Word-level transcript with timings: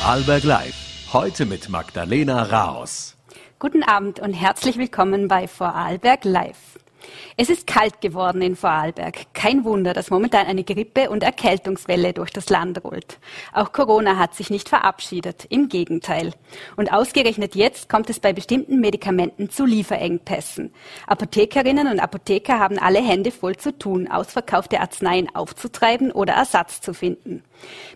Vorarlberg 0.00 0.44
Live. 0.44 1.12
Heute 1.12 1.44
mit 1.44 1.68
Magdalena 1.68 2.44
Raos. 2.44 3.16
Guten 3.58 3.82
Abend 3.82 4.18
und 4.18 4.32
herzlich 4.32 4.78
willkommen 4.78 5.28
bei 5.28 5.46
Vorarlberg 5.46 6.24
Live. 6.24 6.78
Es 7.36 7.48
ist 7.48 7.66
kalt 7.66 8.00
geworden 8.00 8.42
in 8.42 8.56
Vorarlberg. 8.56 9.32
Kein 9.32 9.64
Wunder, 9.64 9.94
dass 9.94 10.10
momentan 10.10 10.46
eine 10.46 10.64
Grippe- 10.64 11.10
und 11.10 11.22
Erkältungswelle 11.22 12.12
durch 12.12 12.30
das 12.30 12.50
Land 12.50 12.84
rollt. 12.84 13.18
Auch 13.52 13.72
Corona 13.72 14.16
hat 14.18 14.34
sich 14.34 14.50
nicht 14.50 14.68
verabschiedet. 14.68 15.46
Im 15.48 15.68
Gegenteil. 15.68 16.32
Und 16.76 16.92
ausgerechnet 16.92 17.54
jetzt 17.54 17.88
kommt 17.88 18.10
es 18.10 18.20
bei 18.20 18.32
bestimmten 18.32 18.80
Medikamenten 18.80 19.50
zu 19.50 19.64
Lieferengpässen. 19.64 20.72
Apothekerinnen 21.06 21.88
und 21.88 22.00
Apotheker 22.00 22.58
haben 22.58 22.78
alle 22.78 23.00
Hände 23.00 23.30
voll 23.30 23.56
zu 23.56 23.76
tun, 23.76 24.08
ausverkaufte 24.08 24.80
Arzneien 24.80 25.34
aufzutreiben 25.34 26.12
oder 26.12 26.34
Ersatz 26.34 26.80
zu 26.80 26.92
finden. 26.92 27.42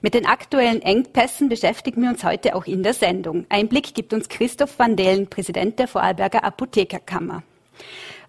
Mit 0.03 0.15
den 0.15 0.27
aktuellen 0.27 0.83
Engpässen 0.83 1.49
beschäftigen 1.49 2.03
wir 2.03 2.11
uns 2.11 2.25
heute 2.25 2.55
auch 2.55 2.67
in 2.67 2.83
der 2.83 2.95
Sendung. 2.95 3.47
Einblick 3.49 3.95
gibt 3.95 4.13
uns 4.13 4.29
Christoph 4.29 4.79
van 4.79 4.97
Dellen, 4.97 5.29
Präsident 5.29 5.79
der 5.79 5.89
Vorarlberger 5.89 6.45
Apothekerkammer. 6.45 7.43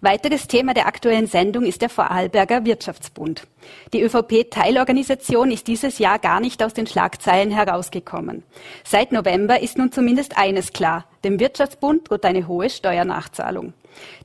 Weiteres 0.00 0.46
Thema 0.46 0.74
der 0.74 0.86
aktuellen 0.86 1.26
Sendung 1.26 1.64
ist 1.64 1.80
der 1.80 1.88
Vorarlberger 1.88 2.64
Wirtschaftsbund. 2.64 3.46
Die 3.92 4.02
ÖVP-Teilorganisation 4.02 5.50
ist 5.50 5.66
dieses 5.66 5.98
Jahr 5.98 6.18
gar 6.18 6.40
nicht 6.40 6.62
aus 6.62 6.74
den 6.74 6.86
Schlagzeilen 6.86 7.50
herausgekommen. 7.50 8.42
Seit 8.84 9.12
November 9.12 9.60
ist 9.60 9.78
nun 9.78 9.92
zumindest 9.92 10.36
eines 10.36 10.72
klar. 10.72 11.06
Dem 11.24 11.40
Wirtschaftsbund 11.40 12.10
droht 12.10 12.24
eine 12.24 12.46
hohe 12.46 12.68
Steuernachzahlung. 12.68 13.72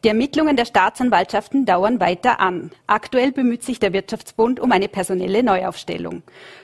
Die 0.04 0.10
Ermittlungen 0.10 0.58
der 0.58 0.66
Staatsanwaltschaften 0.66 1.66
dauern 1.66 2.02
weiter 2.02 2.42
an. 2.42 2.72
Aktuell 2.88 3.32
bemüht 3.32 3.64
sich 3.64 3.80
der 3.80 3.94
Wirtschaftsbund 3.94 4.60
um 4.60 4.72
eine 4.74 4.90
personelle 4.90 5.44
Neuaufstellung. 5.44 6.24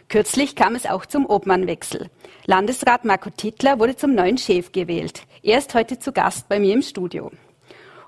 Kürzlich 0.09 0.55
kam 0.55 0.75
es 0.75 0.85
auch 0.85 1.05
zum 1.05 1.25
Obmannwechsel. 1.25 2.09
Landesrat 2.45 3.05
Marco 3.05 3.29
Tittler 3.29 3.79
wurde 3.79 3.95
zum 3.95 4.13
neuen 4.13 4.37
Chef 4.37 4.73
gewählt. 4.73 5.23
Er 5.41 5.57
ist 5.59 5.73
heute 5.73 5.99
zu 5.99 6.11
Gast 6.11 6.49
bei 6.49 6.59
mir 6.59 6.73
im 6.73 6.81
Studio. 6.81 7.31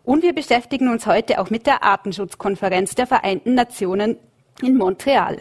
Und 0.10 0.24
wir 0.24 0.34
beschäftigen 0.34 0.90
uns 0.90 1.06
heute 1.06 1.40
auch 1.40 1.52
mit 1.52 1.68
der 1.68 1.84
Artenschutzkonferenz 1.84 2.96
der 2.96 3.06
Vereinten 3.06 3.54
Nationen 3.54 4.18
in 4.60 4.76
Montreal. 4.76 5.38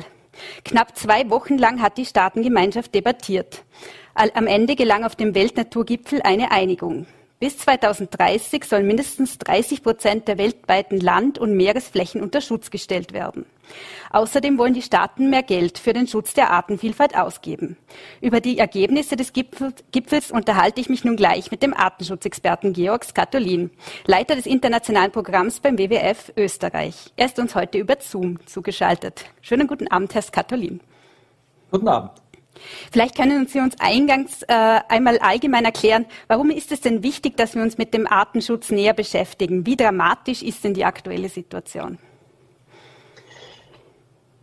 Knapp 0.62 0.94
zwei 0.94 1.30
Wochen 1.30 1.56
lang 1.56 1.80
hat 1.80 1.96
die 1.96 2.04
Staatengemeinschaft 2.04 2.94
debattiert. 2.94 3.64
Am 4.12 4.46
Ende 4.46 4.76
gelang 4.76 5.04
auf 5.04 5.16
dem 5.16 5.34
Weltnaturgipfel 5.34 6.20
eine 6.20 6.50
Einigung. 6.50 7.06
Bis 7.40 7.56
2030 7.58 8.64
sollen 8.64 8.88
mindestens 8.88 9.38
30 9.38 9.84
Prozent 9.84 10.26
der 10.26 10.38
weltweiten 10.38 10.98
Land- 10.98 11.38
und 11.38 11.56
Meeresflächen 11.56 12.20
unter 12.20 12.40
Schutz 12.40 12.70
gestellt 12.70 13.12
werden. 13.12 13.46
Außerdem 14.10 14.58
wollen 14.58 14.74
die 14.74 14.82
Staaten 14.82 15.30
mehr 15.30 15.44
Geld 15.44 15.78
für 15.78 15.92
den 15.92 16.08
Schutz 16.08 16.34
der 16.34 16.50
Artenvielfalt 16.50 17.16
ausgeben. 17.16 17.76
Über 18.20 18.40
die 18.40 18.58
Ergebnisse 18.58 19.14
des 19.14 19.32
Gipfels 19.32 20.32
unterhalte 20.32 20.80
ich 20.80 20.88
mich 20.88 21.04
nun 21.04 21.14
gleich 21.14 21.52
mit 21.52 21.62
dem 21.62 21.74
Artenschutzexperten 21.74 22.72
Georg 22.72 23.04
Skatolin, 23.04 23.70
Leiter 24.04 24.34
des 24.34 24.46
internationalen 24.46 25.12
Programms 25.12 25.60
beim 25.60 25.78
WWF 25.78 26.32
Österreich. 26.36 27.12
Er 27.14 27.26
ist 27.26 27.38
uns 27.38 27.54
heute 27.54 27.78
über 27.78 27.96
Zoom 28.00 28.44
zugeschaltet. 28.46 29.26
Schönen 29.42 29.68
guten 29.68 29.86
Abend, 29.88 30.12
Herr 30.12 30.22
Skatolin. 30.22 30.80
Guten 31.70 31.86
Abend. 31.86 32.10
Vielleicht 32.90 33.16
können 33.16 33.46
Sie 33.46 33.60
uns 33.60 33.74
eingangs 33.78 34.42
äh, 34.42 34.80
einmal 34.88 35.18
allgemein 35.18 35.64
erklären, 35.64 36.06
warum 36.26 36.50
ist 36.50 36.72
es 36.72 36.80
denn 36.80 37.02
wichtig, 37.02 37.36
dass 37.36 37.54
wir 37.54 37.62
uns 37.62 37.78
mit 37.78 37.94
dem 37.94 38.06
Artenschutz 38.06 38.70
näher 38.70 38.94
beschäftigen? 38.94 39.66
Wie 39.66 39.76
dramatisch 39.76 40.42
ist 40.42 40.64
denn 40.64 40.74
die 40.74 40.84
aktuelle 40.84 41.28
Situation? 41.28 41.98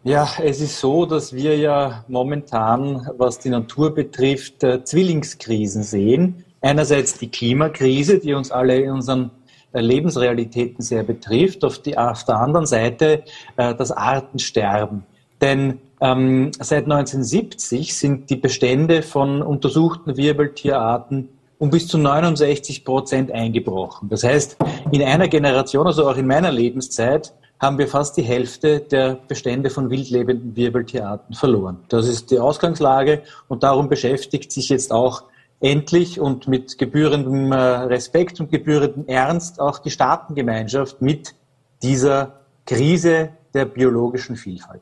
Ja, 0.04 0.30
es 0.40 0.62
ist 0.62 0.80
so, 0.80 1.08
dass 1.08 1.34
wir 1.34 1.58
ja 1.58 2.06
momentan, 2.08 3.10
was 3.18 3.40
die 3.40 3.50
Natur 3.50 3.92
betrifft, 3.96 4.64
äh, 4.64 4.84
Zwillingskrisen 4.84 5.82
sehen. 5.82 6.46
Einerseits 6.62 7.18
die 7.18 7.30
Klimakrise, 7.30 8.20
die 8.20 8.36
uns 8.36 8.52
alle 8.52 8.78
in 8.78 8.92
unseren 8.92 9.32
äh, 9.74 9.82
Lebensrealitäten 9.82 10.84
sehr 10.84 11.02
betrifft, 11.02 11.66
auf, 11.66 11.80
die, 11.80 11.98
auf 11.98 12.24
der 12.24 12.36
anderen 12.36 12.68
Seite 12.68 13.24
äh, 13.58 13.74
das 13.74 13.92
Artensterben. 13.92 15.04
Denn 15.42 15.80
ähm, 16.02 16.52
seit 16.60 16.84
1970 16.86 17.96
sind 17.96 18.30
die 18.30 18.36
Bestände 18.36 19.02
von 19.02 19.42
untersuchten 19.42 20.18
Wirbeltierarten 20.18 21.30
um 21.58 21.70
bis 21.70 21.88
zu 21.88 21.98
69 21.98 22.84
Prozent 22.84 23.32
eingebrochen. 23.32 24.10
Das 24.10 24.24
heißt, 24.24 24.58
in 24.92 25.02
einer 25.02 25.28
Generation, 25.28 25.88
also 25.88 26.08
auch 26.08 26.18
in 26.18 26.28
meiner 26.28 26.52
Lebenszeit, 26.52 27.34
haben 27.60 27.78
wir 27.78 27.88
fast 27.88 28.18
die 28.18 28.22
Hälfte 28.22 28.82
der 28.82 29.18
Bestände 29.28 29.70
von 29.70 29.90
wildlebenden 29.90 30.56
Wirbeltierarten 30.56 31.34
verloren. 31.34 31.80
Das 31.88 32.08
ist 32.08 32.32
die 32.32 32.40
Ausgangslage 32.40 33.22
und 33.48 33.64
darum 33.64 33.88
beschäftigt 33.88 34.52
sich 34.52 34.70
jetzt 34.70 34.92
auch 34.92 35.24
endlich 35.62 36.20
und 36.20 36.50
mit 36.50 36.78
gebührendem 36.78 37.52
äh, 37.54 37.56
Respekt 37.56 38.42
und 38.42 38.52
gebührendem 38.52 39.08
Ernst 39.08 39.62
auch 39.62 39.80
die 39.80 39.90
Staatengemeinschaft 39.90 41.02
mit 41.02 41.34
dieser 41.82 42.42
Krise 42.66 43.30
der 43.54 43.66
biologischen 43.66 44.36
Vielfalt. 44.36 44.82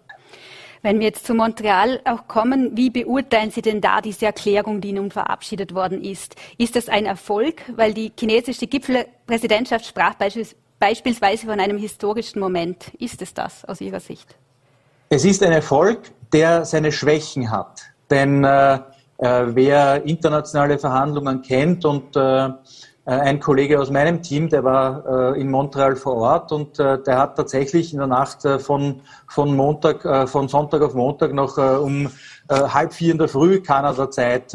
Wenn 0.84 1.00
wir 1.00 1.08
jetzt 1.08 1.26
zu 1.26 1.34
Montreal 1.34 2.02
auch 2.04 2.28
kommen, 2.28 2.76
wie 2.76 2.90
beurteilen 2.90 3.52
Sie 3.52 3.62
denn 3.62 3.80
da 3.80 4.02
diese 4.02 4.26
Erklärung, 4.26 4.82
die 4.82 4.92
nun 4.92 5.12
verabschiedet 5.12 5.74
worden 5.74 6.04
ist? 6.04 6.36
Ist 6.58 6.76
das 6.76 6.90
ein 6.90 7.06
Erfolg? 7.06 7.62
Weil 7.78 7.94
die 7.94 8.12
chinesische 8.20 8.68
Gipfelpräsidentschaft 8.68 9.86
sprach 9.86 10.16
beispielsweise 10.80 11.46
von 11.48 11.62
einem 11.62 11.78
historischen 11.78 12.42
Moment. 12.42 12.94
Ist 13.00 13.22
es 13.22 13.34
das 13.34 13.64
aus 13.64 13.80
Ihrer 13.80 14.02
Sicht? 14.02 14.36
Es 15.08 15.24
ist 15.24 15.42
ein 15.42 15.54
Erfolg, 15.54 16.12
der 16.34 16.66
seine 16.66 16.92
Schwächen 16.92 17.50
hat. 17.50 17.84
Denn 18.10 18.44
äh, 18.44 18.74
äh 18.74 18.80
wer 19.56 20.04
internationale 20.04 20.78
Verhandlungen 20.78 21.42
kennt 21.44 21.86
und 21.86 22.14
äh, 22.18 22.50
ein 23.06 23.42
Kollege 23.42 23.82
aus 23.82 23.90
meinem 23.92 24.22
Team, 24.22 24.48
der 24.48 24.64
war 24.64 25.34
äh, 25.36 25.42
in 25.42 25.52
Montreal 25.52 25.98
vor 25.98 26.16
Ort 26.16 26.54
und 26.54 26.80
äh, 26.80 27.02
der 27.04 27.18
hat 27.18 27.36
tatsächlich 27.36 27.92
in 27.92 28.00
der 28.00 28.08
Nacht 28.08 28.48
von, 28.60 29.02
von 29.28 29.56
Montag, 29.56 30.30
von 30.30 30.48
Sonntag 30.48 30.82
auf 30.82 30.94
Montag 30.94 31.34
noch 31.34 31.58
um 31.58 32.10
halb 32.50 32.94
vier 32.94 33.14
in 33.14 33.18
der 33.18 33.30
Früh 33.30 33.62
Kanada-Zeit 33.62 34.52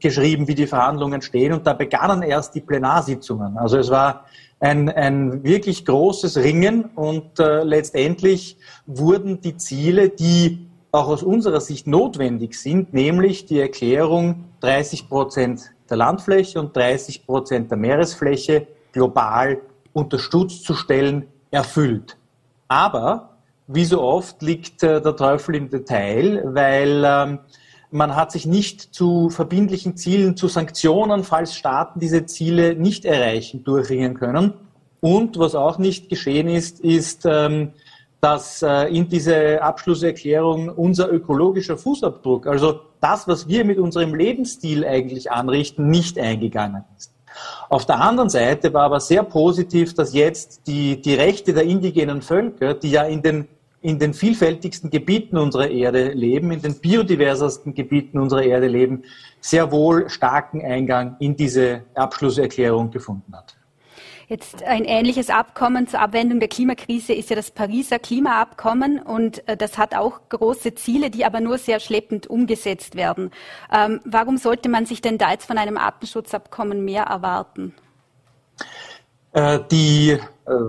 geschrieben, 0.00 0.46
wie 0.46 0.54
die 0.54 0.68
Verhandlungen 0.68 1.20
stehen 1.20 1.52
und 1.52 1.66
da 1.66 1.72
begannen 1.72 2.22
erst 2.22 2.54
die 2.54 2.60
Plenarsitzungen. 2.60 3.58
Also 3.58 3.78
es 3.78 3.90
war 3.90 4.26
ein, 4.60 4.88
ein 4.88 5.42
wirklich 5.42 5.84
großes 5.84 6.38
Ringen 6.38 6.84
und 6.94 7.38
letztendlich 7.38 8.56
wurden 8.86 9.40
die 9.40 9.56
Ziele, 9.56 10.10
die 10.10 10.68
auch 10.92 11.08
aus 11.08 11.22
unserer 11.22 11.60
Sicht 11.60 11.86
notwendig 11.86 12.54
sind, 12.54 12.92
nämlich 12.92 13.46
die 13.46 13.58
Erklärung 13.58 14.44
30 14.60 15.08
Prozent 15.08 15.72
der 15.92 15.98
Landfläche 15.98 16.58
und 16.58 16.74
30 16.74 17.26
Prozent 17.26 17.70
der 17.70 17.76
Meeresfläche 17.76 18.66
global 18.92 19.60
unter 19.92 20.18
Stutz 20.18 20.62
zu 20.62 20.72
stellen, 20.72 21.26
erfüllt. 21.50 22.16
Aber 22.66 23.36
wie 23.66 23.84
so 23.84 24.00
oft 24.00 24.40
liegt 24.40 24.82
äh, 24.82 25.02
der 25.02 25.14
Teufel 25.16 25.54
im 25.54 25.68
Detail, 25.68 26.42
weil 26.46 27.04
ähm, 27.06 27.40
man 27.90 28.16
hat 28.16 28.32
sich 28.32 28.46
nicht 28.46 28.94
zu 28.94 29.28
verbindlichen 29.28 29.98
Zielen, 29.98 30.34
zu 30.34 30.48
Sanktionen, 30.48 31.24
falls 31.24 31.54
Staaten 31.54 32.00
diese 32.00 32.24
Ziele 32.24 32.74
nicht 32.74 33.04
erreichen, 33.04 33.62
durchringen 33.62 34.14
können. 34.14 34.54
Und 35.00 35.38
was 35.38 35.54
auch 35.54 35.76
nicht 35.76 36.08
geschehen 36.08 36.48
ist, 36.48 36.80
ist, 36.80 37.26
ähm, 37.26 37.72
dass 38.22 38.62
äh, 38.62 38.84
in 38.84 39.10
diese 39.10 39.60
Abschlusserklärung 39.60 40.70
unser 40.70 41.12
ökologischer 41.12 41.76
Fußabdruck, 41.76 42.46
also 42.46 42.80
das, 43.02 43.26
was 43.28 43.48
wir 43.48 43.64
mit 43.64 43.78
unserem 43.78 44.14
Lebensstil 44.14 44.86
eigentlich 44.86 45.30
anrichten, 45.30 45.90
nicht 45.90 46.18
eingegangen 46.18 46.84
ist. 46.96 47.12
Auf 47.68 47.86
der 47.86 48.00
anderen 48.00 48.28
Seite 48.28 48.72
war 48.74 48.84
aber 48.84 49.00
sehr 49.00 49.22
positiv, 49.22 49.94
dass 49.94 50.14
jetzt 50.14 50.66
die, 50.66 51.00
die 51.00 51.14
Rechte 51.14 51.52
der 51.52 51.64
indigenen 51.64 52.22
Völker, 52.22 52.74
die 52.74 52.90
ja 52.90 53.02
in 53.04 53.22
den, 53.22 53.48
in 53.80 53.98
den 53.98 54.14
vielfältigsten 54.14 54.90
Gebieten 54.90 55.38
unserer 55.38 55.68
Erde 55.68 56.12
leben, 56.12 56.52
in 56.52 56.62
den 56.62 56.78
biodiversesten 56.78 57.74
Gebieten 57.74 58.18
unserer 58.18 58.42
Erde 58.42 58.68
leben, 58.68 59.04
sehr 59.40 59.72
wohl 59.72 60.08
starken 60.08 60.62
Eingang 60.62 61.16
in 61.18 61.34
diese 61.34 61.82
Abschlusserklärung 61.94 62.90
gefunden 62.90 63.34
hat. 63.34 63.56
Jetzt 64.32 64.62
ein 64.62 64.86
ähnliches 64.86 65.28
Abkommen 65.28 65.86
zur 65.88 66.00
Abwendung 66.00 66.40
der 66.40 66.48
Klimakrise 66.48 67.12
ist 67.12 67.28
ja 67.28 67.36
das 67.36 67.50
Pariser 67.50 67.98
Klimaabkommen 67.98 68.98
und 68.98 69.46
äh, 69.46 69.58
das 69.58 69.76
hat 69.76 69.94
auch 69.94 70.20
große 70.30 70.74
Ziele, 70.74 71.10
die 71.10 71.26
aber 71.26 71.40
nur 71.40 71.58
sehr 71.58 71.80
schleppend 71.80 72.28
umgesetzt 72.28 72.96
werden. 72.96 73.30
Ähm, 73.70 74.00
warum 74.06 74.38
sollte 74.38 74.70
man 74.70 74.86
sich 74.86 75.02
denn 75.02 75.18
da 75.18 75.32
jetzt 75.32 75.44
von 75.44 75.58
einem 75.58 75.76
Artenschutzabkommen 75.76 76.82
mehr 76.82 77.02
erwarten? 77.02 77.74
Äh, 79.32 79.58
die 79.70 80.12
äh, 80.12 80.18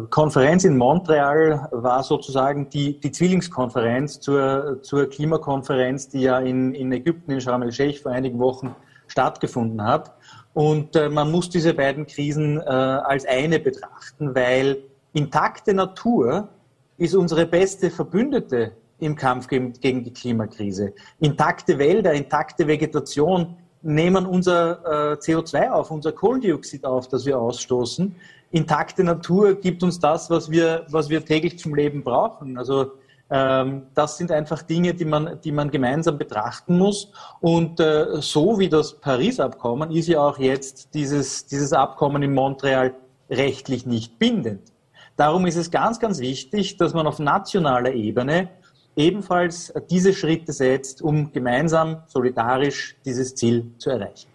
Konferenz 0.09 0.65
in 0.65 0.75
Montreal 0.75 1.69
war 1.71 2.03
sozusagen 2.03 2.69
die, 2.69 2.99
die 2.99 3.13
Zwillingskonferenz 3.13 4.19
zur, 4.19 4.79
zur 4.81 5.05
Klimakonferenz, 5.09 6.09
die 6.09 6.23
ja 6.23 6.39
in, 6.39 6.75
in 6.75 6.91
Ägypten, 6.91 7.31
in 7.31 7.39
Sharm 7.39 7.61
el-Sheikh 7.61 8.01
vor 8.01 8.11
einigen 8.11 8.39
Wochen 8.39 8.75
stattgefunden 9.07 9.81
hat. 9.85 10.11
Und 10.53 10.95
äh, 10.95 11.09
man 11.09 11.31
muss 11.31 11.49
diese 11.49 11.73
beiden 11.73 12.05
Krisen 12.05 12.59
äh, 12.59 12.63
als 12.63 13.25
eine 13.25 13.59
betrachten, 13.59 14.35
weil 14.35 14.83
intakte 15.13 15.73
Natur 15.73 16.49
ist 16.97 17.15
unsere 17.15 17.45
beste 17.45 17.89
Verbündete 17.89 18.73
im 18.99 19.15
Kampf 19.15 19.47
gegen, 19.47 19.73
gegen 19.73 20.03
die 20.03 20.13
Klimakrise. 20.13 20.93
Intakte 21.19 21.79
Wälder, 21.79 22.13
intakte 22.13 22.67
Vegetation 22.67 23.57
nehmen 23.81 24.25
unser 24.25 25.13
äh, 25.13 25.15
CO2 25.15 25.69
auf, 25.69 25.91
unser 25.91 26.11
Kohlendioxid 26.11 26.85
auf, 26.85 27.07
das 27.07 27.25
wir 27.25 27.37
ausstoßen. 27.39 28.15
Intakte 28.51 29.03
Natur 29.03 29.55
gibt 29.55 29.83
uns 29.83 29.99
das, 29.99 30.29
was 30.29 30.49
wir, 30.49 30.85
was 30.89 31.09
wir 31.09 31.25
täglich 31.25 31.59
zum 31.59 31.75
Leben 31.75 32.03
brauchen. 32.03 32.57
Also 32.57 32.91
das 33.33 34.17
sind 34.17 34.31
einfach 34.31 34.61
Dinge, 34.61 34.93
die 34.93 35.05
man, 35.05 35.39
die 35.43 35.51
man 35.51 35.71
gemeinsam 35.71 36.19
betrachten 36.19 36.77
muss. 36.77 37.11
Und 37.41 37.79
äh, 37.79 38.21
so 38.21 38.59
wie 38.59 38.69
das 38.69 38.99
Paris-Abkommen 38.99 39.89
ist 39.89 40.07
ja 40.07 40.19
auch 40.19 40.37
jetzt 40.37 40.93
dieses, 40.93 41.47
dieses 41.47 41.73
Abkommen 41.73 42.21
in 42.21 42.33
Montreal 42.33 42.93
rechtlich 43.29 43.87
nicht 43.87 44.19
bindend. 44.19 44.71
Darum 45.15 45.47
ist 45.47 45.55
es 45.55 45.71
ganz, 45.71 45.99
ganz 45.99 46.19
wichtig, 46.19 46.77
dass 46.77 46.93
man 46.93 47.07
auf 47.07 47.17
nationaler 47.17 47.93
Ebene 47.93 48.49
ebenfalls 48.95 49.73
diese 49.89 50.13
Schritte 50.13 50.53
setzt, 50.53 51.01
um 51.01 51.31
gemeinsam 51.31 52.03
solidarisch 52.05 52.95
dieses 53.03 53.33
Ziel 53.33 53.71
zu 53.79 53.89
erreichen. 53.89 54.32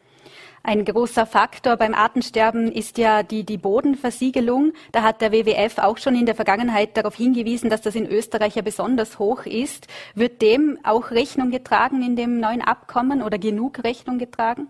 Ein 0.68 0.84
großer 0.84 1.24
Faktor 1.24 1.78
beim 1.78 1.94
Artensterben 1.94 2.70
ist 2.70 2.98
ja 2.98 3.22
die, 3.22 3.42
die 3.42 3.56
Bodenversiegelung. 3.56 4.74
Da 4.92 5.02
hat 5.02 5.22
der 5.22 5.32
WWF 5.32 5.78
auch 5.78 5.96
schon 5.96 6.14
in 6.14 6.26
der 6.26 6.34
Vergangenheit 6.34 6.94
darauf 6.94 7.14
hingewiesen, 7.14 7.70
dass 7.70 7.80
das 7.80 7.94
in 7.94 8.06
Österreich 8.06 8.54
ja 8.54 8.60
besonders 8.60 9.18
hoch 9.18 9.46
ist. 9.46 9.86
Wird 10.14 10.42
dem 10.42 10.78
auch 10.84 11.10
Rechnung 11.10 11.50
getragen 11.50 12.02
in 12.02 12.16
dem 12.16 12.38
neuen 12.38 12.60
Abkommen 12.60 13.22
oder 13.22 13.38
genug 13.38 13.82
Rechnung 13.82 14.18
getragen? 14.18 14.66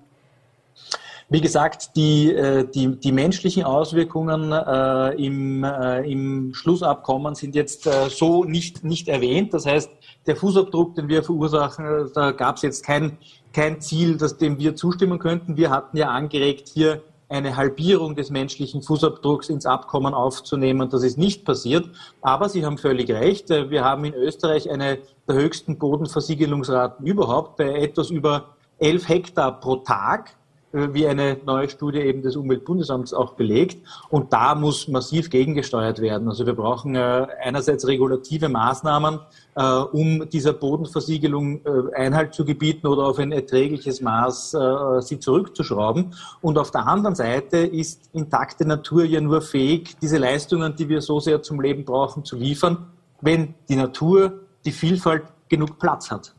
Wie 1.30 1.40
gesagt, 1.40 1.96
die, 1.96 2.32
äh, 2.32 2.64
die, 2.64 2.96
die 3.00 3.10
menschlichen 3.10 3.64
Auswirkungen 3.64 4.52
äh, 4.52 5.14
im, 5.20 5.64
äh, 5.64 6.08
im 6.08 6.54
Schlussabkommen 6.54 7.34
sind 7.34 7.56
jetzt 7.56 7.88
so 8.08 8.44
nicht, 8.44 8.84
nicht 8.84 9.08
erwähnt. 9.08 9.52
Das 9.52 9.66
heißt, 9.66 9.90
der 10.28 10.36
Fußabdruck, 10.36 10.94
den 10.94 11.08
wir 11.08 11.24
verursachen, 11.24 11.84
äh, 11.84 12.04
da 12.14 12.30
gab 12.30 12.56
es 12.56 12.62
jetzt 12.62 12.84
kein, 12.84 13.18
kein 13.52 13.80
Ziel, 13.80 14.16
das, 14.16 14.36
dem 14.36 14.58
wir 14.58 14.76
zustimmen 14.76 15.18
könnten. 15.18 15.56
Wir 15.56 15.70
hatten 15.70 15.96
ja 15.96 16.10
angeregt, 16.10 16.68
hier 16.68 17.02
eine 17.30 17.56
Halbierung 17.56 18.14
des 18.14 18.30
menschlichen 18.30 18.82
Fußabdrucks 18.82 19.48
ins 19.48 19.66
Abkommen 19.66 20.14
aufzunehmen. 20.14 20.88
Das 20.88 21.02
ist 21.02 21.18
nicht 21.18 21.44
passiert. 21.44 21.90
Aber 22.22 22.48
Sie 22.48 22.64
haben 22.64 22.78
völlig 22.78 23.10
recht. 23.10 23.50
Äh, 23.50 23.70
wir 23.70 23.84
haben 23.84 24.04
in 24.04 24.14
Österreich 24.14 24.70
eine 24.70 24.98
der 25.26 25.34
höchsten 25.34 25.78
Bodenversiegelungsraten 25.78 27.06
überhaupt 27.06 27.56
bei 27.56 27.72
etwas 27.80 28.10
über 28.10 28.54
11 28.78 29.08
Hektar 29.08 29.60
pro 29.60 29.76
Tag. 29.76 30.36
Wie 30.72 31.06
eine 31.06 31.38
neue 31.46 31.68
Studie 31.68 32.00
eben 32.00 32.20
des 32.20 32.36
Umweltbundesamts 32.36 33.14
auch 33.14 33.34
belegt. 33.34 33.78
Und 34.10 34.32
da 34.34 34.54
muss 34.54 34.86
massiv 34.86 35.30
gegengesteuert 35.30 36.00
werden. 36.00 36.28
Also 36.28 36.44
wir 36.44 36.54
brauchen 36.54 36.94
äh, 36.94 37.26
einerseits 37.42 37.86
regulative 37.86 38.50
Maßnahmen, 38.50 39.20
äh, 39.54 39.62
um 39.62 40.28
dieser 40.28 40.52
Bodenversiegelung 40.52 41.60
äh, 41.64 41.94
Einhalt 41.94 42.34
zu 42.34 42.44
gebieten 42.44 42.86
oder 42.86 43.04
auf 43.04 43.18
ein 43.18 43.32
erträgliches 43.32 44.00
Maß 44.00 44.56
sie 45.00 45.18
zurückzuschrauben. 45.18 46.14
Und 46.40 46.58
auf 46.58 46.70
der 46.70 46.86
anderen 46.86 47.14
Seite 47.14 47.58
ist 47.58 48.10
intakte 48.12 48.66
Natur 48.66 49.04
ja 49.04 49.20
nur 49.20 49.40
fähig, 49.40 49.96
diese 50.00 50.18
Leistungen, 50.18 50.74
die 50.76 50.88
wir 50.88 51.00
so 51.00 51.20
sehr 51.20 51.42
zum 51.42 51.60
Leben 51.60 51.84
brauchen, 51.84 52.24
zu 52.24 52.36
liefern, 52.36 52.88
wenn 53.20 53.54
die 53.68 53.76
Natur, 53.76 54.40
die 54.64 54.72
Vielfalt 54.72 55.24
genug 55.48 55.78
Platz 55.78 56.10
hat. 56.10 56.34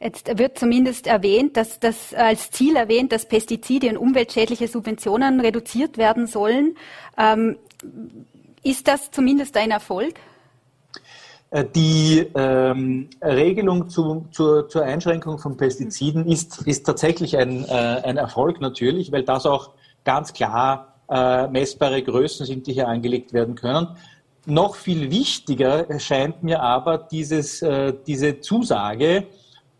Jetzt 0.00 0.38
wird 0.38 0.58
zumindest 0.58 1.06
erwähnt, 1.06 1.58
dass 1.58 1.78
das 1.78 2.14
als 2.14 2.50
Ziel 2.50 2.76
erwähnt, 2.76 3.12
dass 3.12 3.26
Pestizide 3.26 3.90
und 3.90 3.98
umweltschädliche 3.98 4.66
Subventionen 4.66 5.40
reduziert 5.40 5.98
werden 5.98 6.26
sollen. 6.26 6.76
Ähm, 7.18 7.56
ist 8.62 8.88
das 8.88 9.10
zumindest 9.10 9.56
ein 9.58 9.70
Erfolg? 9.70 10.14
Äh, 11.50 11.66
die 11.74 12.26
ähm, 12.34 13.10
Regelung 13.22 13.90
zu, 13.90 14.26
zur, 14.30 14.68
zur, 14.70 14.84
Einschränkung 14.84 15.38
von 15.38 15.58
Pestiziden 15.58 16.26
ist, 16.26 16.62
ist 16.66 16.86
tatsächlich 16.86 17.36
ein, 17.36 17.64
äh, 17.64 17.68
ein 17.68 18.16
Erfolg 18.16 18.60
natürlich, 18.60 19.12
weil 19.12 19.24
das 19.24 19.44
auch 19.44 19.72
ganz 20.04 20.32
klar 20.32 20.94
äh, 21.10 21.46
messbare 21.48 22.02
Größen 22.02 22.46
sind, 22.46 22.66
die 22.66 22.72
hier 22.72 22.88
angelegt 22.88 23.34
werden 23.34 23.54
können. 23.54 23.88
Noch 24.46 24.76
viel 24.76 25.10
wichtiger 25.10 25.90
erscheint 25.90 26.42
mir 26.42 26.62
aber 26.62 26.96
dieses, 26.96 27.60
äh, 27.60 27.92
diese 28.06 28.40
Zusage, 28.40 29.26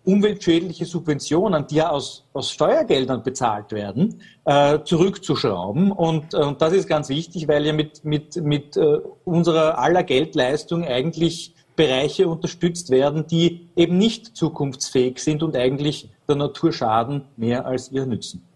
umweltschädliche 0.05 0.87
Subventionen, 0.87 1.67
die 1.67 1.76
ja 1.76 1.91
aus, 1.91 2.25
aus 2.32 2.50
Steuergeldern 2.50 3.23
bezahlt 3.23 3.73
werden, 3.73 4.20
äh, 4.44 4.79
zurückzuschrauben. 4.82 5.93
Und, 5.93 6.35
äh, 6.35 6.38
und 6.38 6.62
das 6.62 6.73
ist 6.73 6.88
ganz 6.88 7.08
wichtig, 7.08 7.49
weil 7.49 7.67
ja 7.67 7.73
mit, 7.73 8.05
mit, 8.05 8.37
mit 8.37 8.76
äh, 8.76 8.99
unserer 9.25 9.79
aller 9.79 10.02
Geldleistung 10.02 10.85
eigentlich 10.85 11.55
Bereiche 11.76 12.29
unterstützt 12.29 12.91
werden, 12.91 13.26
die 13.26 13.69
eben 13.76 13.97
nicht 13.97 14.37
zukunftsfähig 14.37 15.19
sind 15.19 15.43
und 15.43 15.56
eigentlich 15.56 16.11
der 16.29 16.37
Natur 16.37 16.73
schaden 16.73 17.23
mehr 17.37 17.64
als 17.64 17.91
ihr 17.91 18.06
nützen. 18.06 18.50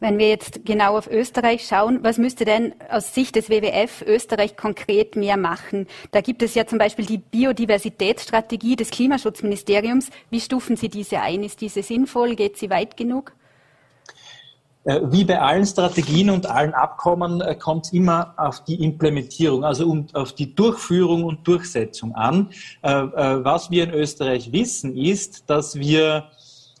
Wenn 0.00 0.18
wir 0.18 0.28
jetzt 0.28 0.64
genau 0.64 0.96
auf 0.96 1.10
Österreich 1.10 1.66
schauen, 1.66 1.98
was 2.02 2.18
müsste 2.18 2.44
denn 2.44 2.72
aus 2.88 3.14
Sicht 3.14 3.34
des 3.34 3.50
WWF 3.50 4.02
Österreich 4.06 4.56
konkret 4.56 5.16
mehr 5.16 5.36
machen? 5.36 5.88
Da 6.12 6.20
gibt 6.20 6.42
es 6.42 6.54
ja 6.54 6.66
zum 6.66 6.78
Beispiel 6.78 7.04
die 7.04 7.18
Biodiversitätsstrategie 7.18 8.76
des 8.76 8.90
Klimaschutzministeriums. 8.90 10.10
Wie 10.30 10.40
stufen 10.40 10.76
Sie 10.76 10.88
diese 10.88 11.20
ein? 11.20 11.42
Ist 11.42 11.60
diese 11.60 11.82
sinnvoll? 11.82 12.36
Geht 12.36 12.56
sie 12.56 12.70
weit 12.70 12.96
genug? 12.96 13.32
Äh, 14.84 15.00
wie 15.10 15.24
bei 15.24 15.40
allen 15.40 15.66
Strategien 15.66 16.30
und 16.30 16.46
allen 16.46 16.72
Abkommen 16.72 17.40
äh, 17.40 17.54
kommt 17.56 17.86
es 17.86 17.92
immer 17.92 18.34
auf 18.36 18.64
die 18.64 18.82
Implementierung, 18.82 19.64
also 19.64 20.04
auf 20.14 20.32
die 20.32 20.54
Durchführung 20.54 21.24
und 21.24 21.46
Durchsetzung 21.46 22.14
an. 22.14 22.50
Äh, 22.82 22.92
was 22.92 23.70
wir 23.70 23.84
in 23.84 23.90
Österreich 23.90 24.52
wissen, 24.52 24.96
ist, 24.96 25.50
dass 25.50 25.74
wir 25.74 26.30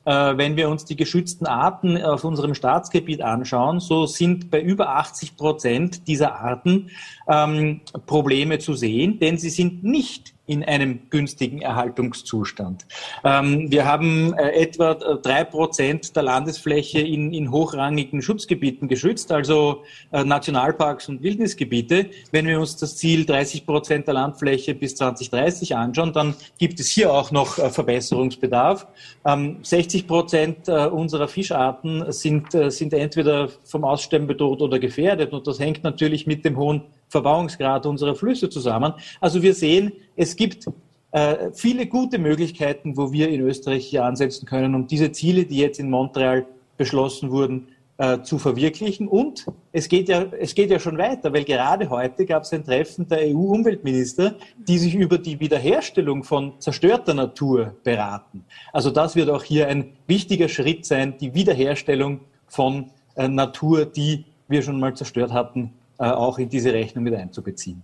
wenn 0.08 0.56
wir 0.56 0.68
uns 0.68 0.84
die 0.84 0.96
geschützten 0.96 1.46
Arten 1.46 2.02
auf 2.02 2.24
unserem 2.24 2.54
Staatsgebiet 2.54 3.20
anschauen, 3.20 3.80
so 3.80 4.06
sind 4.06 4.50
bei 4.50 4.60
über 4.60 4.96
80 4.96 5.36
Prozent 5.36 6.08
dieser 6.08 6.36
Arten 6.36 6.90
ähm, 7.28 7.82
Probleme 8.06 8.58
zu 8.58 8.74
sehen, 8.74 9.18
denn 9.18 9.36
sie 9.36 9.50
sind 9.50 9.84
nicht 9.84 10.34
in 10.48 10.64
einem 10.64 11.10
günstigen 11.10 11.60
Erhaltungszustand. 11.60 12.86
Ähm, 13.22 13.70
wir 13.70 13.84
haben 13.84 14.32
äh, 14.32 14.50
etwa 14.52 14.92
äh, 14.92 15.16
drei 15.22 15.44
Prozent 15.44 16.16
der 16.16 16.22
Landesfläche 16.22 17.00
in, 17.00 17.34
in 17.34 17.52
hochrangigen 17.52 18.22
Schutzgebieten 18.22 18.88
geschützt, 18.88 19.30
also 19.30 19.84
äh, 20.10 20.24
Nationalparks 20.24 21.10
und 21.10 21.22
Wildnisgebiete. 21.22 22.06
Wenn 22.32 22.46
wir 22.46 22.58
uns 22.58 22.76
das 22.76 22.96
Ziel 22.96 23.26
30 23.26 23.66
Prozent 23.66 24.06
der 24.06 24.14
Landfläche 24.14 24.74
bis 24.74 24.96
2030 24.96 25.76
anschauen, 25.76 26.14
dann 26.14 26.34
gibt 26.56 26.80
es 26.80 26.88
hier 26.88 27.12
auch 27.12 27.30
noch 27.30 27.58
äh, 27.58 27.68
Verbesserungsbedarf. 27.68 28.86
Ähm, 29.26 29.58
60 29.62 30.06
Prozent 30.06 30.68
äh, 30.68 30.86
unserer 30.86 31.28
Fischarten 31.28 32.10
sind, 32.10 32.54
äh, 32.54 32.70
sind 32.70 32.94
entweder 32.94 33.50
vom 33.64 33.84
Aussterben 33.84 34.26
bedroht 34.26 34.62
oder 34.62 34.78
gefährdet 34.78 35.32
und 35.34 35.46
das 35.46 35.60
hängt 35.60 35.84
natürlich 35.84 36.26
mit 36.26 36.46
dem 36.46 36.56
hohen 36.56 36.82
Verbauungsgrad 37.08 37.86
unserer 37.86 38.14
Flüsse 38.14 38.48
zusammen. 38.48 38.92
Also 39.20 39.42
wir 39.42 39.54
sehen, 39.54 39.92
es 40.16 40.36
gibt 40.36 40.66
äh, 41.10 41.50
viele 41.52 41.86
gute 41.86 42.18
Möglichkeiten, 42.18 42.96
wo 42.96 43.12
wir 43.12 43.28
in 43.28 43.40
Österreich 43.40 43.86
hier 43.86 44.04
ansetzen 44.04 44.46
können, 44.46 44.74
um 44.74 44.86
diese 44.86 45.12
Ziele, 45.12 45.44
die 45.44 45.58
jetzt 45.58 45.80
in 45.80 45.90
Montreal 45.90 46.46
beschlossen 46.76 47.30
wurden, 47.30 47.68
äh, 47.96 48.22
zu 48.22 48.38
verwirklichen. 48.38 49.08
Und 49.08 49.46
es 49.72 49.88
geht, 49.88 50.08
ja, 50.08 50.26
es 50.38 50.54
geht 50.54 50.70
ja 50.70 50.78
schon 50.78 50.98
weiter, 50.98 51.32
weil 51.32 51.44
gerade 51.44 51.90
heute 51.90 52.26
gab 52.26 52.44
es 52.44 52.52
ein 52.52 52.64
Treffen 52.64 53.08
der 53.08 53.26
EU-Umweltminister, 53.26 54.36
die 54.56 54.78
sich 54.78 54.94
über 54.94 55.18
die 55.18 55.40
Wiederherstellung 55.40 56.22
von 56.22 56.52
zerstörter 56.60 57.14
Natur 57.14 57.74
beraten. 57.82 58.44
Also 58.72 58.90
das 58.90 59.16
wird 59.16 59.30
auch 59.30 59.42
hier 59.42 59.66
ein 59.66 59.94
wichtiger 60.06 60.48
Schritt 60.48 60.86
sein, 60.86 61.16
die 61.18 61.34
Wiederherstellung 61.34 62.20
von 62.46 62.90
äh, 63.16 63.26
Natur, 63.26 63.84
die 63.84 64.26
wir 64.46 64.62
schon 64.62 64.78
mal 64.78 64.94
zerstört 64.94 65.32
hatten, 65.32 65.72
auch 65.98 66.38
in 66.38 66.48
diese 66.48 66.72
Rechnung 66.72 67.04
mit 67.04 67.14
einzubeziehen. 67.14 67.82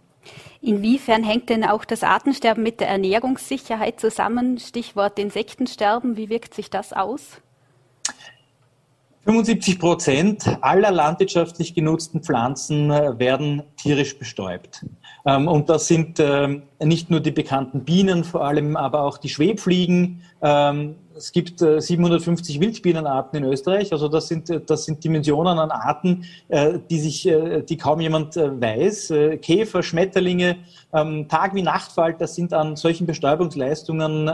Inwiefern 0.61 1.23
hängt 1.23 1.51
denn 1.51 1.65
auch 1.65 1.85
das 1.85 2.03
Artensterben 2.03 2.63
mit 2.63 2.81
der 2.81 2.89
Ernährungssicherheit 2.89 4.01
zusammen? 4.01 4.59
Stichwort 4.59 5.19
Insektensterben, 5.19 6.17
wie 6.17 6.31
wirkt 6.31 6.55
sich 6.55 6.71
das 6.71 6.93
aus? 6.93 7.43
75 9.25 9.79
Prozent 9.79 10.59
aller 10.61 10.91
landwirtschaftlich 10.91 11.75
genutzten 11.75 12.23
Pflanzen 12.23 12.91
äh, 12.91 13.19
werden 13.19 13.63
tierisch 13.77 14.19
bestäubt. 14.19 14.85
Ähm, 15.25 15.49
und 15.49 15.71
das 15.71 15.87
sind 15.87 16.21
ähm, 16.21 16.65
nicht 16.79 17.09
nur 17.11 17.21
die 17.21 17.31
bekannten 17.31 17.85
Bienen, 17.85 18.25
vor 18.25 18.45
allem 18.45 18.77
aber 18.77 19.03
auch 19.03 19.17
die 19.17 19.31
Schwebfliegen. 19.31 20.23
Ähm, 21.15 21.19
es 21.19 21.33
gibt 21.33 21.61
750 21.61 22.57
äh, 22.57 22.61
Wildbienenarten 22.61 23.43
in 23.43 23.51
Österreich. 23.51 23.93
Also 23.93 24.09
das 24.09 24.29
sind, 24.29 24.51
äh, 24.51 24.61
das 24.61 24.85
sind 24.85 25.03
Dimensionen 25.05 25.59
an 25.59 25.71
Arten, 25.71 26.25
die 26.91 26.99
sich, 26.99 27.29
die 27.69 27.77
kaum 27.77 28.01
jemand 28.01 28.37
weiß. 28.37 29.13
Käfer, 29.41 29.83
Schmetterlinge, 29.83 30.57
Tag 30.93 31.55
wie 31.55 31.63
Nachtfalter 31.63 32.27
sind 32.27 32.53
an 32.53 32.77
solchen 32.77 33.07
Bestäubungsleistungen 33.07 34.27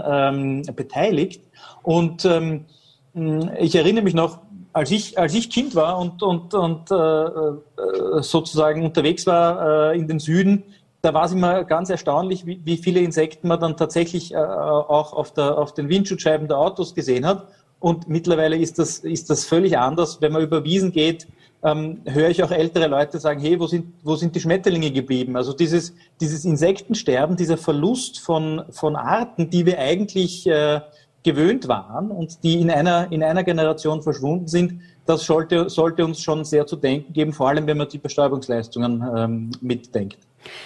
beteiligt. 0.75 1.43
Und 1.83 2.25
ich 2.25 3.75
erinnere 3.75 4.05
mich 4.05 4.15
noch, 4.15 4.41
als 4.73 4.91
ich, 4.91 5.19
als 5.19 5.35
ich 5.35 5.51
Kind 5.51 5.75
war 5.75 5.99
und, 5.99 6.23
und, 6.23 6.55
und 6.55 6.91
äh, 6.91 6.97
äh, 6.97 8.23
sozusagen 8.23 8.85
unterwegs 8.85 9.27
war 9.27 9.93
äh, 9.93 9.99
in 9.99 10.07
den 10.07 10.19
Süden, 10.19 10.65
da 11.03 11.15
war 11.15 11.25
es 11.25 11.33
immer 11.33 11.65
ganz 11.65 11.91
erstaunlich, 11.91 12.47
wie, 12.47 12.61
wie 12.65 12.77
viele 12.77 13.01
Insekten 13.01 13.49
man 13.49 13.61
dann 13.61 13.77
tatsächlich 13.77 14.35
äh, 14.35 14.37
auch 14.37 15.13
auf, 15.13 15.33
der, 15.33 15.57
auf 15.57 15.73
den 15.75 15.89
Windschutzscheiben 15.89 16.49
der 16.49 16.59
Autos 16.59 16.95
gesehen 16.95 17.27
hat. 17.27 17.49
Und 17.79 18.09
mittlerweile 18.09 18.57
ist 18.57 18.79
das, 18.79 18.99
ist 18.99 19.31
das 19.31 19.45
völlig 19.45 19.79
anders. 19.79 20.21
Wenn 20.21 20.33
man 20.33 20.43
über 20.43 20.65
Wiesen 20.65 20.93
geht, 20.93 21.27
ähm, 21.63 22.03
höre 22.05 22.29
ich 22.29 22.43
auch 22.43 22.51
ältere 22.51 22.87
Leute 22.87 23.19
sagen, 23.19 23.41
hey, 23.41 23.59
wo 23.59 23.67
sind, 23.67 23.93
wo 24.03 24.17
sind 24.17 24.35
die 24.35 24.41
Schmetterlinge 24.41 24.91
geblieben? 24.91 25.37
Also 25.37 25.53
dieses, 25.55 25.95
dieses 26.21 26.45
Insektensterben, 26.45 27.37
dieser 27.37 27.57
Verlust 27.57 28.21
von, 28.21 28.63
von 28.71 28.97
Arten, 28.97 29.51
die 29.51 29.65
wir 29.65 29.79
eigentlich 29.79 30.47
äh, 30.47 30.81
gewöhnt 31.23 31.69
waren 31.69 32.11
und 32.11 32.43
die 32.45 32.61
in 32.61 32.71
einer, 32.71 33.11
in 33.13 33.23
einer 33.23 33.45
Generation 33.45 34.03
verschwunden 34.03 34.49
sind, 34.49 34.81
das 35.07 35.25
sollte, 35.25 35.69
sollte 35.69 36.05
uns 36.05 36.21
schon 36.21 36.45
sehr 36.45 36.67
zu 36.67 36.77
denken 36.77 37.13
geben, 37.13 37.33
vor 37.33 37.49
allem 37.49 37.67
wenn 37.67 37.77
man 37.79 37.89
die 37.89 37.99
Bestäubungsleistungen 37.99 39.05
ähm, 39.17 39.51
mitdenkt. 39.61 40.19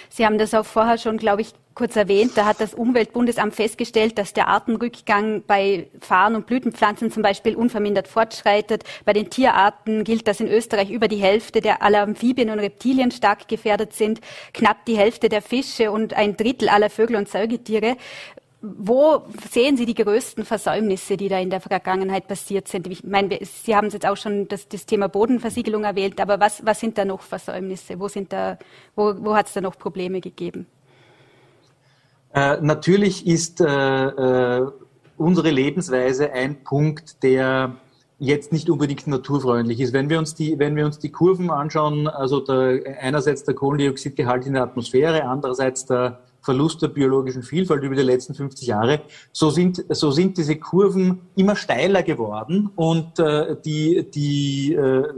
Sie 0.09 0.25
haben 0.25 0.37
das 0.37 0.53
auch 0.53 0.65
vorher 0.65 0.97
schon, 0.97 1.17
glaube 1.17 1.41
ich, 1.41 1.53
kurz 1.75 1.95
erwähnt. 1.95 2.31
Da 2.35 2.45
hat 2.45 2.61
das 2.61 2.73
Umweltbundesamt 2.73 3.53
festgestellt, 3.53 4.17
dass 4.17 4.33
der 4.33 4.47
Artenrückgang 4.47 5.43
bei 5.45 5.87
Farn- 5.99 6.35
und 6.35 6.47
Blütenpflanzen 6.47 7.11
zum 7.11 7.21
Beispiel 7.21 7.55
unvermindert 7.55 8.07
fortschreitet. 8.07 8.83
Bei 9.03 9.13
den 9.13 9.29
Tierarten 9.29 10.03
gilt, 10.05 10.27
dass 10.27 10.39
in 10.39 10.47
Österreich 10.47 10.89
über 10.89 11.07
die 11.07 11.17
Hälfte 11.17 11.61
der 11.61 11.83
aller 11.83 12.01
Amphibien 12.01 12.49
und 12.49 12.59
Reptilien 12.59 13.11
stark 13.11 13.47
gefährdet 13.47 13.93
sind, 13.93 14.21
knapp 14.53 14.85
die 14.85 14.97
Hälfte 14.97 15.29
der 15.29 15.41
Fische 15.41 15.91
und 15.91 16.13
ein 16.13 16.37
Drittel 16.37 16.69
aller 16.69 16.89
Vögel 16.89 17.17
und 17.17 17.27
Säugetiere. 17.27 17.97
Wo 18.77 19.23
sehen 19.51 19.77
Sie 19.77 19.85
die 19.85 19.93
größten 19.93 20.43
Versäumnisse, 20.43 21.17
die 21.17 21.29
da 21.29 21.39
in 21.39 21.51
der 21.51 21.61
Vergangenheit 21.61 22.27
passiert 22.27 22.67
sind? 22.67 22.87
Ich 22.87 23.03
meine, 23.03 23.37
Sie 23.41 23.75
haben 23.75 23.89
jetzt 23.89 24.07
auch 24.07 24.17
schon 24.17 24.47
das, 24.47 24.67
das 24.67 24.85
Thema 24.85 25.07
Bodenversiegelung 25.07 25.83
erwähnt, 25.83 26.19
aber 26.19 26.39
was, 26.39 26.65
was 26.65 26.79
sind 26.79 26.97
da 26.97 27.05
noch 27.05 27.21
Versäumnisse? 27.21 27.99
Wo, 27.99 28.07
wo, 28.95 29.15
wo 29.23 29.35
hat 29.35 29.47
es 29.47 29.53
da 29.53 29.61
noch 29.61 29.77
Probleme 29.77 30.19
gegeben? 30.19 30.65
Äh, 32.33 32.57
natürlich 32.61 33.27
ist 33.27 33.61
äh, 33.61 33.65
äh, 33.65 34.71
unsere 35.17 35.51
Lebensweise 35.51 36.31
ein 36.31 36.63
Punkt, 36.63 37.21
der 37.23 37.75
jetzt 38.19 38.51
nicht 38.51 38.69
unbedingt 38.69 39.07
naturfreundlich 39.07 39.79
ist. 39.79 39.93
Wenn 39.93 40.09
wir 40.09 40.19
uns 40.19 40.35
die, 40.35 40.57
wenn 40.57 40.75
wir 40.75 40.85
uns 40.85 40.99
die 40.99 41.11
Kurven 41.11 41.51
anschauen, 41.51 42.07
also 42.07 42.39
der, 42.39 42.97
einerseits 42.99 43.43
der 43.43 43.53
Kohlendioxidgehalt 43.53 44.45
in 44.47 44.53
der 44.53 44.63
Atmosphäre, 44.63 45.25
andererseits 45.25 45.85
der 45.85 46.19
Verlust 46.45 46.81
der 46.83 46.89
biologischen 46.89 47.41
Vielfalt 47.43 47.83
über 47.83 47.95
die 47.95 48.03
letzten 48.03 48.35
50 48.35 48.67
Jahre, 48.67 49.01
so 49.31 49.49
sind, 49.49 49.83
so 49.89 50.11
sind 50.11 50.37
diese 50.37 50.55
Kurven 50.57 51.21
immer 51.35 51.55
steiler 51.55 52.03
geworden 52.03 52.69
und 52.75 53.17
äh, 53.19 53.55
die, 53.65 54.05
die 54.13 54.75
äh, 54.75 55.11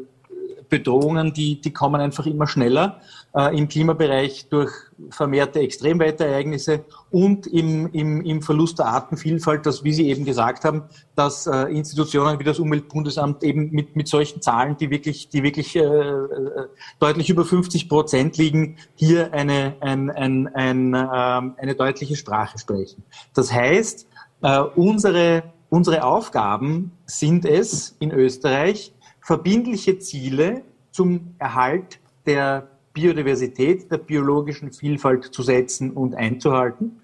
Bedrohungen, 0.69 1.33
die, 1.33 1.61
die 1.61 1.71
kommen 1.71 2.01
einfach 2.01 2.25
immer 2.25 2.47
schneller 2.47 3.01
äh, 3.35 3.57
im 3.57 3.67
Klimabereich 3.67 4.47
durch 4.49 4.71
vermehrte 5.09 5.59
Extremwetterereignisse 5.59 6.85
und 7.11 7.47
im, 7.47 7.91
im, 7.93 8.21
im 8.21 8.41
Verlust 8.41 8.79
der 8.79 8.87
Artenvielfalt, 8.87 9.65
dass, 9.65 9.83
wie 9.83 9.93
Sie 9.93 10.09
eben 10.09 10.25
gesagt 10.25 10.65
haben, 10.65 10.83
dass 11.15 11.47
äh, 11.47 11.63
Institutionen 11.65 12.39
wie 12.39 12.43
das 12.43 12.59
Umweltbundesamt 12.59 13.43
eben 13.43 13.69
mit, 13.71 13.95
mit 13.95 14.07
solchen 14.07 14.41
Zahlen, 14.41 14.77
die 14.77 14.89
wirklich, 14.89 15.29
die 15.29 15.43
wirklich 15.43 15.75
äh, 15.75 15.81
äh 15.81 16.67
deutlich 16.99 17.29
über 17.29 17.45
50 17.45 17.89
Prozent 17.89 18.37
liegen, 18.37 18.77
hier 18.95 19.33
eine, 19.33 19.75
ein, 19.81 20.09
ein, 20.09 20.47
ein, 20.47 20.93
äh, 20.93 20.97
eine 20.97 21.75
deutliche 21.75 22.15
Sprache 22.15 22.57
sprechen. 22.57 23.03
Das 23.33 23.51
heißt, 23.51 24.07
äh, 24.41 24.59
unsere, 24.75 25.43
unsere 25.69 26.03
Aufgaben 26.03 26.91
sind 27.05 27.45
es 27.45 27.95
in 27.99 28.11
Österreich, 28.11 28.93
verbindliche 29.27 29.99
Ziele 29.99 30.61
zum 30.91 31.35
Erhalt 31.37 31.99
der 32.25 32.69
Biodiversität, 32.93 33.91
der 33.91 33.97
biologischen 33.97 34.71
Vielfalt 34.71 35.25
zu 35.25 35.43
setzen 35.43 35.91
und 35.91 36.15
einzuhalten. 36.15 37.01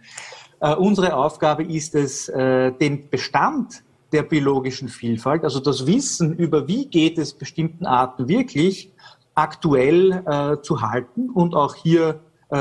Äh, 0.61 0.73
unsere 0.75 1.17
Aufgabe 1.17 1.63
ist 1.63 1.95
es, 1.95 2.29
äh, 2.29 2.71
den 2.71 3.09
Bestand 3.09 3.83
der 4.13 4.23
biologischen 4.23 4.87
Vielfalt, 4.87 5.43
also 5.43 5.59
das 5.59 5.85
Wissen 5.85 6.33
über 6.37 6.65
wie 6.65 6.85
geht 6.85 7.17
es 7.17 7.33
bestimmten 7.33 7.85
Arten 7.85 8.29
wirklich, 8.29 8.89
aktuell 9.35 10.23
äh, 10.25 10.61
zu 10.61 10.81
halten 10.81 11.29
und 11.29 11.55
auch 11.55 11.75
hier 11.75 12.21
äh, 12.49 12.55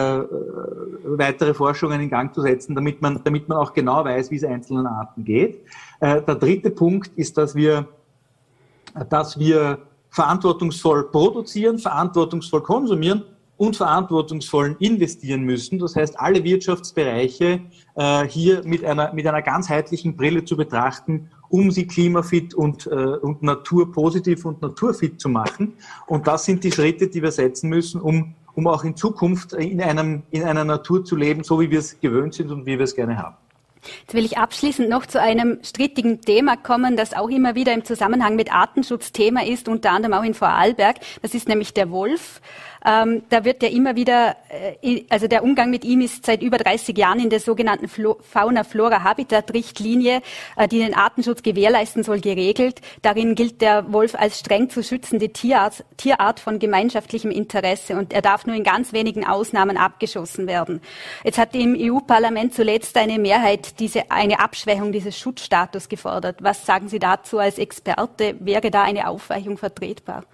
weitere 1.04 1.54
Forschungen 1.54 2.00
in 2.00 2.10
Gang 2.10 2.34
zu 2.34 2.40
setzen, 2.40 2.74
damit 2.74 3.00
man, 3.00 3.20
damit 3.22 3.48
man 3.48 3.58
auch 3.58 3.74
genau 3.74 4.04
weiß, 4.04 4.32
wie 4.32 4.36
es 4.36 4.44
einzelnen 4.44 4.86
Arten 4.88 5.22
geht. 5.24 5.60
Äh, 6.00 6.20
der 6.22 6.34
dritte 6.34 6.70
Punkt 6.70 7.12
ist, 7.14 7.38
dass 7.38 7.54
wir 7.54 7.86
dass 9.08 9.38
wir 9.38 9.78
verantwortungsvoll 10.10 11.10
produzieren, 11.10 11.78
verantwortungsvoll 11.78 12.62
konsumieren 12.62 13.24
und 13.56 13.76
verantwortungsvoll 13.76 14.76
investieren 14.80 15.42
müssen. 15.42 15.78
Das 15.78 15.94
heißt, 15.94 16.18
alle 16.18 16.42
Wirtschaftsbereiche 16.42 17.60
äh, 17.94 18.26
hier 18.26 18.62
mit 18.64 18.84
einer, 18.84 19.12
mit 19.12 19.26
einer 19.26 19.42
ganzheitlichen 19.42 20.16
Brille 20.16 20.44
zu 20.44 20.56
betrachten, 20.56 21.30
um 21.48 21.70
sie 21.70 21.86
klimafit 21.86 22.54
und, 22.54 22.86
äh, 22.86 22.90
und 22.90 23.42
naturpositiv 23.42 24.44
und 24.44 24.62
naturfit 24.62 25.20
zu 25.20 25.28
machen. 25.28 25.74
Und 26.06 26.26
das 26.26 26.44
sind 26.44 26.64
die 26.64 26.72
Schritte, 26.72 27.08
die 27.08 27.22
wir 27.22 27.30
setzen 27.30 27.68
müssen, 27.68 28.00
um, 28.00 28.34
um 28.54 28.66
auch 28.66 28.84
in 28.84 28.96
Zukunft 28.96 29.52
in, 29.52 29.80
einem, 29.80 30.24
in 30.30 30.42
einer 30.42 30.64
Natur 30.64 31.04
zu 31.04 31.14
leben, 31.14 31.44
so 31.44 31.60
wie 31.60 31.70
wir 31.70 31.78
es 31.78 32.00
gewöhnt 32.00 32.34
sind 32.34 32.50
und 32.50 32.66
wie 32.66 32.78
wir 32.78 32.84
es 32.84 32.94
gerne 32.94 33.16
haben. 33.16 33.36
Jetzt 34.02 34.14
will 34.14 34.24
ich 34.24 34.38
abschließend 34.38 34.88
noch 34.88 35.06
zu 35.06 35.20
einem 35.20 35.58
strittigen 35.64 36.20
Thema 36.20 36.56
kommen, 36.56 36.96
das 36.96 37.14
auch 37.14 37.28
immer 37.28 37.54
wieder 37.54 37.72
im 37.72 37.84
Zusammenhang 37.84 38.36
mit 38.36 38.52
Artenschutz 38.52 39.12
Thema 39.12 39.44
ist, 39.44 39.68
unter 39.68 39.90
anderem 39.90 40.14
auch 40.14 40.24
in 40.24 40.34
Vorarlberg. 40.34 40.96
Das 41.20 41.34
ist 41.34 41.48
nämlich 41.48 41.74
der 41.74 41.90
Wolf. 41.90 42.40
Ähm, 42.84 43.22
da 43.28 43.44
wird 43.44 43.62
ja 43.62 43.68
immer 43.68 43.94
wieder, 43.94 44.34
äh, 44.82 45.04
also 45.08 45.28
der 45.28 45.44
Umgang 45.44 45.70
mit 45.70 45.84
ihm 45.84 46.00
ist 46.00 46.26
seit 46.26 46.42
über 46.42 46.58
30 46.58 46.98
Jahren 46.98 47.20
in 47.20 47.30
der 47.30 47.38
sogenannten 47.40 47.88
Fauna-Flora-Habitat-Richtlinie, 47.88 50.20
äh, 50.56 50.68
die 50.68 50.78
den 50.78 50.94
Artenschutz 50.94 51.42
gewährleisten 51.42 52.02
soll, 52.02 52.20
geregelt. 52.20 52.80
Darin 53.02 53.34
gilt 53.34 53.60
der 53.60 53.92
Wolf 53.92 54.14
als 54.14 54.40
streng 54.40 54.68
zu 54.68 54.82
schützende 54.82 55.28
Tierart, 55.28 55.84
Tierart 55.96 56.40
von 56.40 56.58
gemeinschaftlichem 56.58 57.30
Interesse 57.30 57.96
und 57.96 58.12
er 58.12 58.22
darf 58.22 58.46
nur 58.46 58.56
in 58.56 58.64
ganz 58.64 58.92
wenigen 58.92 59.24
Ausnahmen 59.24 59.76
abgeschossen 59.76 60.48
werden. 60.48 60.80
Jetzt 61.24 61.38
hat 61.38 61.54
im 61.54 61.76
EU-Parlament 61.78 62.54
zuletzt 62.54 62.96
eine 62.96 63.18
Mehrheit 63.18 63.78
diese, 63.78 64.10
eine 64.10 64.40
Abschwächung 64.40 64.92
dieses 64.92 65.18
Schutzstatus 65.18 65.88
gefordert. 65.88 66.42
Was 66.42 66.66
sagen 66.66 66.88
Sie 66.88 66.98
dazu 66.98 67.38
als 67.38 67.58
Experte? 67.58 68.34
Wäre 68.40 68.70
da 68.70 68.82
eine 68.82 69.08
Aufweichung 69.08 69.56
vertretbar? 69.56 70.24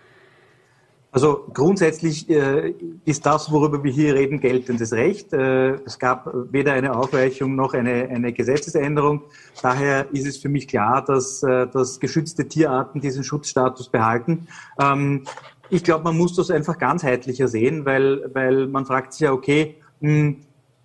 Also 1.11 1.47
grundsätzlich 1.55 2.29
äh, 2.29 2.75
ist 3.07 3.25
das, 3.25 3.51
worüber 3.51 3.83
wir 3.83 3.91
hier 3.91 4.15
reden, 4.15 4.41
geltendes 4.41 4.93
Recht. 4.93 5.33
Äh, 5.33 5.77
es 5.85 5.99
gab 5.99 6.31
weder 6.53 6.75
eine 6.75 6.95
Aufweichung 6.95 7.57
noch 7.57 7.73
eine, 7.73 8.09
eine 8.09 8.33
Gesetzesänderung. 8.33 9.23
Daher 9.63 10.13
ist 10.13 10.27
es 10.27 10.37
für 10.37 10.51
mich 10.51 10.69
klar, 10.69 11.03
dass, 11.03 11.43
äh, 11.43 11.67
dass 11.67 11.99
geschützte 11.99 12.47
Tierarten 12.47 13.01
diesen 13.01 13.25
Schutzstatus 13.25 13.89
behalten. 13.89 14.49
Ähm, 14.79 15.25
ich 15.71 15.83
glaube, 15.83 16.05
man 16.05 16.17
muss 16.17 16.37
das 16.37 16.51
einfach 16.51 16.79
ganzheitlicher 16.79 17.49
sehen, 17.49 17.87
weil, 17.87 18.31
weil 18.35 18.67
man 18.67 18.85
fragt 18.85 19.15
sich 19.15 19.23
ja, 19.23 19.33
okay, 19.33 19.77
mh, 20.01 20.11
hm, 20.11 20.37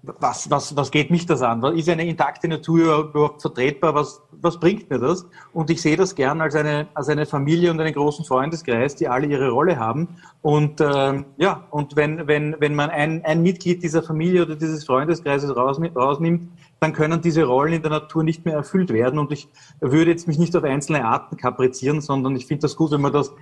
was, 0.04 0.50
was, 0.52 0.76
was 0.76 0.92
geht 0.92 1.12
mich 1.12 1.26
das 1.26 1.42
an? 1.42 1.64
Ist 1.78 1.88
eine 1.88 2.06
intakte 2.06 2.50
Natur 2.50 3.10
überhaupt 3.10 3.42
vertretbar? 3.42 3.96
Was, 3.96 4.22
was 4.32 4.60
bringt 4.60 4.90
mir 4.90 5.00
das? 5.00 5.26
Und 5.54 5.70
ich 5.70 5.82
sehe 5.82 5.96
das 5.96 6.14
gern 6.14 6.42
als 6.42 6.56
eine, 6.56 6.88
als 6.94 7.08
eine 7.08 7.26
Familie 7.26 7.72
und 7.72 7.80
einen 7.80 7.94
großen 7.94 8.26
Freundeskreis, 8.26 8.96
die 8.96 9.08
alle 9.08 9.28
ihre 9.28 9.50
Rolle 9.50 9.80
haben. 9.80 10.10
Und 10.42 10.82
ähm, 10.82 11.26
ja, 11.38 11.66
und 11.70 11.96
wenn, 11.96 12.28
wenn, 12.28 12.58
wenn 12.60 12.76
man 12.76 12.90
ein, 12.90 13.24
ein 13.24 13.42
Mitglied 13.44 13.82
dieser 13.82 14.04
Familie 14.04 14.42
oder 14.42 14.58
dieses 14.58 14.86
Freundeskreises 14.86 15.56
rausnimmt, 15.56 15.96
rausnimmt, 15.96 16.50
dann 16.82 16.92
können 16.92 17.22
diese 17.22 17.46
Rollen 17.46 17.72
in 17.72 17.82
der 17.82 17.92
Natur 17.92 18.26
nicht 18.26 18.44
mehr 18.44 18.56
erfüllt 18.56 18.92
werden. 18.92 19.20
Und 19.20 19.32
ich 19.32 19.48
würde 19.80 20.12
jetzt 20.12 20.28
mich 20.28 20.38
nicht 20.38 20.54
auf 20.58 20.66
einzelne 20.66 21.06
Arten 21.06 21.38
kaprizieren, 21.38 22.02
sondern 22.02 22.36
ich 22.36 22.46
finde 22.46 22.64
das 22.64 22.76
gut, 22.76 22.92
wenn 22.92 23.00
man 23.00 23.14
das 23.14 23.34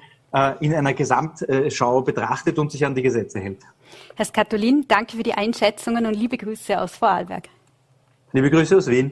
in 0.59 0.73
einer 0.73 0.93
Gesamtschau 0.93 2.01
betrachtet 2.01 2.57
und 2.57 2.71
sich 2.71 2.85
an 2.85 2.95
die 2.95 3.01
Gesetze 3.01 3.39
hält. 3.39 3.63
Herr 4.15 4.25
Skatolin, 4.25 4.85
danke 4.87 5.17
für 5.17 5.23
die 5.23 5.33
Einschätzungen 5.33 6.05
und 6.05 6.13
liebe 6.13 6.37
Grüße 6.37 6.79
aus 6.79 6.95
Vorarlberg. 6.95 7.49
Liebe 8.31 8.49
Grüße 8.49 8.77
aus 8.77 8.87
Wien. 8.87 9.11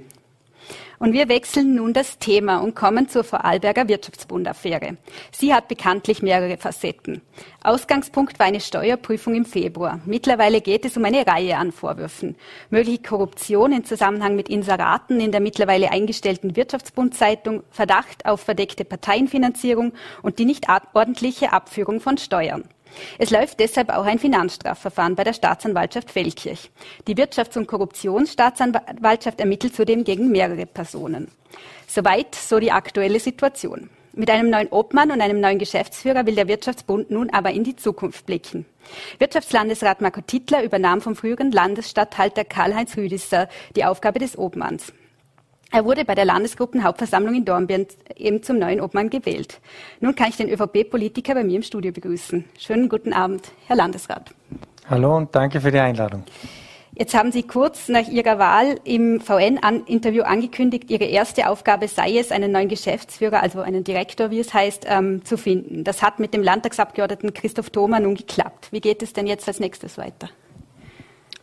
Und 1.00 1.14
wir 1.14 1.30
wechseln 1.30 1.76
nun 1.76 1.94
das 1.94 2.20
Thema 2.20 2.58
und 2.58 2.76
kommen 2.76 3.08
zur 3.08 3.24
Vorarlberger 3.24 3.88
Wirtschaftsbund-Affäre. 3.88 4.98
Sie 5.32 5.54
hat 5.54 5.70
bekanntlich 5.70 6.22
mehrere 6.22 6.58
Facetten. 6.58 7.22
Ausgangspunkt 7.64 8.38
war 8.38 8.46
eine 8.46 8.60
Steuerprüfung 8.60 9.34
im 9.34 9.46
Februar. 9.46 10.02
Mittlerweile 10.06 10.60
geht 10.60 10.84
es 10.84 10.98
um 10.98 11.06
eine 11.06 11.26
Reihe 11.26 11.58
an 11.58 11.72
Vorwürfen. 11.72 12.36
Mögliche 12.70 13.02
Korruption 13.02 13.72
in 13.72 13.86
Zusammenhang 13.86 14.36
mit 14.36 14.50
Inseraten 14.50 15.22
in 15.22 15.32
der 15.32 15.40
mittlerweile 15.40 15.90
eingestellten 15.90 16.58
Wirtschaftsbund-Zeitung, 16.58 17.64
Verdacht 17.72 18.26
auf 18.26 18.42
verdeckte 18.42 18.84
Parteienfinanzierung 18.84 19.94
und 20.22 20.38
die 20.38 20.46
nicht 20.46 20.68
ordentliche 20.94 21.54
Abführung 21.54 22.02
von 22.02 22.18
Steuern. 22.18 22.66
Es 23.18 23.32
läuft 23.32 23.60
deshalb 23.60 23.90
auch 23.90 24.06
ein 24.06 24.20
Finanzstrafverfahren 24.20 25.16
bei 25.16 25.24
der 25.24 25.34
Staatsanwaltschaft 25.34 26.12
Feldkirch. 26.12 26.72
Die 27.08 27.16
Wirtschafts- 27.16 27.58
und 27.58 27.68
Korruptionsstaatsanwaltschaft 27.68 29.40
ermittelt 29.40 29.76
zudem 29.76 30.04
gegen 30.04 30.32
mehrere 30.32 30.66
Personen. 30.66 31.30
Soweit 31.88 32.36
so 32.36 32.60
die 32.60 32.72
aktuelle 32.72 33.20
Situation. 33.20 33.90
Mit 34.14 34.30
einem 34.30 34.50
neuen 34.50 34.70
Obmann 34.70 35.12
und 35.12 35.22
einem 35.22 35.40
neuen 35.40 35.60
Geschäftsführer 35.60 36.26
will 36.26 36.36
der 36.36 36.48
Wirtschaftsbund 36.48 37.12
nun 37.12 37.30
aber 37.30 37.52
in 37.52 37.64
die 37.64 37.76
Zukunft 37.76 38.26
blicken. 38.26 38.66
Wirtschaftslandesrat 39.20 40.02
Marco 40.02 40.22
Tittler 40.22 40.64
übernahm 40.64 41.02
vom 41.02 41.16
früheren 41.16 41.52
Landesstatthalter 41.52 42.44
Karl-Heinz 42.44 42.98
Rüdisser 42.98 43.48
die 43.76 43.86
Aufgabe 43.86 44.20
des 44.20 44.38
Obmanns. 44.38 44.92
Er 45.72 45.86
wurde 45.86 46.04
bei 46.04 46.16
der 46.16 46.26
Landesgruppenhauptversammlung 46.26 47.36
in 47.36 47.46
Dornbirn 47.46 47.86
eben 48.16 48.42
zum 48.42 48.58
neuen 48.58 48.82
Obmann 48.82 49.12
gewählt. 49.12 49.60
Nun 50.00 50.16
kann 50.16 50.30
ich 50.30 50.38
den 50.38 50.50
ÖVP-Politiker 50.50 51.36
bei 51.36 51.44
mir 51.44 51.58
im 51.58 51.64
Studio 51.64 51.92
begrüßen. 51.92 52.44
Schönen 52.58 52.90
guten 52.90 53.14
Abend, 53.14 53.52
Herr 53.68 53.76
Landesrat. 53.76 54.34
Hallo 54.90 55.16
und 55.16 55.36
danke 55.36 55.62
für 55.62 55.72
die 55.72 55.78
Einladung. 55.78 56.24
Jetzt 56.96 57.14
haben 57.14 57.32
Sie 57.32 57.44
kurz 57.44 57.88
nach 57.88 58.08
Ihrer 58.08 58.40
Wahl 58.40 58.80
im 58.84 59.22
VN-Interview 59.22 60.24
angekündigt, 60.24 60.90
Ihre 60.90 61.06
erste 61.06 61.48
Aufgabe 61.48 61.88
sei 61.88 62.18
es, 62.18 62.32
einen 62.32 62.52
neuen 62.52 62.68
Geschäftsführer, 62.68 63.44
also 63.44 63.62
einen 63.62 63.84
Direktor, 63.84 64.32
wie 64.32 64.40
es 64.40 64.54
heißt, 64.54 64.88
ähm, 64.90 65.24
zu 65.24 65.38
finden. 65.38 65.84
Das 65.84 66.02
hat 66.02 66.20
mit 66.20 66.34
dem 66.34 66.42
Landtagsabgeordneten 66.42 67.34
Christoph 67.36 67.70
Thoma 67.70 68.00
nun 68.00 68.16
geklappt. 68.16 68.70
Wie 68.72 68.82
geht 68.82 69.04
es 69.04 69.14
denn 69.14 69.28
jetzt 69.28 69.48
als 69.48 69.60
nächstes 69.60 70.00
weiter? 70.00 70.30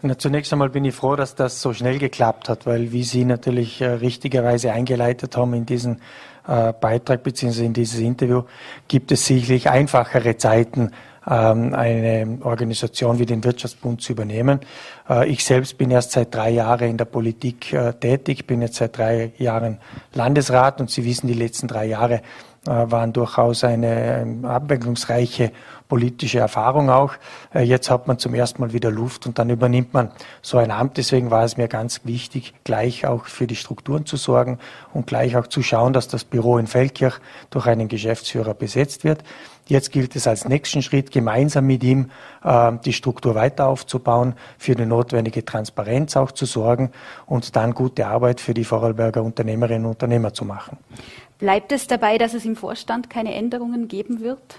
Na, 0.03 0.19
zunächst 0.19 0.53
einmal 0.53 0.69
bin 0.69 0.85
ich 0.85 0.95
froh, 0.95 1.17
dass 1.17 1.35
das 1.35 1.63
so 1.63 1.73
schnell 1.73 1.99
geklappt 1.99 2.51
hat, 2.51 2.67
weil 2.67 2.93
wie 2.93 3.03
Sie 3.03 3.25
natürlich 3.25 3.81
äh, 3.81 3.87
richtigerweise 3.87 4.73
eingeleitet 4.73 5.39
haben 5.39 5.55
in 5.55 5.65
diesen 5.65 6.03
äh, 6.47 6.75
Beitrag 6.75 7.23
bzw. 7.23 7.65
in 7.65 7.73
dieses 7.73 8.01
Interview, 8.01 8.43
gibt 8.89 9.11
es 9.11 9.25
sicherlich 9.25 9.71
einfachere 9.71 10.37
Zeiten, 10.37 10.91
ähm, 11.27 11.75
eine 11.75 12.39
Organisation 12.43 13.19
wie 13.19 13.25
den 13.25 13.43
Wirtschaftsbund 13.43 14.03
zu 14.03 14.13
übernehmen. 14.13 14.61
Äh, 15.09 15.31
ich 15.31 15.43
selbst 15.43 15.79
bin 15.79 15.91
erst 15.91 16.13
seit 16.13 16.35
drei 16.35 16.51
Jahren 16.51 16.91
in 16.91 16.99
der 16.99 17.07
Politik 17.07 17.73
äh, 17.73 17.95
tätig, 17.95 18.47
bin 18.47 18.61
jetzt 18.61 18.77
seit 18.77 18.99
drei 18.99 19.33
Jahren 19.39 19.79
Landesrat 20.13 20.79
und 20.79 20.91
Sie 20.91 21.07
wissen, 21.07 21.27
die 21.27 21.33
letzten 21.33 21.69
drei 21.69 21.87
Jahre 21.87 22.17
äh, 22.17 22.21
waren 22.65 23.13
durchaus 23.13 23.65
eine 23.65 24.21
ähm, 24.21 24.45
abwechslungsreiche 24.45 25.53
politische 25.89 26.39
Erfahrung 26.39 26.91
auch. 26.91 27.15
Äh, 27.55 27.63
jetzt 27.63 27.91
hat 27.91 28.07
man 28.07 28.19
zum 28.19 28.35
ersten 28.35 28.61
Mal 28.61 28.73
wieder 28.73 28.91
Luft 28.91 29.27
und 29.27 29.39
dann 29.39 29.51
übernimmt 29.51 29.95
man 29.95 30.11
so 30.43 30.59
ein 30.59 30.71
Amt. 30.71 30.97
Deswegen 30.97 31.31
war 31.31 31.45
es 31.45 31.57
mir 31.57 31.69
ganz 31.69 32.01
wichtig, 32.05 32.55
gleich 32.65 33.07
auch 33.07 33.27
für 33.27 33.47
die 33.47 33.57
Strukturen 33.57 34.07
zu 34.07 34.17
sorgen 34.17 34.59
und 34.93 35.07
gleich 35.07 35.37
auch 35.37 35.47
zu 35.47 35.63
schauen, 35.63 35.93
dass 35.93 36.09
das 36.09 36.25
Büro 36.25 36.59
in 36.59 36.67
Feldkirch 36.67 37.19
durch 37.51 37.67
einen 37.67 37.89
Geschäftsführer 37.89 38.55
besetzt 38.55 39.05
wird. 39.05 39.23
Jetzt 39.69 39.91
gilt 39.91 40.15
es 40.15 40.29
als 40.29 40.47
nächsten 40.47 40.81
Schritt, 40.81 41.11
gemeinsam 41.11 41.67
mit 41.67 41.83
ihm 41.83 42.11
äh, 42.45 42.73
die 42.85 42.93
Struktur 42.93 43.35
weiter 43.35 43.67
aufzubauen, 43.67 44.35
für 44.59 44.77
die 44.77 44.87
notwendige 44.87 45.45
Transparenz 45.45 46.17
auch 46.17 46.31
zu 46.31 46.47
sorgen 46.47 46.93
und 47.27 47.57
dann 47.57 47.75
gute 47.75 48.07
Arbeit 48.07 48.41
für 48.41 48.55
die 48.55 48.65
Vorarlberger 48.65 49.25
Unternehmerinnen 49.25 49.85
und 49.85 49.93
Unternehmer 49.93 50.33
zu 50.33 50.45
machen. 50.45 50.79
Bleibt 51.39 51.73
es 51.73 51.87
dabei, 51.87 52.17
dass 52.17 52.33
es 52.33 52.45
im 52.45 52.55
Vorstand 52.55 53.11
keine 53.11 53.35
Änderungen 53.35 53.89
geben 53.89 54.21
wird? 54.21 54.57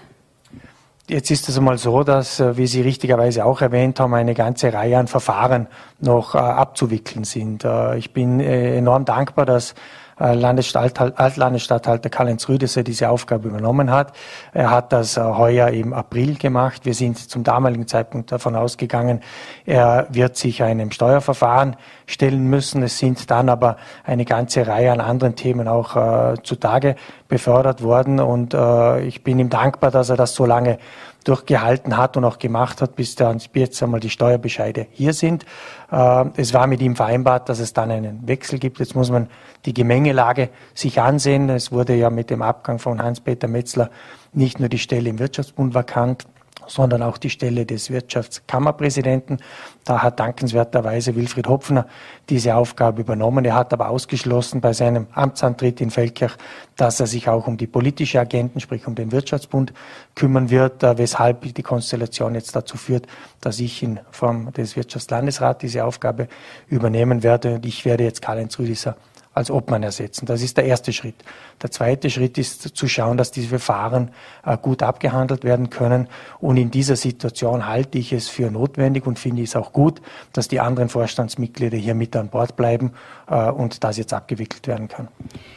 Jetzt 1.08 1.30
ist 1.30 1.48
es 1.48 1.56
einmal 1.56 1.78
so, 1.78 2.04
dass, 2.04 2.38
äh, 2.38 2.58
wie 2.58 2.66
Sie 2.66 2.82
richtigerweise 2.82 3.46
auch 3.46 3.62
erwähnt 3.62 3.98
haben, 3.98 4.12
eine 4.12 4.34
ganze 4.34 4.74
Reihe 4.74 4.98
an 4.98 5.06
Verfahren 5.06 5.66
noch 6.00 6.34
äh, 6.34 6.38
abzuwickeln 6.38 7.24
sind. 7.24 7.64
Äh, 7.64 7.96
ich 7.96 8.12
bin 8.12 8.40
enorm 8.40 9.06
dankbar, 9.06 9.46
dass 9.46 9.74
Landesstatthalter 10.18 12.10
Karl-Heinz 12.10 12.48
Rüdesser 12.48 12.82
diese 12.82 13.08
Aufgabe 13.08 13.48
übernommen 13.48 13.90
hat. 13.90 14.12
Er 14.52 14.70
hat 14.70 14.92
das 14.92 15.16
äh, 15.16 15.20
heuer 15.22 15.68
im 15.68 15.92
April 15.92 16.36
gemacht. 16.36 16.84
Wir 16.84 16.94
sind 16.94 17.18
zum 17.18 17.44
damaligen 17.44 17.86
Zeitpunkt 17.86 18.32
davon 18.32 18.56
ausgegangen, 18.56 19.20
er 19.64 20.06
wird 20.10 20.36
sich 20.36 20.62
einem 20.62 20.90
Steuerverfahren 20.90 21.76
stellen 22.06 22.48
müssen. 22.48 22.82
Es 22.82 22.98
sind 22.98 23.30
dann 23.30 23.48
aber 23.48 23.76
eine 24.04 24.24
ganze 24.24 24.66
Reihe 24.66 24.92
an 24.92 25.00
anderen 25.00 25.36
Themen 25.36 25.68
auch 25.68 25.96
äh, 25.96 26.34
zutage 26.42 26.96
befördert 27.28 27.82
worden 27.82 28.20
und 28.20 28.54
äh, 28.54 29.00
ich 29.02 29.22
bin 29.22 29.38
ihm 29.38 29.50
dankbar, 29.50 29.90
dass 29.90 30.08
er 30.08 30.16
das 30.16 30.34
so 30.34 30.46
lange 30.46 30.78
durchgehalten 31.28 31.96
hat 31.96 32.16
und 32.16 32.24
auch 32.24 32.38
gemacht 32.38 32.80
hat, 32.80 32.96
bis 32.96 33.14
dann 33.14 33.40
jetzt 33.52 33.82
einmal 33.82 34.00
die 34.00 34.10
Steuerbescheide 34.10 34.86
hier 34.90 35.12
sind. 35.12 35.44
Äh, 35.92 36.24
es 36.36 36.54
war 36.54 36.66
mit 36.66 36.80
ihm 36.80 36.96
vereinbart, 36.96 37.48
dass 37.48 37.58
es 37.58 37.74
dann 37.74 37.90
einen 37.90 38.26
Wechsel 38.26 38.58
gibt. 38.58 38.78
Jetzt 38.78 38.94
muss 38.94 39.10
man 39.10 39.28
die 39.66 39.74
Gemengelage 39.74 40.48
sich 40.74 41.00
ansehen. 41.00 41.50
Es 41.50 41.70
wurde 41.70 41.94
ja 41.94 42.08
mit 42.08 42.30
dem 42.30 42.40
Abgang 42.40 42.78
von 42.78 43.02
Hans-Peter 43.02 43.46
Metzler 43.46 43.90
nicht 44.32 44.58
nur 44.58 44.68
die 44.68 44.78
Stelle 44.78 45.10
im 45.10 45.18
Wirtschaftsbund 45.18 45.74
vakant, 45.74 46.26
sondern 46.68 47.02
auch 47.02 47.18
die 47.18 47.30
Stelle 47.30 47.66
des 47.66 47.90
Wirtschaftskammerpräsidenten. 47.90 49.38
Da 49.84 50.02
hat 50.02 50.20
dankenswerterweise 50.20 51.16
Wilfried 51.16 51.48
Hopfner 51.48 51.86
diese 52.28 52.54
Aufgabe 52.54 53.00
übernommen. 53.00 53.44
Er 53.44 53.54
hat 53.54 53.72
aber 53.72 53.88
ausgeschlossen 53.88 54.60
bei 54.60 54.72
seinem 54.72 55.06
Amtsantritt 55.12 55.80
in 55.80 55.90
Feldkirch, 55.90 56.36
dass 56.76 57.00
er 57.00 57.06
sich 57.06 57.28
auch 57.28 57.46
um 57.46 57.56
die 57.56 57.66
politische 57.66 58.20
Agenten, 58.20 58.60
sprich 58.60 58.86
um 58.86 58.94
den 58.94 59.10
Wirtschaftsbund, 59.10 59.72
kümmern 60.14 60.50
wird, 60.50 60.82
äh, 60.82 60.98
weshalb 60.98 61.54
die 61.54 61.62
Konstellation 61.62 62.34
jetzt 62.34 62.54
dazu 62.54 62.76
führt, 62.76 63.06
dass 63.40 63.58
ich 63.58 63.82
in 63.82 64.00
Form 64.10 64.52
des 64.52 64.76
Wirtschaftslandesrats 64.76 65.60
diese 65.60 65.84
Aufgabe 65.84 66.28
übernehmen 66.68 67.22
werde. 67.22 67.56
Und 67.56 67.66
ich 67.66 67.84
werde 67.84 68.04
jetzt 68.04 68.22
Karl-Heinz 68.22 68.58
Rüdiser 68.58 68.96
als 69.38 69.50
Obmann 69.50 69.82
ersetzen. 69.82 70.26
Das 70.26 70.42
ist 70.42 70.56
der 70.56 70.64
erste 70.64 70.92
Schritt. 70.92 71.14
Der 71.62 71.70
zweite 71.70 72.10
Schritt 72.10 72.36
ist 72.36 72.62
zu 72.76 72.88
schauen, 72.88 73.16
dass 73.16 73.30
diese 73.30 73.48
Verfahren 73.48 74.10
äh, 74.44 74.58
gut 74.58 74.82
abgehandelt 74.82 75.44
werden 75.44 75.70
können. 75.70 76.08
Und 76.40 76.56
in 76.56 76.70
dieser 76.70 76.96
Situation 76.96 77.66
halte 77.66 77.98
ich 77.98 78.12
es 78.12 78.28
für 78.28 78.50
notwendig 78.50 79.06
und 79.06 79.18
finde 79.18 79.42
es 79.42 79.56
auch 79.56 79.72
gut, 79.72 80.02
dass 80.32 80.48
die 80.48 80.60
anderen 80.60 80.88
Vorstandsmitglieder 80.88 81.78
hier 81.78 81.94
mit 81.94 82.14
an 82.16 82.28
Bord 82.28 82.56
bleiben 82.56 82.92
äh, 83.28 83.48
und 83.48 83.82
das 83.84 83.96
jetzt 83.96 84.12
abgewickelt 84.12 84.66
werden 84.66 84.88
kann. 84.88 85.08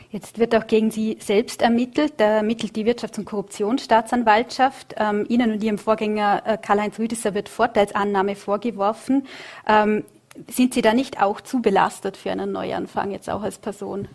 Jetzt 0.10 0.40
wird 0.40 0.56
auch 0.56 0.68
gegen 0.68 0.92
Sie 0.92 1.18
selbst 1.20 1.62
ermittelt. 1.62 2.14
Da 2.18 2.26
ermittelt 2.26 2.76
die 2.76 2.86
Wirtschafts- 2.86 3.18
und 3.18 3.26
Korruptionsstaatsanwaltschaft. 3.26 4.96
Ähm, 4.98 5.26
Ihnen 5.28 5.52
und 5.52 5.64
Ihrem 5.64 5.78
Vorgänger 5.78 6.44
äh, 6.46 6.58
Karl-Heinz 6.58 7.00
Rüdisser 7.00 7.34
wird 7.34 7.50
Vorteilsannahme 7.50 8.36
vorgeworfen. 8.36 9.26
Ähm, 9.68 10.04
sind 10.50 10.74
Sie 10.74 10.82
da 10.82 10.94
nicht 10.94 11.22
auch 11.22 11.42
zu 11.42 11.62
belastet 11.62 12.18
für 12.18 12.32
einen 12.32 12.52
Neuanfang, 12.52 13.12
jetzt 13.12 13.30
auch 13.30 13.42
als 13.42 13.58
Person? 13.58 14.08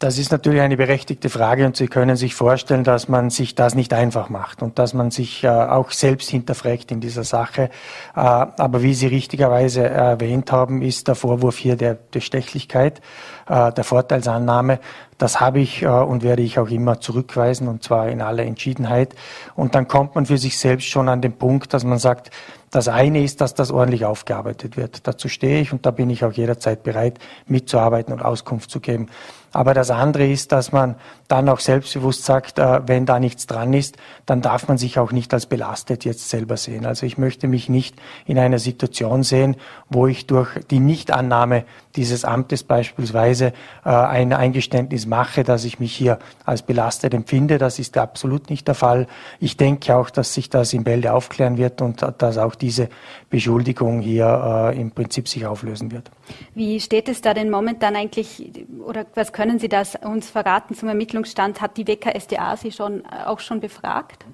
Das 0.00 0.18
ist 0.18 0.32
natürlich 0.32 0.60
eine 0.60 0.76
berechtigte 0.76 1.30
Frage 1.30 1.64
und 1.64 1.76
Sie 1.76 1.86
können 1.86 2.16
sich 2.16 2.34
vorstellen, 2.34 2.82
dass 2.82 3.08
man 3.08 3.30
sich 3.30 3.54
das 3.54 3.76
nicht 3.76 3.92
einfach 3.92 4.28
macht 4.28 4.60
und 4.60 4.78
dass 4.78 4.92
man 4.92 5.12
sich 5.12 5.44
äh, 5.44 5.48
auch 5.48 5.92
selbst 5.92 6.28
hinterfragt 6.28 6.90
in 6.90 7.00
dieser 7.00 7.22
Sache. 7.22 7.70
Äh, 8.14 8.20
aber 8.20 8.82
wie 8.82 8.92
Sie 8.92 9.06
richtigerweise 9.06 9.88
erwähnt 9.88 10.50
haben, 10.50 10.82
ist 10.82 11.06
der 11.06 11.14
Vorwurf 11.14 11.58
hier 11.58 11.76
der 11.76 11.94
Bestechlichkeit, 11.94 13.00
äh, 13.48 13.72
der 13.72 13.84
Vorteilsannahme. 13.84 14.80
Das 15.16 15.40
habe 15.40 15.60
ich 15.60 15.86
und 15.86 16.24
werde 16.24 16.42
ich 16.42 16.58
auch 16.58 16.68
immer 16.68 17.00
zurückweisen 17.00 17.68
und 17.68 17.84
zwar 17.84 18.08
in 18.08 18.20
aller 18.20 18.42
Entschiedenheit. 18.42 19.14
Und 19.54 19.76
dann 19.76 19.86
kommt 19.86 20.16
man 20.16 20.26
für 20.26 20.38
sich 20.38 20.58
selbst 20.58 20.88
schon 20.88 21.08
an 21.08 21.22
den 21.22 21.34
Punkt, 21.34 21.72
dass 21.72 21.84
man 21.84 21.98
sagt, 21.98 22.30
das 22.74 22.88
eine 22.88 23.22
ist, 23.22 23.40
dass 23.40 23.54
das 23.54 23.70
ordentlich 23.70 24.04
aufgearbeitet 24.04 24.76
wird. 24.76 25.06
Dazu 25.06 25.28
stehe 25.28 25.60
ich 25.60 25.72
und 25.72 25.86
da 25.86 25.90
bin 25.90 26.10
ich 26.10 26.24
auch 26.24 26.32
jederzeit 26.32 26.82
bereit, 26.82 27.18
mitzuarbeiten 27.46 28.12
und 28.12 28.20
Auskunft 28.20 28.70
zu 28.70 28.80
geben. 28.80 29.08
Aber 29.54 29.72
das 29.72 29.90
andere 29.90 30.26
ist, 30.26 30.50
dass 30.50 30.72
man 30.72 30.96
dann 31.28 31.48
auch 31.48 31.60
selbstbewusst 31.60 32.24
sagt, 32.24 32.58
äh, 32.58 32.80
wenn 32.86 33.06
da 33.06 33.20
nichts 33.20 33.46
dran 33.46 33.72
ist, 33.72 33.96
dann 34.26 34.42
darf 34.42 34.68
man 34.68 34.78
sich 34.78 34.98
auch 34.98 35.12
nicht 35.12 35.32
als 35.32 35.46
belastet 35.46 36.04
jetzt 36.04 36.28
selber 36.28 36.56
sehen. 36.56 36.84
Also 36.84 37.06
ich 37.06 37.18
möchte 37.18 37.46
mich 37.46 37.68
nicht 37.68 37.94
in 38.26 38.38
einer 38.38 38.58
Situation 38.58 39.22
sehen, 39.22 39.56
wo 39.88 40.08
ich 40.08 40.26
durch 40.26 40.50
die 40.70 40.80
Nichtannahme 40.80 41.64
dieses 41.94 42.24
Amtes 42.24 42.64
beispielsweise 42.64 43.52
äh, 43.84 43.90
ein 43.90 44.32
Eingeständnis 44.32 45.06
mache, 45.06 45.44
dass 45.44 45.64
ich 45.64 45.78
mich 45.78 45.94
hier 45.94 46.18
als 46.44 46.62
belastet 46.62 47.14
empfinde. 47.14 47.58
Das 47.58 47.78
ist 47.78 47.96
absolut 47.96 48.50
nicht 48.50 48.66
der 48.66 48.74
Fall. 48.74 49.06
Ich 49.38 49.56
denke 49.56 49.96
auch, 49.96 50.10
dass 50.10 50.34
sich 50.34 50.50
das 50.50 50.72
in 50.72 50.82
Bälde 50.82 51.12
aufklären 51.12 51.56
wird 51.56 51.80
und 51.80 52.04
dass 52.18 52.38
auch 52.38 52.56
diese 52.56 52.88
Beschuldigung 53.30 54.00
hier 54.00 54.72
äh, 54.74 54.80
im 54.80 54.90
Prinzip 54.90 55.28
sich 55.28 55.46
auflösen 55.46 55.92
wird. 55.92 56.10
Wie 56.54 56.80
steht 56.80 57.08
es 57.08 57.20
da 57.20 57.34
denn 57.34 57.50
momentan 57.50 57.94
eigentlich 57.94 58.50
oder 58.84 59.06
was 59.14 59.32
können 59.32 59.43
können 59.44 59.58
Sie 59.58 59.68
das 59.68 59.94
uns 59.96 60.30
verraten 60.30 60.74
zum 60.74 60.88
Ermittlungsstand? 60.88 61.60
Hat 61.60 61.76
die 61.76 61.86
WKSDA 61.86 62.56
Sie 62.56 62.72
schon, 62.72 63.04
äh, 63.04 63.26
auch 63.26 63.40
schon 63.40 63.60
befragt? 63.60 64.24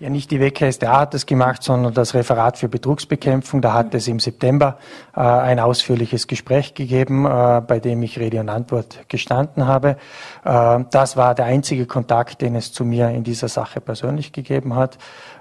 Ja, 0.00 0.08
nicht 0.08 0.30
die 0.30 0.40
WKSDA 0.40 1.00
hat 1.00 1.12
das 1.12 1.26
gemacht, 1.26 1.62
sondern 1.62 1.92
das 1.92 2.14
Referat 2.14 2.56
für 2.56 2.70
Betrugsbekämpfung. 2.70 3.60
Da 3.60 3.74
hat 3.74 3.94
es 3.94 4.08
im 4.08 4.18
September 4.18 4.78
äh, 5.14 5.20
ein 5.20 5.60
ausführliches 5.60 6.26
Gespräch 6.26 6.72
gegeben, 6.72 7.26
äh, 7.26 7.60
bei 7.66 7.80
dem 7.80 8.02
ich 8.02 8.18
Rede 8.18 8.40
und 8.40 8.48
Antwort 8.48 9.00
gestanden 9.08 9.66
habe. 9.66 9.96
Äh, 10.42 10.84
das 10.90 11.18
war 11.18 11.34
der 11.34 11.44
einzige 11.44 11.84
Kontakt, 11.84 12.40
den 12.40 12.54
es 12.54 12.72
zu 12.72 12.86
mir 12.86 13.10
in 13.10 13.24
dieser 13.24 13.48
Sache 13.48 13.82
persönlich 13.82 14.32
gegeben 14.32 14.74
hat. 14.74 14.96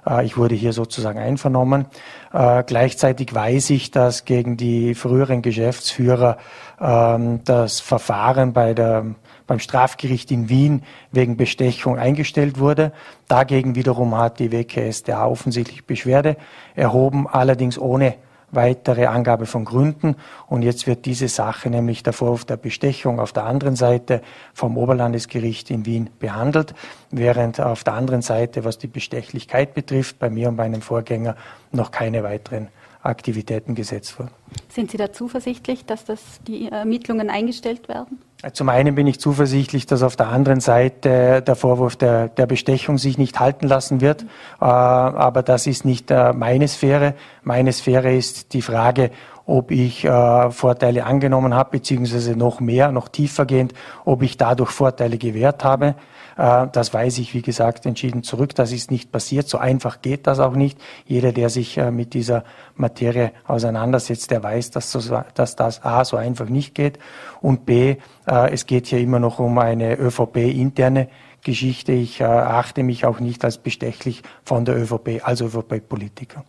Äh, 0.08 0.26
ich 0.26 0.38
wurde 0.38 0.56
hier 0.56 0.74
sozusagen 0.74 1.20
einvernommen. 1.20 1.86
Äh, 2.34 2.64
gleichzeitig 2.64 3.34
weiß 3.34 3.72
ich, 3.72 3.92
dass 3.92 4.26
gegen 4.26 4.58
die 4.58 4.96
früheren 4.96 5.42
Geschäftsführer 5.42 6.38
ähm, 6.80 7.42
das 7.44 7.80
Verfahren 7.80 8.54
bei 8.54 8.74
der, 8.74 9.06
beim 9.48 9.60
Strafgericht 9.60 10.32
in 10.32 10.50
Wien 10.50 10.84
wegen 11.12 11.38
Bestechung 11.38 11.98
eingestellt 11.98 12.60
wurde. 12.60 12.92
Dagegen 13.28 13.76
wiederum 13.76 14.16
hat 14.16 14.40
die 14.40 14.52
WKSDA 14.52 15.26
offensichtlich 15.26 15.86
Beschwerde 15.86 16.38
erhoben, 16.76 17.28
allerdings 17.28 17.78
ohne 17.78 18.16
weitere 18.52 19.06
Angabe 19.06 19.46
von 19.46 19.66
Gründen. 19.66 20.16
Und 20.48 20.62
jetzt 20.62 20.88
wird 20.88 21.06
diese 21.06 21.28
Sache, 21.28 21.70
nämlich 21.70 22.04
der 22.04 22.14
Vorwurf 22.14 22.46
der 22.46 22.58
Bestechung, 22.58 23.20
auf 23.20 23.34
der 23.34 23.46
anderen 23.46 23.76
Seite 23.76 24.22
vom 24.54 24.78
Oberlandesgericht 24.78 25.70
in 25.72 25.86
Wien 25.86 26.10
behandelt, 26.20 26.74
während 27.12 27.60
auf 27.60 27.84
der 27.84 27.94
anderen 27.94 28.22
Seite, 28.22 28.64
was 28.64 28.78
die 28.78 28.88
Bestechlichkeit 28.88 29.74
betrifft, 29.74 30.20
bei 30.20 30.30
mir 30.30 30.50
und 30.50 30.56
meinem 30.56 30.82
Vorgänger 30.82 31.36
noch 31.72 31.92
keine 31.92 32.24
weiteren 32.24 32.70
Aktivitäten 33.02 33.76
gesetzt 33.76 34.20
wurden. 34.20 34.32
Sind 34.68 34.92
Sie 34.92 34.98
da 34.98 35.12
zuversichtlich, 35.12 35.86
dass 35.86 36.06
das 36.06 36.22
die 36.48 36.70
Ermittlungen 36.70 37.30
eingestellt 37.30 37.88
werden? 37.88 38.20
Zum 38.54 38.70
einen 38.70 38.96
bin 38.96 39.06
ich 39.06 39.20
zuversichtlich, 39.20 39.86
dass 39.86 40.02
auf 40.02 40.16
der 40.16 40.28
anderen 40.30 40.62
Seite 40.62 41.42
der 41.42 41.56
Vorwurf 41.58 41.98
der, 41.98 42.30
der 42.30 42.46
Bestechung 42.46 42.98
sich 42.98 43.18
nicht 43.18 43.38
halten 43.38 43.68
lassen 43.68 44.00
wird. 44.00 44.22
Äh, 44.62 44.66
aber 44.66 45.44
das 45.44 45.68
ist 45.68 45.84
nicht 45.84 46.10
äh, 46.10 46.32
meine 46.32 46.70
Sphäre. 46.70 47.16
Meine 47.44 47.74
Sphäre 47.74 48.16
ist 48.16 48.54
die 48.54 48.62
Frage, 48.62 49.12
ob 49.50 49.72
ich 49.72 50.06
äh, 50.06 50.52
Vorteile 50.52 51.06
angenommen 51.06 51.56
habe, 51.56 51.72
beziehungsweise 51.72 52.36
noch 52.36 52.60
mehr, 52.60 52.92
noch 52.92 53.08
tiefergehend, 53.08 53.74
ob 54.06 54.22
ich 54.22 54.38
dadurch 54.38 54.70
Vorteile 54.70 55.18
gewährt 55.18 55.64
habe. 55.64 55.96
Äh, 56.38 56.68
das 56.72 56.94
weise 56.94 57.22
ich, 57.22 57.34
wie 57.34 57.42
gesagt, 57.42 57.88
entschieden 57.88 58.22
zurück. 58.22 58.54
Das 58.54 58.72
ist 58.72 58.92
nicht 58.92 59.12
passiert. 59.12 59.50
So 59.50 59.58
einfach 59.58 60.02
geht 60.02 60.28
das 60.28 60.40
auch 60.40 60.54
nicht. 60.54 60.80
Jeder, 61.06 61.32
der 61.32 61.50
sich 61.50 61.78
äh, 61.78 61.90
mit 61.90 62.14
dieser 62.14 62.44
Materie 62.76 63.32
auseinandersetzt, 63.48 64.30
der 64.30 64.44
weiß, 64.44 64.70
dass, 64.72 64.92
so, 64.92 65.22
dass 65.34 65.56
das 65.56 65.84
A 65.84 66.06
so 66.06 66.16
einfach 66.16 66.48
nicht 66.48 66.76
geht 66.76 67.00
und 67.42 67.66
B, 67.66 67.96
äh, 68.28 68.54
es 68.54 68.68
geht 68.68 68.86
hier 68.86 69.00
immer 69.00 69.20
noch 69.20 69.40
um 69.40 69.58
eine 69.58 69.98
ÖVP-interne 69.98 71.10
Geschichte. 71.42 71.94
Ich 71.94 72.22
achte 72.22 72.84
mich 72.84 73.06
auch 73.06 73.22
nicht 73.22 73.46
als 73.46 73.58
bestechlich 73.58 74.24
von 74.44 74.66
der 74.66 74.76
ÖVP 74.76 75.22
als 75.24 75.40
ÖVP-Politiker. 75.40 76.44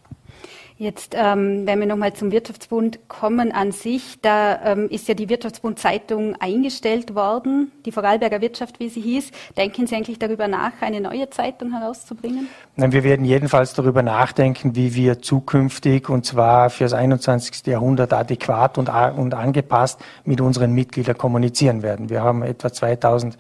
Jetzt, 0.81 1.15
ähm, 1.15 1.67
wenn 1.67 1.79
wir 1.79 1.87
nochmal 1.87 2.15
zum 2.15 2.33
Wirtschaftsbund 2.33 3.01
kommen 3.07 3.53
an 3.53 3.71
sich, 3.71 4.19
da 4.23 4.59
ähm, 4.65 4.89
ist 4.89 5.09
ja 5.09 5.15
die 5.15 5.29
Wirtschaftsbund-Zeitung 5.29 6.37
eingestellt 6.41 7.15
worden, 7.15 7.71
die 7.85 7.93
Vorarlberger 7.93 8.41
Wirtschaft, 8.41 8.81
wie 8.81 8.89
sie 8.89 9.03
hieß. 9.03 9.31
Denken 9.59 9.87
Sie 9.87 9.95
eigentlich 9.95 10.19
darüber 10.19 10.49
nach, 10.49 10.73
eine 10.81 11.03
neue 11.03 11.29
Zeitung 11.29 11.73
herauszubringen? 11.79 12.49
Nein, 12.77 12.93
wir 12.93 13.05
werden 13.05 13.27
jedenfalls 13.27 13.75
darüber 13.75 14.03
nachdenken, 14.03 14.75
wie 14.75 14.95
wir 14.95 15.21
zukünftig, 15.21 16.09
und 16.09 16.25
zwar 16.25 16.71
für 16.71 16.85
das 16.85 16.95
21. 16.95 17.67
Jahrhundert 17.67 18.15
adäquat 18.15 18.79
und, 18.79 18.89
und 18.89 19.35
angepasst 19.35 20.01
mit 20.25 20.41
unseren 20.41 20.73
Mitgliedern 20.73 21.19
kommunizieren 21.19 21.83
werden. 21.83 22.09
Wir 22.09 22.23
haben 22.23 22.43
etwa 22.43 22.73
2000 22.73 23.37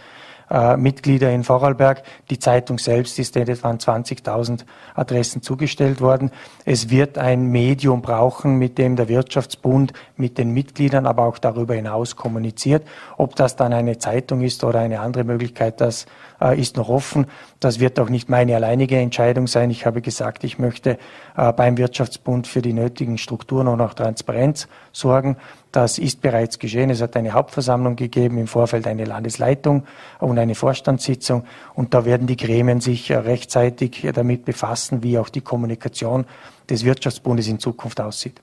äh, 0.50 0.76
Mitglieder 0.76 1.30
in 1.30 1.44
Vorarlberg. 1.44 2.02
Die 2.28 2.38
Zeitung 2.38 2.78
selbst 2.78 3.18
ist 3.18 3.36
etwa 3.36 3.70
an 3.70 3.78
20.000 3.78 4.64
Adressen 4.94 5.42
zugestellt 5.42 6.00
worden. 6.00 6.30
Es 6.64 6.90
wird 6.90 7.18
ein 7.18 7.46
Medium 7.46 8.02
brauchen, 8.02 8.56
mit 8.56 8.76
dem 8.78 8.96
der 8.96 9.08
Wirtschaftsbund 9.08 9.92
mit 10.16 10.38
den 10.38 10.50
Mitgliedern, 10.50 11.06
aber 11.06 11.24
auch 11.24 11.38
darüber 11.38 11.74
hinaus 11.74 12.16
kommuniziert. 12.16 12.86
Ob 13.16 13.36
das 13.36 13.56
dann 13.56 13.72
eine 13.72 13.98
Zeitung 13.98 14.40
ist 14.40 14.64
oder 14.64 14.80
eine 14.80 15.00
andere 15.00 15.24
Möglichkeit, 15.24 15.80
das 15.80 16.06
ist 16.48 16.76
noch 16.76 16.88
offen. 16.88 17.26
Das 17.60 17.80
wird 17.80 18.00
auch 18.00 18.08
nicht 18.08 18.28
meine 18.28 18.56
alleinige 18.56 18.96
Entscheidung 18.96 19.46
sein. 19.46 19.70
Ich 19.70 19.84
habe 19.84 20.00
gesagt, 20.00 20.44
ich 20.44 20.58
möchte 20.58 20.98
äh, 21.36 21.52
beim 21.52 21.76
Wirtschaftsbund 21.76 22.46
für 22.46 22.62
die 22.62 22.72
nötigen 22.72 23.18
Strukturen 23.18 23.68
und 23.68 23.80
auch 23.80 23.94
Transparenz 23.94 24.66
sorgen. 24.92 25.36
Das 25.72 25.98
ist 25.98 26.20
bereits 26.20 26.58
geschehen. 26.58 26.90
Es 26.90 27.02
hat 27.02 27.16
eine 27.16 27.32
Hauptversammlung 27.32 27.96
gegeben, 27.96 28.38
im 28.38 28.46
Vorfeld 28.46 28.86
eine 28.86 29.04
Landesleitung 29.04 29.84
und 30.18 30.38
eine 30.38 30.54
Vorstandssitzung. 30.54 31.44
Und 31.74 31.94
da 31.94 32.04
werden 32.04 32.26
die 32.26 32.36
Gremien 32.36 32.80
sich 32.80 33.10
äh, 33.10 33.16
rechtzeitig 33.16 34.08
damit 34.14 34.44
befassen, 34.44 35.02
wie 35.02 35.18
auch 35.18 35.28
die 35.28 35.42
Kommunikation 35.42 36.24
des 36.68 36.84
Wirtschaftsbundes 36.84 37.48
in 37.48 37.58
Zukunft 37.58 38.00
aussieht. 38.00 38.40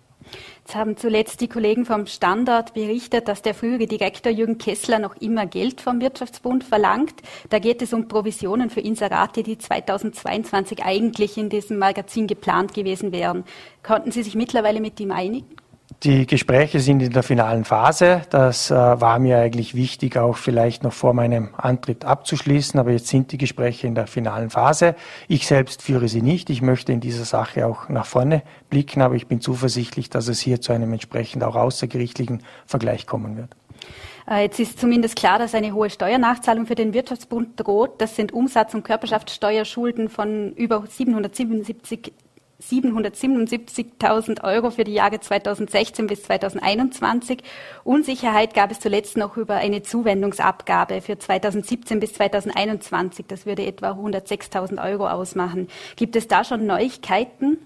Jetzt 0.68 0.76
haben 0.76 0.98
zuletzt 0.98 1.40
die 1.40 1.48
Kollegen 1.48 1.86
vom 1.86 2.08
Standard 2.08 2.74
berichtet, 2.74 3.30
dass 3.30 3.42
der 3.42 3.54
frühere 3.54 3.88
Direktor 3.88 4.34
Jürgen 4.34 4.58
Kessler 4.58 5.00
noch 5.00 5.16
immer 5.16 5.46
Geld 5.46 5.80
vom 5.80 6.02
Wirtschaftsbund 6.02 6.66
verlangt. 6.66 7.14
Da 7.50 7.60
geht 7.60 7.82
es 7.82 7.94
um 7.94 8.10
Provisionen 8.10 8.70
für 8.70 8.82
Inserate, 8.82 9.44
die 9.44 9.58
2022 9.58 10.84
eigentlich 10.84 11.38
in 11.38 11.48
diesem 11.48 11.78
Magazin 11.78 12.28
geplant 12.28 12.74
gewesen 12.74 13.14
wären. 13.14 13.46
Konnten 13.82 14.12
Sie 14.12 14.24
sich 14.24 14.36
mittlerweile 14.36 14.82
mit 14.82 15.00
ihm 15.00 15.12
einigen? 15.12 15.48
Die 16.04 16.28
Gespräche 16.28 16.80
sind 16.80 17.02
in 17.02 17.12
der 17.12 17.24
finalen 17.24 17.66
Phase. 17.66 18.22
Das 18.30 18.70
äh, 18.70 18.76
war 18.76 19.18
mir 19.18 19.40
eigentlich 19.40 19.74
wichtig, 19.74 20.16
auch 20.16 20.38
vielleicht 20.38 20.84
noch 20.84 20.94
vor 20.94 21.14
meinem 21.14 21.56
Antritt 21.58 22.06
abzuschließen. 22.06 22.80
Aber 22.80 22.92
jetzt 22.92 23.08
sind 23.08 23.32
die 23.32 23.40
Gespräche 23.40 23.88
in 23.88 23.96
der 23.96 24.06
finalen 24.06 24.52
Phase. 24.52 24.96
Ich 25.28 25.48
selbst 25.48 25.82
führe 25.82 26.08
sie 26.08 26.22
nicht. 26.22 26.52
Ich 26.52 26.62
möchte 26.62 26.92
in 26.92 27.00
dieser 27.00 27.26
Sache 27.26 27.66
auch 27.66 27.90
nach 27.90 28.06
vorne 28.06 28.44
blicken. 28.70 29.02
Aber 29.02 29.16
ich 29.16 29.26
bin 29.26 29.42
zuversichtlich, 29.42 30.12
dass 30.12 30.28
es 30.28 30.40
hier 30.40 30.62
zu 30.62 30.72
einem 30.72 30.94
entsprechend 30.94 31.44
auch 31.44 31.56
außergerichtlichen 31.56 32.44
Vergleich 32.68 33.08
kommen 33.08 33.36
wird. 33.36 33.56
Äh, 34.30 34.44
jetzt 34.44 34.60
ist 34.60 34.80
zumindest 34.80 35.16
klar, 35.16 35.40
dass 35.40 35.56
eine 35.56 35.74
hohe 35.74 35.90
Steuernachzahlung 35.90 36.68
für 36.68 36.76
den 36.76 36.94
Wirtschaftsbund 36.94 37.60
droht. 37.60 38.00
Das 38.02 38.16
sind 38.16 38.34
Umsatz- 38.34 38.76
und 38.76 38.84
Körperschaftssteuerschulden 38.84 40.10
von 40.10 40.54
über 40.54 40.84
777 40.88 42.14
777.000 42.62 44.44
Euro 44.44 44.72
für 44.72 44.84
die 44.84 44.94
Jahre 44.94 45.20
2016 45.20 46.08
bis 46.08 46.24
2021. 46.24 47.44
Unsicherheit 47.84 48.54
gab 48.54 48.72
es 48.72 48.80
zuletzt 48.80 49.16
noch 49.16 49.38
über 49.38 49.56
eine 49.56 49.84
Zuwendungsabgabe 49.84 51.02
für 51.02 51.20
2017 51.20 52.00
bis 52.00 52.14
2021. 52.14 53.26
Das 53.28 53.46
würde 53.46 53.66
etwa 53.66 53.92
106.000 53.92 54.84
Euro 54.84 55.08
ausmachen. 55.08 55.68
Gibt 55.96 56.16
es 56.16 56.28
da 56.28 56.44
schon 56.44 56.66
Neuigkeiten? 56.66 57.58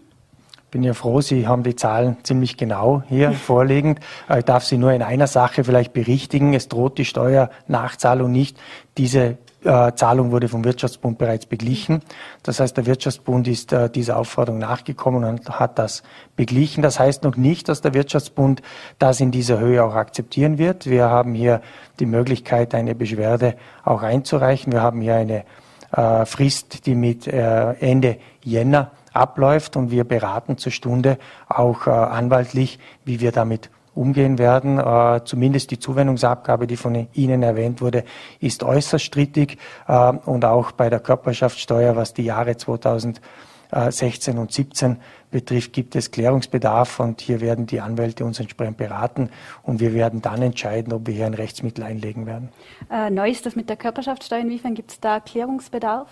bin 0.72 0.84
ja 0.84 0.94
froh, 0.94 1.20
Sie 1.20 1.48
haben 1.48 1.64
die 1.64 1.76
Zahlen 1.76 2.18
ziemlich 2.24 2.58
genau 2.58 3.04
hier 3.08 3.32
vorliegend. 3.34 4.00
Äh, 4.30 4.40
ich 4.40 4.46
darf 4.46 4.64
Sie 4.64 4.78
nur 4.78 4.94
in 4.94 5.04
einer 5.04 5.28
Sache 5.28 5.64
vielleicht 5.64 5.94
berichtigen. 5.94 6.54
Es 6.54 6.70
droht 6.70 6.98
die 6.98 7.06
Steuernachzahlung 7.06 8.32
nicht. 8.32 8.58
Diese 8.98 9.38
äh, 9.64 9.94
Zahlung 9.96 10.32
wurde 10.32 10.48
vom 10.48 10.64
Wirtschaftsbund 10.64 11.18
bereits 11.18 11.46
beglichen. 11.46 12.02
Das 12.44 12.60
heißt, 12.60 12.78
der 12.78 12.86
Wirtschaftsbund 12.86 13.48
ist 13.48 13.74
äh, 13.74 13.90
dieser 13.90 14.18
Aufforderung 14.18 14.60
nachgekommen 14.60 15.24
und 15.24 15.60
hat 15.60 15.78
das 15.78 16.04
beglichen. 16.36 16.82
Das 16.82 17.00
heißt 17.00 17.24
noch 17.24 17.36
nicht, 17.36 17.70
dass 17.70 17.82
der 17.82 17.94
Wirtschaftsbund 17.94 18.62
das 19.00 19.20
in 19.20 19.32
dieser 19.32 19.60
Höhe 19.60 19.84
auch 19.84 19.96
akzeptieren 19.96 20.58
wird. 20.58 20.88
Wir 20.88 21.10
haben 21.10 21.34
hier 21.34 21.62
die 22.00 22.06
Möglichkeit, 22.06 22.74
eine 22.74 22.96
Beschwerde 22.96 23.56
auch 23.84 24.02
einzureichen. 24.02 24.74
Wir 24.74 24.82
haben 24.82 25.02
hier 25.02 25.16
eine 25.16 25.44
äh, 25.92 26.26
Frist, 26.26 26.86
die 26.86 26.96
mit 26.96 27.28
äh, 27.28 27.74
Ende 27.74 28.18
Jänner 28.44 28.92
abläuft 29.14 29.76
und 29.76 29.92
wir 29.92 30.06
beraten 30.06 30.58
zur 30.58 30.72
Stunde 30.72 31.18
auch 31.48 31.88
äh, 31.88 31.90
anwaltlich, 31.90 32.80
wie 33.04 33.20
wir 33.20 33.32
damit 33.32 33.70
umgehen 33.94 34.38
werden. 34.38 34.80
Äh, 34.80 35.22
zumindest 35.26 35.72
die 35.72 35.80
Zuwendungsabgabe, 35.80 36.68
die 36.68 36.78
von 36.78 37.08
Ihnen 37.14 37.44
erwähnt 37.44 37.82
wurde, 37.82 38.04
ist 38.40 38.64
äußerst 38.64 39.04
strittig. 39.04 39.58
Äh, 39.88 40.14
und 40.26 40.46
auch 40.46 40.72
bei 40.72 40.90
der 40.90 41.00
Körperschaftssteuer, 41.00 41.96
was 41.96 42.14
die 42.14 42.24
Jahre 42.24 42.56
2016 42.58 44.38
und 44.38 44.52
17 44.52 44.98
betrifft, 45.30 45.74
gibt 45.74 45.96
es 45.96 46.12
Klärungsbedarf 46.12 47.00
und 47.00 47.22
hier 47.22 47.42
werden 47.42 47.66
die 47.66 47.82
Anwälte 47.82 48.26
uns 48.26 48.40
entsprechend 48.40 48.78
beraten 48.78 49.30
und 49.64 49.80
wir 49.80 49.94
werden 49.94 50.22
dann 50.22 50.42
entscheiden, 50.42 50.94
ob 50.94 51.08
wir 51.08 51.14
hier 51.14 51.26
ein 51.26 51.34
Rechtsmittel 51.34 51.84
einlegen 51.84 52.26
werden. 52.26 52.50
Äh, 52.90 53.10
neu 53.10 53.30
ist 53.30 53.46
das 53.46 53.56
mit 53.56 53.70
der 53.70 53.78
Körperschaftssteuer. 53.78 54.40
Inwiefern 54.42 54.74
gibt 54.74 54.92
es 54.92 55.00
da 55.00 55.20
Klärungsbedarf? 55.20 56.10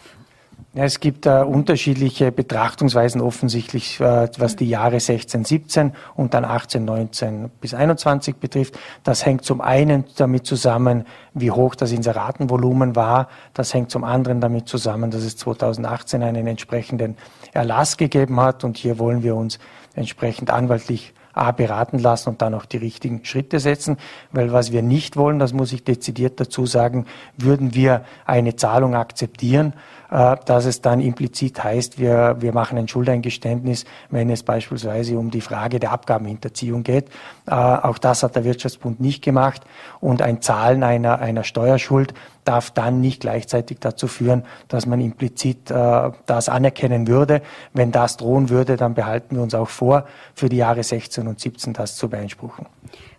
Ja, 0.74 0.84
es 0.84 1.00
gibt 1.00 1.26
äh, 1.26 1.42
unterschiedliche 1.42 2.32
Betrachtungsweisen 2.32 3.22
offensichtlich, 3.22 4.00
äh, 4.00 4.30
was 4.38 4.56
die 4.56 4.70
Jahre 4.70 5.00
16, 5.00 5.44
17 5.44 5.94
und 6.16 6.34
dann 6.34 6.46
18, 6.46 6.86
19 6.86 7.50
bis 7.60 7.74
21 7.74 8.36
betrifft. 8.36 8.78
Das 9.04 9.26
hängt 9.26 9.44
zum 9.44 9.62
einen 9.62 10.06
damit 10.18 10.46
zusammen, 10.46 11.06
wie 11.34 11.50
hoch 11.50 11.74
das 11.74 11.92
Inseratenvolumen 11.92 12.96
war. 12.96 13.30
Das 13.54 13.74
hängt 13.74 13.90
zum 13.90 14.04
anderen 14.04 14.42
damit 14.42 14.68
zusammen, 14.68 15.10
dass 15.10 15.24
es 15.24 15.38
2018 15.38 16.22
einen 16.22 16.46
entsprechenden 16.46 17.18
Erlass 17.52 17.98
gegeben 17.98 18.40
hat. 18.40 18.64
Und 18.64 18.78
hier 18.78 19.00
wollen 19.00 19.24
wir 19.24 19.36
uns 19.36 19.58
entsprechend 19.96 20.52
anwaltlich 20.52 21.14
A, 21.34 21.52
beraten 21.52 22.00
lassen 22.00 22.30
und 22.30 22.42
dann 22.42 22.54
auch 22.54 22.66
die 22.66 22.78
richtigen 22.78 23.24
Schritte 23.24 23.60
setzen. 23.60 23.98
Weil 24.32 24.52
was 24.52 24.72
wir 24.72 24.82
nicht 24.82 25.16
wollen, 25.16 25.40
das 25.40 25.54
muss 25.54 25.72
ich 25.72 25.84
dezidiert 25.84 26.40
dazu 26.40 26.66
sagen, 26.66 27.06
würden 27.38 27.74
wir 27.74 28.04
eine 28.26 28.56
Zahlung 28.56 28.96
akzeptieren, 28.96 29.74
dass 30.10 30.66
es 30.66 30.82
dann 30.82 31.00
implizit 31.00 31.64
heißt, 31.64 32.00
wir, 32.00 32.38
wir 32.40 32.54
machen 32.54 32.78
ein 32.78 32.88
Schuldeingeständnis, 32.88 33.86
wenn 34.10 34.30
es 34.30 34.44
beispielsweise 34.44 35.18
um 35.18 35.30
die 35.30 35.42
Frage 35.42 35.80
der 35.80 35.92
Abgabenhinterziehung 35.92 36.84
geht. 36.84 37.10
Äh, 37.46 37.54
auch 37.54 37.98
das 37.98 38.24
hat 38.24 38.36
der 38.36 38.44
Wirtschaftsbund 38.44 39.00
nicht 39.00 39.24
gemacht. 39.24 39.62
Und 40.00 40.22
ein 40.22 40.42
Zahlen 40.42 40.84
einer, 40.84 41.20
einer 41.20 41.44
Steuerschuld 41.44 42.14
darf 42.44 42.72
dann 42.72 43.02
nicht 43.02 43.22
gleichzeitig 43.22 43.78
dazu 43.80 44.08
führen, 44.08 44.44
dass 44.68 44.88
man 44.88 45.00
implizit 45.02 45.70
äh, 45.70 46.12
das 46.26 46.50
anerkennen 46.50 47.08
würde. 47.08 47.42
Wenn 47.74 47.92
das 47.92 48.18
drohen 48.18 48.50
würde, 48.50 48.78
dann 48.78 48.96
behalten 48.96 49.36
wir 49.36 49.44
uns 49.44 49.54
auch 49.54 49.70
vor, 49.70 50.06
für 50.34 50.50
die 50.50 50.58
Jahre 50.58 50.82
16 50.82 51.28
und 51.28 51.40
17 51.40 51.74
das 51.74 51.96
zu 51.96 52.10
beanspruchen. 52.10 52.66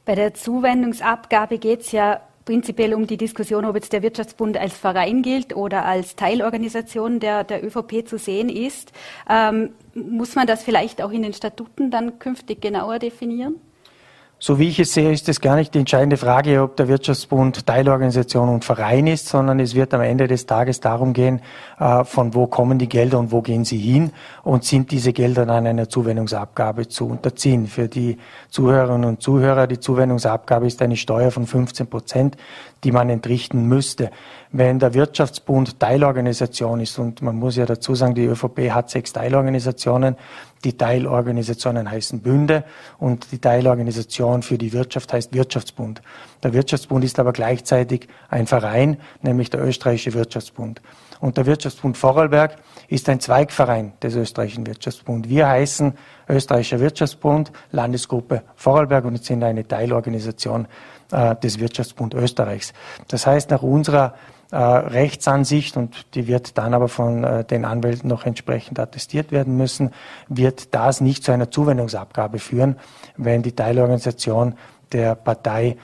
Bei 0.04 0.16
der 0.16 0.34
Zuwendungsabgabe 0.34 1.58
geht 1.58 1.82
es 1.82 1.92
ja 1.92 2.20
prinzipiell 2.50 2.94
um 2.94 3.06
die 3.06 3.16
Diskussion, 3.16 3.64
ob 3.64 3.76
jetzt 3.76 3.92
der 3.92 4.02
Wirtschaftsbund 4.02 4.56
als 4.56 4.76
Verein 4.76 5.22
gilt 5.22 5.54
oder 5.54 5.84
als 5.84 6.16
Teilorganisation 6.16 7.20
der, 7.20 7.44
der 7.44 7.64
ÖVP 7.64 8.08
zu 8.08 8.18
sehen 8.18 8.48
ist. 8.48 8.90
Ähm, 9.28 9.70
muss 9.94 10.34
man 10.34 10.48
das 10.48 10.64
vielleicht 10.64 11.00
auch 11.00 11.12
in 11.12 11.22
den 11.22 11.32
Statuten 11.32 11.92
dann 11.92 12.18
künftig 12.18 12.60
genauer 12.60 12.98
definieren? 12.98 13.60
So 14.42 14.58
wie 14.58 14.68
ich 14.68 14.80
es 14.80 14.94
sehe, 14.94 15.12
ist 15.12 15.28
es 15.28 15.42
gar 15.42 15.54
nicht 15.54 15.74
die 15.74 15.80
entscheidende 15.80 16.16
Frage, 16.16 16.62
ob 16.62 16.74
der 16.74 16.88
Wirtschaftsbund 16.88 17.66
Teilorganisation 17.66 18.48
und 18.48 18.64
Verein 18.64 19.06
ist, 19.06 19.28
sondern 19.28 19.60
es 19.60 19.74
wird 19.74 19.92
am 19.92 20.00
Ende 20.00 20.28
des 20.28 20.46
Tages 20.46 20.80
darum 20.80 21.12
gehen, 21.12 21.42
äh, 21.78 22.04
von 22.04 22.32
wo 22.32 22.46
kommen 22.46 22.78
die 22.78 22.88
Gelder 22.88 23.18
und 23.18 23.32
wo 23.32 23.42
gehen 23.42 23.66
sie 23.66 23.76
hin 23.76 24.12
und 24.42 24.64
sind 24.64 24.92
diese 24.92 25.12
Gelder 25.12 25.44
dann 25.44 25.66
einer 25.66 25.90
Zuwendungsabgabe 25.90 26.88
zu 26.88 27.06
unterziehen. 27.06 27.66
Für 27.66 27.86
die 27.86 28.16
Zuhörerinnen 28.48 29.06
und 29.06 29.20
Zuhörer, 29.20 29.66
die 29.66 29.78
Zuwendungsabgabe 29.78 30.66
ist 30.66 30.80
eine 30.80 30.96
Steuer 30.96 31.30
von 31.30 31.46
15 31.46 31.88
Prozent, 31.88 32.38
die 32.84 32.92
man 32.92 33.10
entrichten 33.10 33.66
müsste. 33.66 34.10
Wenn 34.52 34.78
der 34.78 34.94
Wirtschaftsbund 34.94 35.78
Teilorganisation 35.78 36.80
ist, 36.80 36.98
und 36.98 37.22
man 37.22 37.36
muss 37.36 37.56
ja 37.56 37.66
dazu 37.66 37.94
sagen, 37.94 38.14
die 38.14 38.24
ÖVP 38.24 38.70
hat 38.70 38.90
sechs 38.90 39.12
Teilorganisationen, 39.12 40.16
die 40.64 40.76
Teilorganisationen 40.76 41.90
heißen 41.90 42.20
Bünde 42.20 42.64
und 42.98 43.32
die 43.32 43.38
Teilorganisation 43.38 44.42
für 44.42 44.58
die 44.58 44.72
Wirtschaft 44.72 45.12
heißt 45.12 45.32
Wirtschaftsbund. 45.32 46.02
Der 46.42 46.52
Wirtschaftsbund 46.52 47.04
ist 47.04 47.18
aber 47.18 47.32
gleichzeitig 47.32 48.08
ein 48.28 48.46
Verein, 48.46 48.98
nämlich 49.22 49.50
der 49.50 49.64
Österreichische 49.64 50.14
Wirtschaftsbund. 50.14 50.82
Und 51.20 51.36
der 51.36 51.44
Wirtschaftsbund 51.44 51.98
Vorarlberg 51.98 52.56
ist 52.88 53.08
ein 53.08 53.20
Zweigverein 53.20 53.92
des 54.02 54.16
Österreichischen 54.16 54.66
Wirtschaftsbunds. 54.66 55.28
Wir 55.28 55.48
heißen 55.48 55.92
Österreichischer 56.28 56.80
Wirtschaftsbund, 56.80 57.52
Landesgruppe 57.72 58.42
Vorarlberg 58.56 59.04
und 59.04 59.22
sind 59.22 59.42
eine 59.42 59.68
Teilorganisation 59.68 60.66
äh, 61.10 61.36
des 61.36 61.58
Wirtschaftsbund 61.58 62.14
Österreichs. 62.14 62.72
Das 63.08 63.26
heißt, 63.26 63.50
nach 63.50 63.62
unserer 63.62 64.14
äh, 64.50 64.56
Rechtsansicht, 64.56 65.76
und 65.76 66.14
die 66.14 66.26
wird 66.26 66.58
dann 66.58 66.74
aber 66.74 66.88
von 66.88 67.24
äh, 67.24 67.44
den 67.44 67.64
Anwälten 67.64 68.08
noch 68.08 68.26
entsprechend 68.26 68.78
attestiert 68.78 69.30
werden 69.30 69.56
müssen, 69.56 69.92
wird 70.28 70.74
das 70.74 71.00
nicht 71.00 71.24
zu 71.24 71.32
einer 71.32 71.50
Zuwendungsabgabe 71.50 72.38
führen, 72.38 72.76
wenn 73.16 73.42
die 73.42 73.52
Teilorganisation 73.52 74.54
der 74.92 75.14
Partei 75.14 75.76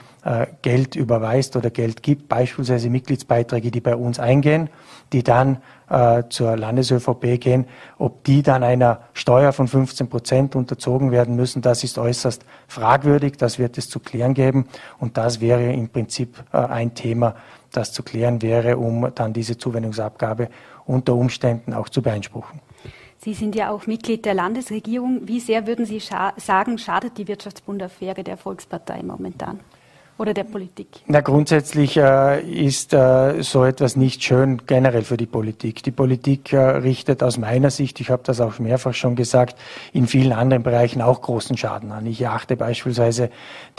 Geld 0.61 0.95
überweist 0.95 1.55
oder 1.55 1.69
Geld 1.69 2.03
gibt, 2.03 2.27
beispielsweise 2.27 2.89
Mitgliedsbeiträge, 2.89 3.71
die 3.71 3.81
bei 3.81 3.95
uns 3.95 4.19
eingehen, 4.19 4.69
die 5.13 5.23
dann 5.23 5.57
äh, 5.89 6.23
zur 6.29 6.57
Landes-ÖVP 6.57 7.39
gehen, 7.39 7.65
ob 7.97 8.23
die 8.25 8.43
dann 8.43 8.63
einer 8.63 9.01
Steuer 9.13 9.53
von 9.53 9.67
15 9.67 10.09
Prozent 10.09 10.55
unterzogen 10.55 11.11
werden 11.11 11.35
müssen, 11.35 11.61
das 11.61 11.83
ist 11.83 11.97
äußerst 11.97 12.43
fragwürdig. 12.67 13.37
Das 13.37 13.57
wird 13.57 13.77
es 13.77 13.89
zu 13.89 13.99
klären 13.99 14.33
geben. 14.33 14.67
Und 14.99 15.17
das 15.17 15.39
wäre 15.39 15.71
im 15.71 15.89
Prinzip 15.89 16.43
äh, 16.51 16.57
ein 16.57 16.93
Thema, 16.93 17.35
das 17.71 17.93
zu 17.93 18.03
klären 18.03 18.41
wäre, 18.41 18.77
um 18.77 19.09
dann 19.15 19.33
diese 19.33 19.57
Zuwendungsabgabe 19.57 20.49
unter 20.85 21.15
Umständen 21.15 21.73
auch 21.73 21.89
zu 21.89 22.01
beanspruchen. 22.01 22.59
Sie 23.19 23.33
sind 23.33 23.55
ja 23.55 23.71
auch 23.71 23.87
Mitglied 23.87 24.25
der 24.25 24.33
Landesregierung. 24.33 25.27
Wie 25.27 25.39
sehr 25.39 25.67
würden 25.67 25.85
Sie 25.85 25.99
scha 25.99 26.33
sagen, 26.37 26.77
schadet 26.77 27.17
die 27.17 27.27
Wirtschaftsbundaffäre 27.27 28.23
der 28.23 28.37
Volkspartei 28.37 29.01
momentan? 29.03 29.59
Oder 30.17 30.33
der 30.33 30.43
Politik? 30.43 30.87
Na, 31.05 31.21
grundsätzlich 31.21 31.97
äh, 31.97 32.41
ist 32.41 32.93
äh, 32.93 33.41
so 33.41 33.63
etwas 33.63 33.95
nicht 33.95 34.23
schön 34.23 34.61
generell 34.65 35.03
für 35.03 35.17
die 35.17 35.25
Politik. 35.25 35.83
Die 35.83 35.91
Politik 35.91 36.53
äh, 36.53 36.57
richtet 36.57 37.23
aus 37.23 37.37
meiner 37.37 37.69
Sicht, 37.69 37.99
ich 37.99 38.09
habe 38.09 38.23
das 38.25 38.41
auch 38.41 38.59
mehrfach 38.59 38.93
schon 38.93 39.15
gesagt, 39.15 39.57
in 39.93 40.07
vielen 40.07 40.33
anderen 40.33 40.63
Bereichen 40.63 41.01
auch 41.01 41.21
großen 41.21 41.57
Schaden 41.57 41.91
an. 41.91 42.05
Ich 42.05 42.21
erachte 42.21 42.57
beispielsweise 42.57 43.29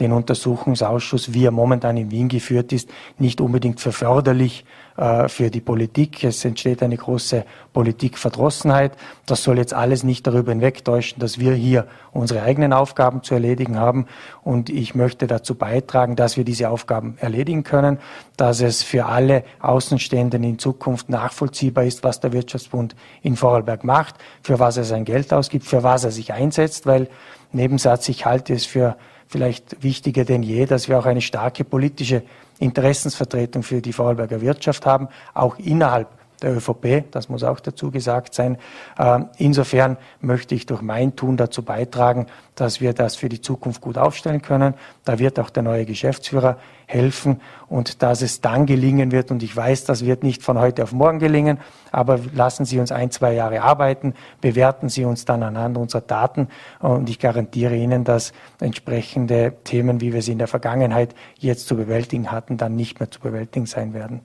den 0.01 0.13
Untersuchungsausschuss, 0.13 1.35
wie 1.35 1.45
er 1.45 1.51
momentan 1.51 1.97
in 1.97 2.11
Wien 2.11 2.29
geführt 2.29 2.73
ist, 2.73 2.89
nicht 3.19 3.41
unbedingt 3.41 3.81
für 3.81 3.93
förderlich 3.93 4.65
äh, 4.99 5.29
für 5.29 5.49
die 5.49 5.61
Politik. 5.61 6.25
Es 6.25 6.45
entsteht 6.45 6.83
eine 6.83 6.97
große 6.97 7.45
Politikverdrossenheit. 7.73 8.93
Das 9.27 9.45
soll 9.45 9.59
jetzt 9.59 9.73
alles 9.73 10.03
nicht 10.03 10.27
darüber 10.27 10.51
hinwegtäuschen, 10.51 11.21
dass 11.21 11.39
wir 11.39 11.55
hier 11.55 11.87
unsere 12.11 12.43
eigenen 12.43 12.73
Aufgaben 12.73 13.23
zu 13.23 13.35
erledigen 13.35 13.79
haben. 13.79 14.07
Und 14.43 14.71
ich 14.71 14.97
möchte 14.97 15.29
dazu 15.29 15.55
beitragen, 15.55 16.17
dass 16.17 16.28
wir 16.37 16.45
diese 16.45 16.69
Aufgaben 16.69 17.17
erledigen 17.21 17.65
können, 17.65 17.99
dass 18.37 18.61
es 18.61 18.83
für 18.83 19.07
alle 19.07 19.45
Außenstehenden 19.61 20.45
in 20.45 20.59
Zukunft 20.59 21.09
nachvollziehbar 21.09 21.85
ist, 21.85 22.05
was 22.05 22.21
der 22.21 22.33
Wirtschaftsbund 22.33 22.95
in 23.23 23.37
Vorarlberg 23.37 23.85
macht, 23.85 24.17
für 24.43 24.59
was 24.59 24.77
er 24.77 24.85
sein 24.85 25.05
Geld 25.05 25.33
ausgibt, 25.33 25.65
für 25.65 25.83
was 25.83 26.05
er 26.05 26.11
sich 26.11 26.33
einsetzt, 26.33 26.87
weil 26.87 27.09
Nebensatz, 27.53 28.09
ich 28.09 28.27
halte 28.27 28.53
es 28.53 28.67
für 28.67 28.97
vielleicht 29.27 29.83
wichtiger 29.83 30.25
denn 30.25 30.43
je, 30.43 30.67
dass 30.67 30.89
wir 30.89 30.99
auch 30.99 31.07
eine 31.07 31.21
starke 31.21 31.65
politische 31.65 32.23
Interessensvertretung 32.59 33.63
für 33.63 33.81
die 33.81 33.93
Vorarlberger 33.93 34.41
Wirtschaft 34.41 34.87
haben, 34.87 35.09
auch 35.35 35.59
innerhalb 35.59 36.09
der 36.43 36.57
ÖVP, 36.57 37.11
das 37.11 37.29
muss 37.29 37.43
auch 37.43 37.61
dazu 37.61 37.91
gesagt 37.91 38.35
sein. 38.35 38.59
Ähm, 38.99 39.29
insofern 39.39 39.97
möchte 40.21 40.55
ich 40.55 40.67
durch 40.67 40.83
mein 40.83 41.17
Tun 41.17 41.37
dazu 41.37 41.63
beitragen, 41.63 42.27
dass 42.55 42.81
wir 42.81 42.93
das 42.93 43.17
für 43.17 43.29
die 43.29 43.41
Zukunft 43.41 43.81
gut 43.81 43.99
aufstellen 43.99 44.43
können. 44.43 44.75
Da 45.05 45.19
wird 45.19 45.39
auch 45.39 45.51
der 45.51 45.63
neue 45.63 45.85
Geschäftsführer 45.85 46.59
helfen 46.87 47.41
und 47.69 48.03
dass 48.03 48.23
es 48.23 48.41
dann 48.41 48.67
gelingen 48.67 49.13
wird. 49.13 49.31
Und 49.31 49.43
ich 49.43 49.55
weiß, 49.55 49.85
das 49.85 50.05
wird 50.05 50.23
nicht 50.23 50.43
von 50.43 50.59
heute 50.59 50.83
auf 50.83 50.93
morgen 50.93 51.19
gelingen, 51.19 51.59
aber 51.93 52.19
lassen 52.35 52.65
Sie 52.65 52.81
uns 52.81 52.91
ein, 52.91 53.11
zwei 53.11 53.35
Jahre 53.35 53.63
arbeiten, 53.63 54.15
bewerten 54.41 54.89
Sie 54.89 55.05
uns 55.05 55.25
dann 55.25 55.43
anhand 55.43 55.77
unserer 55.77 56.01
Daten 56.01 56.49
und 56.81 57.11
ich 57.11 57.19
garantiere 57.19 57.77
Ihnen, 57.77 58.05
dass 58.05 58.33
entsprechende 58.61 59.55
Themen, 59.65 60.01
wie 60.01 60.13
wir 60.13 60.23
sie 60.23 60.33
in 60.33 60.39
der 60.39 60.49
Vergangenheit 60.49 61.15
jetzt 61.39 61.67
zu 61.67 61.77
bewältigen 61.77 62.33
hatten, 62.33 62.57
dann 62.57 62.75
nicht 62.75 63.01
mehr 63.01 63.11
zu 63.11 63.21
bewältigen 63.21 63.67
sein 63.67 63.93
werden. 63.93 64.23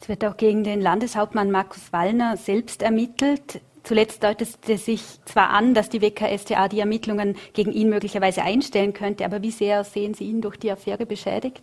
Es 0.00 0.08
wird 0.08 0.24
auch 0.24 0.36
gegen 0.36 0.64
den 0.64 0.80
Landeshauptmann 0.80 1.50
Markus 1.50 1.92
Wallner 1.92 2.36
selbst 2.36 2.82
ermittelt. 2.82 3.60
Zuletzt 3.82 4.24
deutet 4.24 4.48
es 4.68 4.84
sich 4.84 5.02
zwar 5.26 5.50
an, 5.50 5.72
dass 5.72 5.88
die 5.88 6.02
WKStA 6.02 6.68
die 6.68 6.80
Ermittlungen 6.80 7.36
gegen 7.52 7.72
ihn 7.72 7.88
möglicherweise 7.88 8.42
einstellen 8.42 8.92
könnte, 8.92 9.24
aber 9.24 9.42
wie 9.42 9.52
sehr 9.52 9.84
sehen 9.84 10.14
Sie 10.14 10.24
ihn 10.24 10.40
durch 10.40 10.56
die 10.56 10.72
Affäre 10.72 11.06
beschädigt? 11.06 11.62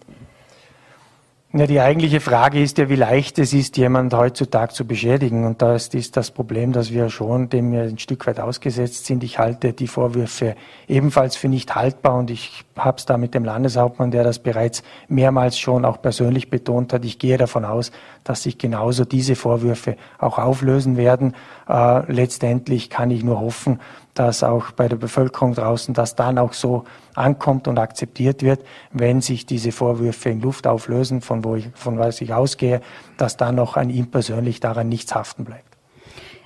Ja, 1.55 1.67
die 1.67 1.79
eigentliche 1.79 2.19
Frage 2.19 2.63
ist 2.63 2.79
ja, 2.79 2.89
wie 2.89 2.95
leicht 2.95 3.37
es 3.37 3.53
ist, 3.53 3.77
jemand 3.77 4.11
heutzutage 4.15 4.73
zu 4.73 4.87
beschädigen. 4.87 5.45
Und 5.45 5.61
da 5.61 5.75
ist 5.75 6.17
das 6.17 6.31
Problem, 6.31 6.71
dass 6.71 6.91
wir 6.91 7.11
schon 7.11 7.47
dem 7.47 7.75
ein 7.75 7.99
Stück 7.99 8.25
weit 8.25 8.39
ausgesetzt 8.39 9.05
sind. 9.05 9.23
Ich 9.23 9.37
halte 9.37 9.71
die 9.71 9.85
Vorwürfe 9.85 10.55
ebenfalls 10.87 11.35
für 11.35 11.49
nicht 11.49 11.75
haltbar 11.75 12.17
und 12.17 12.31
ich 12.31 12.63
habe 12.77 12.97
es 12.97 13.05
da 13.05 13.17
mit 13.17 13.33
dem 13.33 13.45
Landeshauptmann, 13.45 14.11
der 14.11 14.23
das 14.23 14.39
bereits 14.39 14.83
mehrmals 15.07 15.57
schon 15.57 15.85
auch 15.85 16.01
persönlich 16.01 16.49
betont 16.49 16.93
hat. 16.93 17.05
Ich 17.05 17.19
gehe 17.19 17.37
davon 17.37 17.65
aus, 17.65 17.91
dass 18.23 18.43
sich 18.43 18.57
genauso 18.57 19.05
diese 19.05 19.35
Vorwürfe 19.35 19.97
auch 20.17 20.39
auflösen 20.39 20.97
werden. 20.97 21.35
Äh, 21.67 22.11
letztendlich 22.11 22.89
kann 22.89 23.11
ich 23.11 23.23
nur 23.23 23.39
hoffen, 23.39 23.79
dass 24.13 24.43
auch 24.43 24.71
bei 24.71 24.87
der 24.87 24.97
Bevölkerung 24.97 25.53
draußen 25.53 25.93
das 25.93 26.15
dann 26.15 26.37
auch 26.37 26.53
so 26.53 26.83
ankommt 27.15 27.67
und 27.67 27.79
akzeptiert 27.79 28.43
wird, 28.43 28.63
wenn 28.91 29.21
sich 29.21 29.45
diese 29.45 29.71
Vorwürfe 29.71 30.29
in 30.29 30.41
Luft 30.41 30.67
auflösen, 30.67 31.21
von 31.21 31.43
wo 31.43 31.55
ich, 31.55 31.69
von 31.73 31.97
was 31.99 32.21
ich 32.21 32.33
ausgehe, 32.33 32.81
dass 33.17 33.37
dann 33.37 33.55
noch 33.55 33.77
an 33.77 33.89
ihm 33.89 34.09
persönlich 34.11 34.59
daran 34.59 34.89
nichts 34.89 35.15
haften 35.15 35.45
bleibt. 35.45 35.72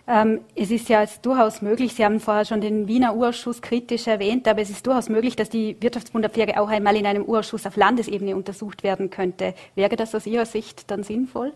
Ähm, 0.10 0.40
es 0.56 0.72
ist 0.72 0.88
ja 0.88 1.02
jetzt 1.02 1.26
durchaus 1.26 1.62
möglich, 1.62 1.94
Sie 1.94 2.06
haben 2.06 2.22
vorher 2.22 2.46
schon 2.46 2.62
den 2.62 2.88
Wiener 2.88 3.14
Urschuss 3.14 3.62
kritisch 3.62 4.08
erwähnt, 4.08 4.48
aber 4.48 4.62
es 4.62 4.70
ist 4.70 4.88
durchaus 4.88 5.10
möglich, 5.10 5.36
dass 5.36 5.50
die 5.50 5.76
Wirtschaftswundaffäre 5.82 6.62
auch 6.62 6.70
einmal 6.70 6.96
in 6.96 7.06
einem 7.06 7.24
Urschuss 7.24 7.66
auf 7.66 7.76
Landesebene 7.76 8.36
untersucht 8.36 8.84
werden 8.84 9.10
könnte. 9.10 9.54
Wäre 9.76 9.98
das 9.98 10.16
aus 10.16 10.26
Ihrer 10.26 10.46
Sicht 10.46 10.90
dann 10.90 11.04
sinnvoll? 11.04 11.52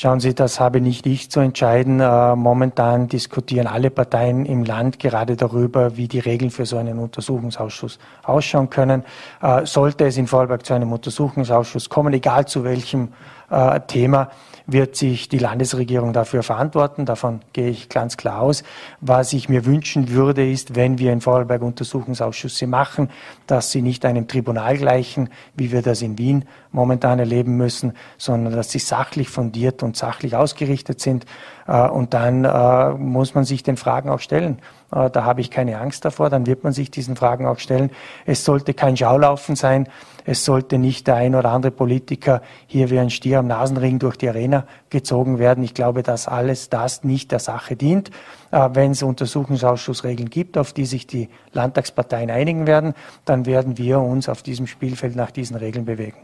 Schauen 0.00 0.20
Sie, 0.20 0.32
das 0.32 0.60
habe 0.60 0.80
nicht 0.80 1.06
ich 1.06 1.28
zu 1.28 1.40
entscheiden. 1.40 1.98
Äh, 1.98 2.36
momentan 2.36 3.08
diskutieren 3.08 3.66
alle 3.66 3.90
Parteien 3.90 4.46
im 4.46 4.62
Land 4.62 5.00
gerade 5.00 5.34
darüber, 5.34 5.96
wie 5.96 6.06
die 6.06 6.20
Regeln 6.20 6.52
für 6.52 6.66
so 6.66 6.76
einen 6.76 7.00
Untersuchungsausschuss 7.00 7.98
ausschauen 8.22 8.70
können. 8.70 9.02
Äh, 9.42 9.66
sollte 9.66 10.06
es 10.06 10.16
in 10.16 10.28
Vorarlberg 10.28 10.64
zu 10.64 10.74
einem 10.74 10.92
Untersuchungsausschuss 10.92 11.88
kommen, 11.88 12.14
egal 12.14 12.46
zu 12.46 12.62
welchem 12.62 13.08
äh, 13.50 13.80
Thema, 13.86 14.30
wird 14.68 14.96
sich 14.96 15.30
die 15.30 15.38
Landesregierung 15.38 16.12
dafür 16.12 16.42
verantworten. 16.42 17.06
Davon 17.06 17.40
gehe 17.54 17.70
ich 17.70 17.88
ganz 17.88 18.18
klar 18.18 18.42
aus. 18.42 18.62
Was 19.00 19.32
ich 19.32 19.48
mir 19.48 19.64
wünschen 19.64 20.10
würde, 20.10 20.48
ist, 20.48 20.76
wenn 20.76 20.98
wir 20.98 21.10
in 21.10 21.22
Vorarlberg 21.22 21.62
Untersuchungsausschüsse 21.62 22.66
machen, 22.66 23.10
dass 23.46 23.72
sie 23.72 23.80
nicht 23.80 24.04
einem 24.04 24.28
Tribunal 24.28 24.76
gleichen, 24.76 25.30
wie 25.54 25.72
wir 25.72 25.80
das 25.80 26.02
in 26.02 26.18
Wien 26.18 26.44
momentan 26.70 27.18
erleben 27.18 27.56
müssen, 27.56 27.94
sondern 28.18 28.54
dass 28.54 28.70
sie 28.70 28.78
sachlich 28.78 29.30
fundiert 29.30 29.82
und 29.82 29.96
sachlich 29.96 30.36
ausgerichtet 30.36 31.00
sind. 31.00 31.24
Äh, 31.66 31.88
und 31.88 32.12
dann 32.12 32.44
äh, 32.44 32.90
muss 32.90 33.34
man 33.34 33.44
sich 33.44 33.62
den 33.62 33.78
Fragen 33.78 34.10
auch 34.10 34.20
stellen. 34.20 34.58
Äh, 34.92 35.08
da 35.08 35.24
habe 35.24 35.40
ich 35.40 35.50
keine 35.50 35.78
Angst 35.78 36.04
davor. 36.04 36.28
Dann 36.28 36.46
wird 36.46 36.62
man 36.64 36.74
sich 36.74 36.90
diesen 36.90 37.16
Fragen 37.16 37.46
auch 37.46 37.58
stellen. 37.58 37.90
Es 38.26 38.44
sollte 38.44 38.74
kein 38.74 38.96
Schaulaufen 38.96 39.56
sein. 39.56 39.88
Es 40.30 40.44
sollte 40.44 40.76
nicht 40.76 41.06
der 41.06 41.14
ein 41.14 41.34
oder 41.34 41.52
andere 41.52 41.72
Politiker 41.72 42.42
hier 42.66 42.90
wie 42.90 42.98
ein 42.98 43.08
Stier 43.08 43.38
am 43.38 43.46
Nasenring 43.46 43.98
durch 43.98 44.16
die 44.16 44.28
Arena 44.28 44.66
gezogen 44.90 45.38
werden. 45.38 45.64
Ich 45.64 45.72
glaube, 45.72 46.02
dass 46.02 46.28
alles 46.28 46.68
das 46.68 47.02
nicht 47.02 47.32
der 47.32 47.38
Sache 47.38 47.76
dient. 47.76 48.10
Äh, 48.50 48.68
wenn 48.74 48.90
es 48.90 49.02
Untersuchungsausschussregeln 49.02 50.28
gibt, 50.28 50.58
auf 50.58 50.74
die 50.74 50.84
sich 50.84 51.06
die 51.06 51.30
Landtagsparteien 51.54 52.30
einigen 52.30 52.66
werden, 52.66 52.92
dann 53.24 53.46
werden 53.46 53.78
wir 53.78 54.00
uns 54.00 54.28
auf 54.28 54.42
diesem 54.42 54.66
Spielfeld 54.66 55.16
nach 55.16 55.30
diesen 55.30 55.56
Regeln 55.56 55.86
bewegen. 55.86 56.18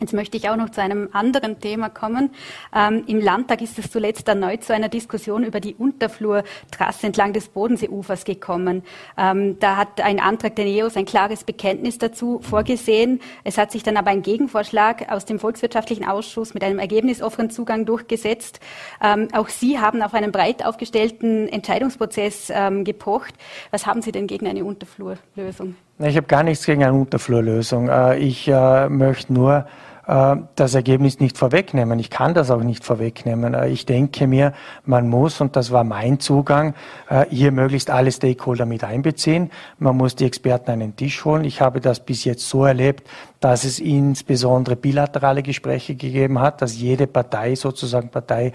Jetzt 0.00 0.14
möchte 0.14 0.38
ich 0.38 0.48
auch 0.48 0.56
noch 0.56 0.70
zu 0.70 0.80
einem 0.80 1.10
anderen 1.12 1.60
Thema 1.60 1.90
kommen. 1.90 2.30
Ähm, 2.74 3.04
Im 3.06 3.20
Landtag 3.20 3.60
ist 3.60 3.78
es 3.78 3.90
zuletzt 3.90 4.26
erneut 4.28 4.64
zu 4.64 4.72
einer 4.72 4.88
Diskussion 4.88 5.44
über 5.44 5.60
die 5.60 5.74
Unterflurtrasse 5.74 7.06
entlang 7.06 7.34
des 7.34 7.48
Bodenseeufers 7.48 8.24
gekommen. 8.24 8.82
Ähm, 9.18 9.58
da 9.60 9.76
hat 9.76 10.00
ein 10.00 10.18
Antrag 10.18 10.56
der 10.56 10.64
NEOS 10.64 10.96
ein 10.96 11.04
klares 11.04 11.44
Bekenntnis 11.44 11.98
dazu 11.98 12.40
vorgesehen. 12.40 13.20
Es 13.44 13.58
hat 13.58 13.72
sich 13.72 13.82
dann 13.82 13.98
aber 13.98 14.10
ein 14.10 14.22
Gegenvorschlag 14.22 15.12
aus 15.12 15.26
dem 15.26 15.38
Volkswirtschaftlichen 15.38 16.06
Ausschuss 16.06 16.54
mit 16.54 16.64
einem 16.64 16.78
ergebnisoffenen 16.78 17.50
Zugang 17.50 17.84
durchgesetzt. 17.84 18.60
Ähm, 19.02 19.28
auch 19.34 19.50
Sie 19.50 19.78
haben 19.78 20.00
auf 20.00 20.14
einen 20.14 20.32
breit 20.32 20.64
aufgestellten 20.64 21.46
Entscheidungsprozess 21.46 22.50
ähm, 22.54 22.84
gepocht. 22.84 23.34
Was 23.70 23.86
haben 23.86 24.00
Sie 24.00 24.12
denn 24.12 24.26
gegen 24.26 24.46
eine 24.46 24.64
Unterflurlösung? 24.64 25.74
Ich 25.98 26.16
habe 26.16 26.26
gar 26.26 26.42
nichts 26.42 26.64
gegen 26.64 26.82
eine 26.82 26.94
Unterflurlösung. 26.94 27.90
Äh, 27.90 28.18
ich 28.18 28.48
äh, 28.48 28.88
möchte 28.88 29.34
nur 29.34 29.66
das 30.10 30.74
Ergebnis 30.74 31.20
nicht 31.20 31.38
vorwegnehmen. 31.38 31.98
Ich 32.00 32.10
kann 32.10 32.34
das 32.34 32.50
auch 32.50 32.62
nicht 32.62 32.84
vorwegnehmen. 32.84 33.54
Äh, 33.54 33.68
ich 33.68 33.86
denke 33.86 34.26
mir, 34.26 34.52
man 34.84 35.08
muss, 35.08 35.40
und 35.40 35.54
das 35.54 35.70
war 35.70 35.84
mein 35.84 36.18
Zugang, 36.18 36.74
äh, 37.08 37.26
hier 37.30 37.52
möglichst 37.52 37.90
alle 37.90 38.10
Stakeholder 38.10 38.66
mit 38.66 38.82
einbeziehen. 38.82 39.50
Man 39.78 39.96
muss 39.96 40.16
die 40.16 40.24
Experten 40.24 40.72
an 40.72 40.80
den 40.80 40.96
Tisch 40.96 41.24
holen. 41.24 41.44
Ich 41.44 41.60
habe 41.60 41.80
das 41.80 42.00
bis 42.00 42.24
jetzt 42.24 42.48
so 42.48 42.64
erlebt, 42.64 43.08
dass 43.40 43.64
es 43.64 43.78
insbesondere 43.78 44.76
bilaterale 44.76 45.42
Gespräche 45.42 45.94
gegeben 45.94 46.38
hat, 46.38 46.60
dass 46.60 46.78
jede 46.78 47.06
Partei 47.06 47.54
sozusagen 47.54 48.10
Partei 48.10 48.52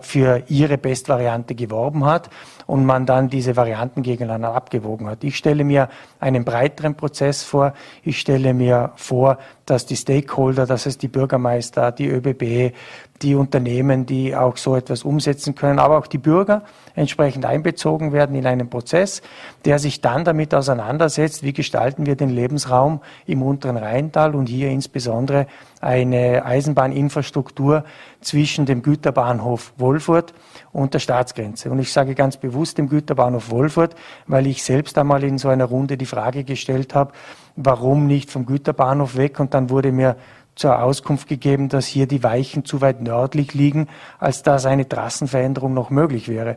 für 0.00 0.42
ihre 0.48 0.78
Bestvariante 0.78 1.54
geworben 1.54 2.06
hat 2.06 2.30
und 2.66 2.86
man 2.86 3.04
dann 3.04 3.28
diese 3.28 3.54
Varianten 3.56 4.02
gegeneinander 4.02 4.54
abgewogen 4.54 5.06
hat. 5.08 5.22
Ich 5.24 5.36
stelle 5.36 5.64
mir 5.64 5.90
einen 6.20 6.44
breiteren 6.44 6.94
Prozess 6.94 7.42
vor. 7.42 7.74
Ich 8.02 8.18
stelle 8.18 8.54
mir 8.54 8.92
vor, 8.96 9.38
dass 9.66 9.84
die 9.84 9.96
Stakeholder, 9.96 10.66
das 10.66 10.86
heißt 10.86 11.02
die 11.02 11.08
Bürgermeister, 11.08 11.92
die 11.92 12.08
ÖBB, 12.08 12.74
die 13.22 13.34
Unternehmen, 13.34 14.06
die 14.06 14.34
auch 14.34 14.56
so 14.56 14.76
etwas 14.76 15.04
umsetzen 15.04 15.54
können, 15.54 15.78
aber 15.78 15.98
auch 15.98 16.06
die 16.06 16.18
Bürger 16.18 16.62
entsprechend 16.94 17.44
einbezogen 17.44 18.12
werden 18.12 18.36
in 18.36 18.46
einen 18.46 18.68
Prozess, 18.68 19.22
der 19.64 19.78
sich 19.78 20.00
dann 20.00 20.24
damit 20.24 20.54
auseinandersetzt, 20.54 21.42
wie 21.42 21.52
gestalten 21.52 22.06
wir 22.06 22.16
den 22.16 22.30
Lebensraum 22.30 23.00
im 23.26 23.42
unteren 23.42 23.76
Rheintal 23.76 24.34
und 24.34 24.48
hier 24.48 24.68
insbesondere 24.70 25.46
eine 25.80 26.44
Eisenbahninfrastruktur 26.44 27.84
zwischen 28.20 28.66
dem 28.66 28.82
Güterbahnhof 28.82 29.72
Wolfurt 29.76 30.34
und 30.72 30.94
der 30.94 30.98
Staatsgrenze. 30.98 31.70
Und 31.70 31.78
ich 31.78 31.92
sage 31.92 32.14
ganz 32.14 32.36
bewusst 32.36 32.78
dem 32.78 32.88
Güterbahnhof 32.88 33.50
Wolfurt, 33.50 33.94
weil 34.26 34.46
ich 34.46 34.62
selbst 34.62 34.98
einmal 34.98 35.22
in 35.24 35.38
so 35.38 35.48
einer 35.48 35.66
Runde 35.66 35.96
die 35.96 36.06
Frage 36.06 36.44
gestellt 36.44 36.94
habe, 36.94 37.12
warum 37.56 38.06
nicht 38.06 38.30
vom 38.30 38.46
Güterbahnhof 38.46 39.16
weg? 39.16 39.40
Und 39.40 39.54
dann 39.54 39.70
wurde 39.70 39.92
mir 39.92 40.16
zur 40.54 40.82
Auskunft 40.82 41.28
gegeben, 41.28 41.68
dass 41.68 41.86
hier 41.86 42.06
die 42.06 42.22
Weichen 42.22 42.64
zu 42.64 42.80
weit 42.80 43.00
nördlich 43.00 43.54
liegen, 43.54 43.88
als 44.18 44.42
dass 44.42 44.66
eine 44.66 44.88
Trassenveränderung 44.88 45.74
noch 45.74 45.90
möglich 45.90 46.28
wäre. 46.28 46.56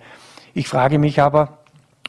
Ich 0.54 0.68
frage 0.68 1.00
mich 1.00 1.22
aber, 1.22 1.60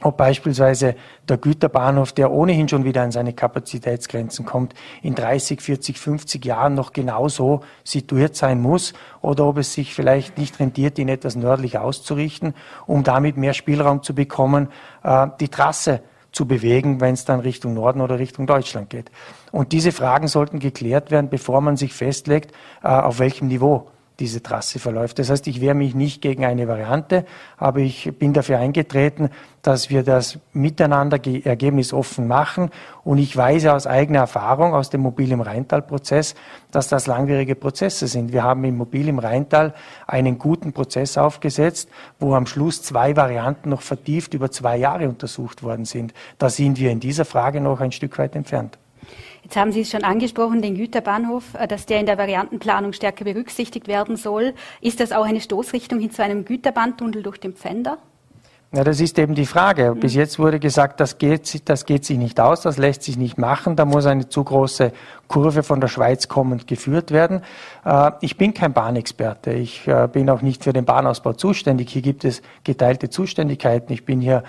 ob 0.00 0.16
beispielsweise 0.16 0.94
der 1.28 1.38
Güterbahnhof, 1.38 2.12
der 2.12 2.30
ohnehin 2.30 2.68
schon 2.68 2.84
wieder 2.84 3.02
an 3.02 3.10
seine 3.10 3.32
Kapazitätsgrenzen 3.32 4.44
kommt, 4.46 4.74
in 5.02 5.14
30, 5.14 5.60
40, 5.60 5.98
50 5.98 6.44
Jahren 6.44 6.74
noch 6.74 6.92
genauso 6.92 7.62
situiert 7.82 8.36
sein 8.36 8.60
muss 8.60 8.92
oder 9.22 9.46
ob 9.46 9.58
es 9.58 9.72
sich 9.72 9.94
vielleicht 9.94 10.38
nicht 10.38 10.60
rentiert, 10.60 10.98
ihn 10.98 11.08
etwas 11.08 11.34
nördlich 11.34 11.78
auszurichten, 11.78 12.54
um 12.86 13.02
damit 13.02 13.36
mehr 13.36 13.54
Spielraum 13.54 14.02
zu 14.02 14.14
bekommen, 14.14 14.68
äh, 15.02 15.26
die 15.40 15.48
Trasse 15.48 16.00
zu 16.38 16.46
bewegen, 16.46 17.00
wenn 17.00 17.14
es 17.14 17.24
dann 17.24 17.40
Richtung 17.40 17.74
Norden 17.74 18.00
oder 18.00 18.20
Richtung 18.20 18.46
Deutschland 18.46 18.90
geht. 18.90 19.10
Und 19.50 19.72
diese 19.72 19.90
Fragen 19.90 20.28
sollten 20.28 20.60
geklärt 20.60 21.10
werden, 21.10 21.30
bevor 21.30 21.60
man 21.60 21.76
sich 21.76 21.92
festlegt, 21.92 22.52
äh, 22.80 22.86
auf 22.86 23.18
welchem 23.18 23.48
Niveau 23.48 23.90
diese 24.20 24.42
Trasse 24.42 24.80
verläuft. 24.80 25.18
Das 25.18 25.30
heißt, 25.30 25.46
ich 25.46 25.60
wehre 25.60 25.74
mich 25.74 25.94
nicht 25.94 26.20
gegen 26.20 26.44
eine 26.44 26.66
Variante, 26.66 27.24
aber 27.56 27.78
ich 27.78 28.10
bin 28.18 28.32
dafür 28.32 28.58
eingetreten, 28.58 29.30
dass 29.62 29.90
wir 29.90 30.02
das 30.02 30.38
miteinander 30.52 31.20
ergebnisoffen 31.44 32.26
machen. 32.26 32.70
Und 33.04 33.18
ich 33.18 33.36
weiß 33.36 33.66
aus 33.66 33.86
eigener 33.86 34.20
Erfahrung 34.20 34.74
aus 34.74 34.90
dem 34.90 35.02
Mobil 35.02 35.30
im 35.30 35.40
Rheintal-Prozess, 35.40 36.34
dass 36.72 36.88
das 36.88 37.06
langwierige 37.06 37.54
Prozesse 37.54 38.08
sind. 38.08 38.32
Wir 38.32 38.42
haben 38.42 38.64
im 38.64 38.76
Mobil 38.76 39.08
im 39.08 39.20
Rheintal 39.20 39.72
einen 40.06 40.38
guten 40.38 40.72
Prozess 40.72 41.16
aufgesetzt, 41.16 41.88
wo 42.18 42.34
am 42.34 42.46
Schluss 42.46 42.82
zwei 42.82 43.14
Varianten 43.14 43.68
noch 43.70 43.82
vertieft 43.82 44.34
über 44.34 44.50
zwei 44.50 44.78
Jahre 44.78 45.08
untersucht 45.08 45.62
worden 45.62 45.84
sind. 45.84 46.12
Da 46.38 46.50
sind 46.50 46.78
wir 46.78 46.90
in 46.90 46.98
dieser 46.98 47.24
Frage 47.24 47.60
noch 47.60 47.80
ein 47.80 47.92
Stück 47.92 48.18
weit 48.18 48.34
entfernt. 48.34 48.78
Jetzt 49.42 49.56
haben 49.56 49.72
Sie 49.72 49.82
es 49.82 49.90
schon 49.90 50.04
angesprochen, 50.04 50.62
den 50.62 50.74
Güterbahnhof, 50.74 51.54
äh, 51.54 51.66
dass 51.66 51.86
der 51.86 52.00
in 52.00 52.06
der 52.06 52.18
Variantenplanung 52.18 52.92
stärker 52.92 53.24
berücksichtigt 53.24 53.88
werden 53.88 54.16
soll. 54.16 54.54
Ist 54.80 55.00
das 55.00 55.12
auch 55.12 55.24
eine 55.24 55.40
Stoßrichtung 55.40 56.00
hin 56.00 56.10
zu 56.10 56.22
einem 56.22 56.44
Güterbahntunnel 56.44 57.22
durch 57.22 57.38
den 57.38 57.54
Pfänder? 57.54 57.98
Ja, 58.70 58.84
das 58.84 59.00
ist 59.00 59.18
eben 59.18 59.34
die 59.34 59.46
Frage. 59.46 59.94
Bis 59.98 60.14
jetzt 60.14 60.38
wurde 60.38 60.60
gesagt, 60.60 61.00
das 61.00 61.16
geht, 61.16 61.70
das 61.70 61.86
geht 61.86 62.04
sich 62.04 62.18
nicht 62.18 62.38
aus, 62.38 62.60
das 62.60 62.76
lässt 62.76 63.02
sich 63.02 63.16
nicht 63.16 63.38
machen, 63.38 63.76
da 63.76 63.86
muss 63.86 64.04
eine 64.04 64.28
zu 64.28 64.44
große 64.44 64.92
Kurve 65.26 65.62
von 65.62 65.80
der 65.80 65.88
Schweiz 65.88 66.28
kommend 66.28 66.66
geführt 66.66 67.10
werden. 67.10 67.40
Äh, 67.86 68.10
ich 68.20 68.36
bin 68.36 68.52
kein 68.52 68.74
Bahnexperte, 68.74 69.52
ich 69.52 69.88
äh, 69.88 70.06
bin 70.12 70.28
auch 70.28 70.42
nicht 70.42 70.64
für 70.64 70.74
den 70.74 70.84
Bahnausbau 70.84 71.32
zuständig. 71.32 71.88
Hier 71.88 72.02
gibt 72.02 72.26
es 72.26 72.42
geteilte 72.62 73.08
Zuständigkeiten. 73.08 73.90
Ich 73.94 74.04
bin 74.04 74.20
hier 74.20 74.42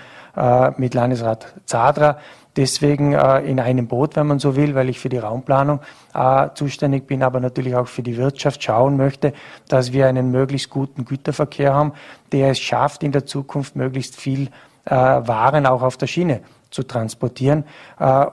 mit 0.76 0.94
Landesrat 0.94 1.54
Zadra 1.66 2.18
deswegen 2.56 3.12
äh, 3.12 3.40
in 3.40 3.60
einem 3.60 3.86
Boot, 3.86 4.16
wenn 4.16 4.26
man 4.26 4.38
so 4.38 4.56
will, 4.56 4.74
weil 4.74 4.88
ich 4.88 4.98
für 4.98 5.08
die 5.08 5.18
Raumplanung 5.18 5.80
äh, 6.14 6.48
zuständig 6.54 7.06
bin, 7.06 7.22
aber 7.22 7.40
natürlich 7.40 7.74
auch 7.74 7.88
für 7.88 8.02
die 8.02 8.16
Wirtschaft 8.16 8.62
schauen 8.62 8.96
möchte, 8.96 9.32
dass 9.68 9.92
wir 9.92 10.06
einen 10.06 10.30
möglichst 10.30 10.70
guten 10.70 11.04
Güterverkehr 11.04 11.74
haben, 11.74 11.92
der 12.32 12.50
es 12.50 12.60
schafft, 12.60 13.02
in 13.02 13.12
der 13.12 13.26
Zukunft 13.26 13.76
möglichst 13.76 14.16
viel 14.16 14.48
äh, 14.84 14.90
Waren 14.90 15.66
auch 15.66 15.82
auf 15.82 15.96
der 15.96 16.06
Schiene 16.06 16.40
zu 16.70 16.84
transportieren. 16.84 17.64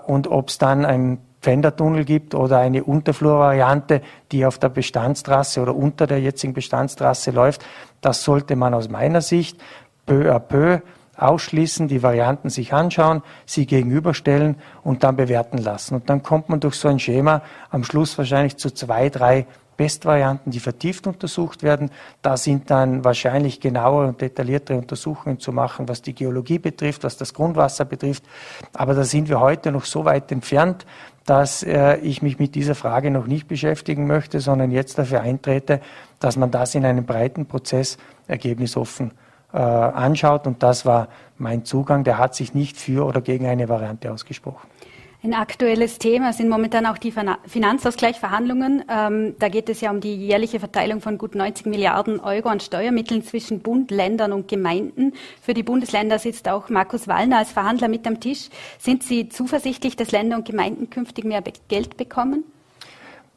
Und 0.06 0.28
ob 0.28 0.50
es 0.50 0.60
dann 0.60 0.86
ein 0.86 1.18
Pfändertunnel 1.42 2.06
gibt 2.06 2.36
oder 2.36 2.60
eine 2.60 2.84
Unterflurvariante, 2.84 4.02
die 4.32 4.46
auf 4.46 4.60
der 4.60 4.70
Bestandstrasse 4.70 5.60
oder 5.60 5.76
unter 5.76 6.06
der 6.06 6.20
jetzigen 6.20 6.54
Bestandstrasse 6.54 7.32
läuft, 7.32 7.66
das 8.02 8.24
sollte 8.24 8.56
man 8.56 8.76
aus 8.76 8.90
meiner 8.90 9.22
Sicht 9.22 9.60
peu 10.06 10.32
à 10.32 10.40
peu 10.40 10.82
ausschließen, 11.18 11.88
die 11.88 12.04
Varianten 12.04 12.50
sich 12.50 12.74
anschauen, 12.74 13.24
sie 13.46 13.66
gegenüberstellen 13.66 14.56
und 14.84 15.04
dann 15.04 15.16
bewerten 15.16 15.58
lassen. 15.58 15.96
Und 15.96 16.10
dann 16.10 16.24
kommt 16.24 16.50
man 16.50 16.60
durch 16.60 16.76
so 16.76 16.88
ein 16.88 17.00
Schema 17.00 17.42
am 17.70 17.84
Schluss 17.84 18.18
wahrscheinlich 18.18 18.58
zu 18.58 18.72
zwei, 18.72 19.10
drei 19.10 19.48
Bestvarianten, 19.78 20.52
die 20.52 20.60
vertieft 20.60 21.08
untersucht 21.08 21.62
werden. 21.64 21.92
Da 22.24 22.36
sind 22.36 22.70
dann 22.72 23.06
wahrscheinlich 23.06 23.60
genauere 23.60 24.08
und 24.08 24.20
detailliertere 24.20 24.78
Untersuchungen 24.78 25.40
zu 25.40 25.54
machen, 25.54 25.88
was 25.88 26.02
die 26.02 26.14
Geologie 26.14 26.58
betrifft, 26.60 27.04
was 27.04 27.16
das 27.16 27.34
Grundwasser 27.34 27.86
betrifft. 27.86 28.24
Aber 28.74 28.96
da 28.96 29.04
sind 29.04 29.30
wir 29.30 29.40
heute 29.40 29.72
noch 29.72 29.86
so 29.86 30.04
weit 30.04 30.32
entfernt, 30.32 30.86
dass 31.26 31.62
äh, 31.62 31.98
ich 31.98 32.22
mich 32.22 32.40
mit 32.40 32.56
dieser 32.56 32.74
Frage 32.74 33.12
noch 33.12 33.28
nicht 33.28 33.48
beschäftigen 33.48 34.08
möchte, 34.08 34.40
sondern 34.40 34.72
jetzt 34.72 34.98
dafür 34.98 35.22
eintrete, 35.22 35.82
dass 36.20 36.38
man 36.38 36.50
das 36.52 36.74
in 36.74 36.84
einem 36.86 37.06
breiten 37.06 37.46
Prozess 37.46 37.98
ergebnisoffen 38.28 39.12
äh, 39.58 39.60
anschaut. 39.60 40.46
Und 40.46 40.62
das 40.62 40.86
war 40.86 41.08
mein 41.38 41.66
Zugang. 41.66 42.04
Der 42.04 42.18
hat 42.18 42.36
sich 42.36 42.54
nicht 42.54 42.78
für 42.78 43.06
oder 43.06 43.22
gegen 43.22 43.48
eine 43.48 43.68
Variante 43.70 44.12
ausgesprochen. 44.12 44.68
Ein 45.24 45.34
aktuelles 45.34 45.98
Thema 45.98 46.32
sind 46.32 46.48
momentan 46.48 46.86
auch 46.86 47.00
die 47.00 47.12
Finanzausgleichsverhandlungen. 47.12 48.86
Ähm, 48.88 49.36
da 49.40 49.50
geht 49.50 49.68
es 49.68 49.82
ja 49.82 49.90
um 49.90 50.00
die 50.00 50.16
jährliche 50.16 50.60
Verteilung 50.60 51.02
von 51.02 51.18
gut 51.18 51.34
90 51.34 51.66
Milliarden 51.66 52.20
Euro 52.20 52.50
an 52.50 52.60
Steuermitteln 52.60 53.24
zwischen 53.24 53.62
Bund, 53.62 53.90
Ländern 53.90 54.32
und 54.32 54.48
Gemeinden. 54.48 55.14
Für 55.42 55.56
die 55.56 55.64
Bundesländer 55.64 56.20
sitzt 56.20 56.48
auch 56.48 56.70
Markus 56.70 57.08
Wallner 57.08 57.40
als 57.40 57.52
Verhandler 57.52 57.88
mit 57.88 58.06
am 58.06 58.20
Tisch. 58.20 58.50
Sind 58.78 59.02
Sie 59.02 59.28
zuversichtlich, 59.28 59.96
dass 59.96 60.12
Länder 60.12 60.38
und 60.38 60.46
Gemeinden 60.46 60.92
künftig 60.92 61.26
mehr 61.26 61.42
Geld 61.68 61.98
bekommen? 61.98 62.44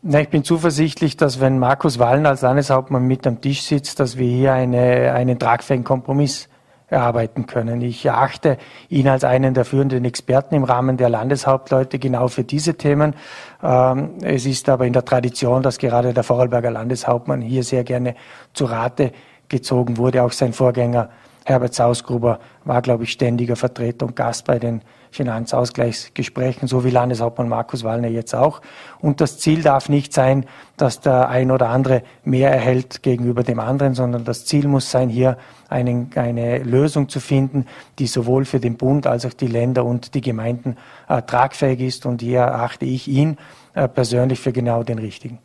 Na, 0.03 0.23
ich 0.23 0.31
bin 0.31 0.45
zuversichtlich, 0.45 1.19
dass 1.19 1.41
wenn 1.41 1.59
Markus 1.59 1.99
Wallen 1.99 2.25
als 2.25 2.41
Landeshauptmann 2.41 3.07
mit 3.07 3.27
am 3.27 3.43
Tisch 3.43 3.61
sitzt, 3.61 4.01
dass 4.01 4.17
wir 4.17 4.27
hier 4.27 4.55
eine, 4.55 5.13
einen 5.13 5.39
tragfähigen 5.39 5.85
Kompromiss 5.85 6.49
erarbeiten 6.89 7.47
können. 7.47 7.83
Ich 7.83 8.07
erachte 8.07 8.57
ihn 8.89 9.09
als 9.09 9.25
einen 9.25 9.53
der 9.53 9.67
führenden 9.67 10.07
Experten 10.07 10.55
im 10.55 10.65
Rahmen 10.65 10.97
der 10.97 11.11
Landeshauptleute 11.11 11.99
genau 11.99 12.29
für 12.29 12.45
diese 12.45 12.79
Themen. 12.79 13.15
Ähm, 13.63 14.13
es 14.23 14.47
ist 14.47 14.71
aber 14.71 14.87
in 14.87 14.95
der 14.95 15.05
Tradition, 15.05 15.63
dass 15.63 15.77
gerade 15.77 16.15
der 16.15 16.23
Vorarlberger 16.23 16.71
Landeshauptmann 16.71 17.43
hier 17.43 17.63
sehr 17.63 17.85
gerne 17.85 18.15
zu 18.55 18.65
Rate 18.65 19.13
gezogen 19.51 19.99
wurde. 19.99 20.23
Auch 20.23 20.33
sein 20.33 20.55
Vorgänger 20.55 21.11
Herbert 21.45 21.75
Sausgruber 21.75 22.41
war, 22.65 22.81
glaube 22.81 23.05
ich, 23.05 23.13
ständiger 23.13 23.55
Vertreter 23.55 24.07
und 24.07 24.17
Gast 24.17 24.47
bei 24.47 24.59
den 24.59 24.81
Finanzausgleichsgesprächen, 25.11 26.69
so 26.69 26.85
wie 26.85 26.91
Landeshauptmann 26.91 27.49
Markus 27.49 27.85
Wallner 27.85 28.09
jetzt 28.09 28.35
auch. 28.35 28.61
Und 29.01 29.21
das 29.21 29.39
Ziel 29.39 29.63
darf 29.63 29.89
nicht 29.89 30.13
sein, 30.13 30.47
dass 30.77 31.01
der 31.01 31.29
ein 31.29 31.51
oder 31.51 31.69
andere 31.69 32.03
mehr 32.25 32.51
erhält 32.51 33.03
gegenüber 33.03 33.43
dem 33.43 33.61
anderen, 33.61 33.95
sondern 33.95 34.25
das 34.25 34.45
Ziel 34.47 34.69
muss 34.69 34.91
sein, 34.91 35.09
hier 35.09 35.37
einen, 35.69 36.11
eine 36.15 36.59
Lösung 36.59 37.09
zu 37.09 37.21
finden, 37.21 37.67
die 37.99 38.07
sowohl 38.07 38.45
für 38.45 38.61
den 38.61 38.77
Bund 38.77 39.07
als 39.07 39.27
auch 39.27 39.35
die 39.35 39.49
Länder 39.49 39.85
und 39.85 40.15
die 40.15 40.21
Gemeinden 40.21 40.77
äh, 41.09 41.23
tragfähig 41.23 41.81
ist. 41.81 42.07
Und 42.07 42.23
hier 42.23 42.41
erachte 42.41 42.85
ich 42.85 43.09
ihn 43.09 43.37
äh, 43.75 43.89
persönlich 43.89 44.41
für 44.41 44.53
genau 44.53 44.83
den 44.83 44.99
richtigen. 44.99 45.39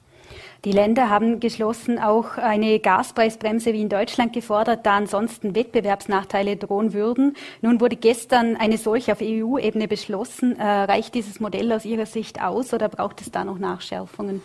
Die 0.65 0.71
Länder 0.71 1.11
haben 1.11 1.39
geschlossen 1.39 1.99
auch 1.99 2.37
eine 2.37 2.79
Gaspreisbremse 2.79 3.71
wie 3.71 3.83
in 3.83 3.89
Deutschland 3.89 4.33
gefordert, 4.33 4.83
da 4.83 4.97
ansonsten 4.97 5.53
Wettbewerbsnachteile 5.53 6.57
drohen 6.57 6.91
würden. 6.91 7.35
Nun 7.61 7.79
wurde 7.79 7.95
gestern 7.95 8.55
eine 8.55 8.79
solche 8.79 9.11
auf 9.11 9.19
EU-Ebene 9.21 9.87
beschlossen. 9.87 10.59
Äh, 10.59 10.63
reicht 10.63 11.13
dieses 11.13 11.39
Modell 11.39 11.71
aus 11.71 11.85
Ihrer 11.85 12.07
Sicht 12.07 12.41
aus 12.41 12.73
oder 12.73 12.89
braucht 12.89 13.21
es 13.21 13.29
da 13.29 13.45
noch 13.45 13.59
Nachschärfungen? 13.59 14.41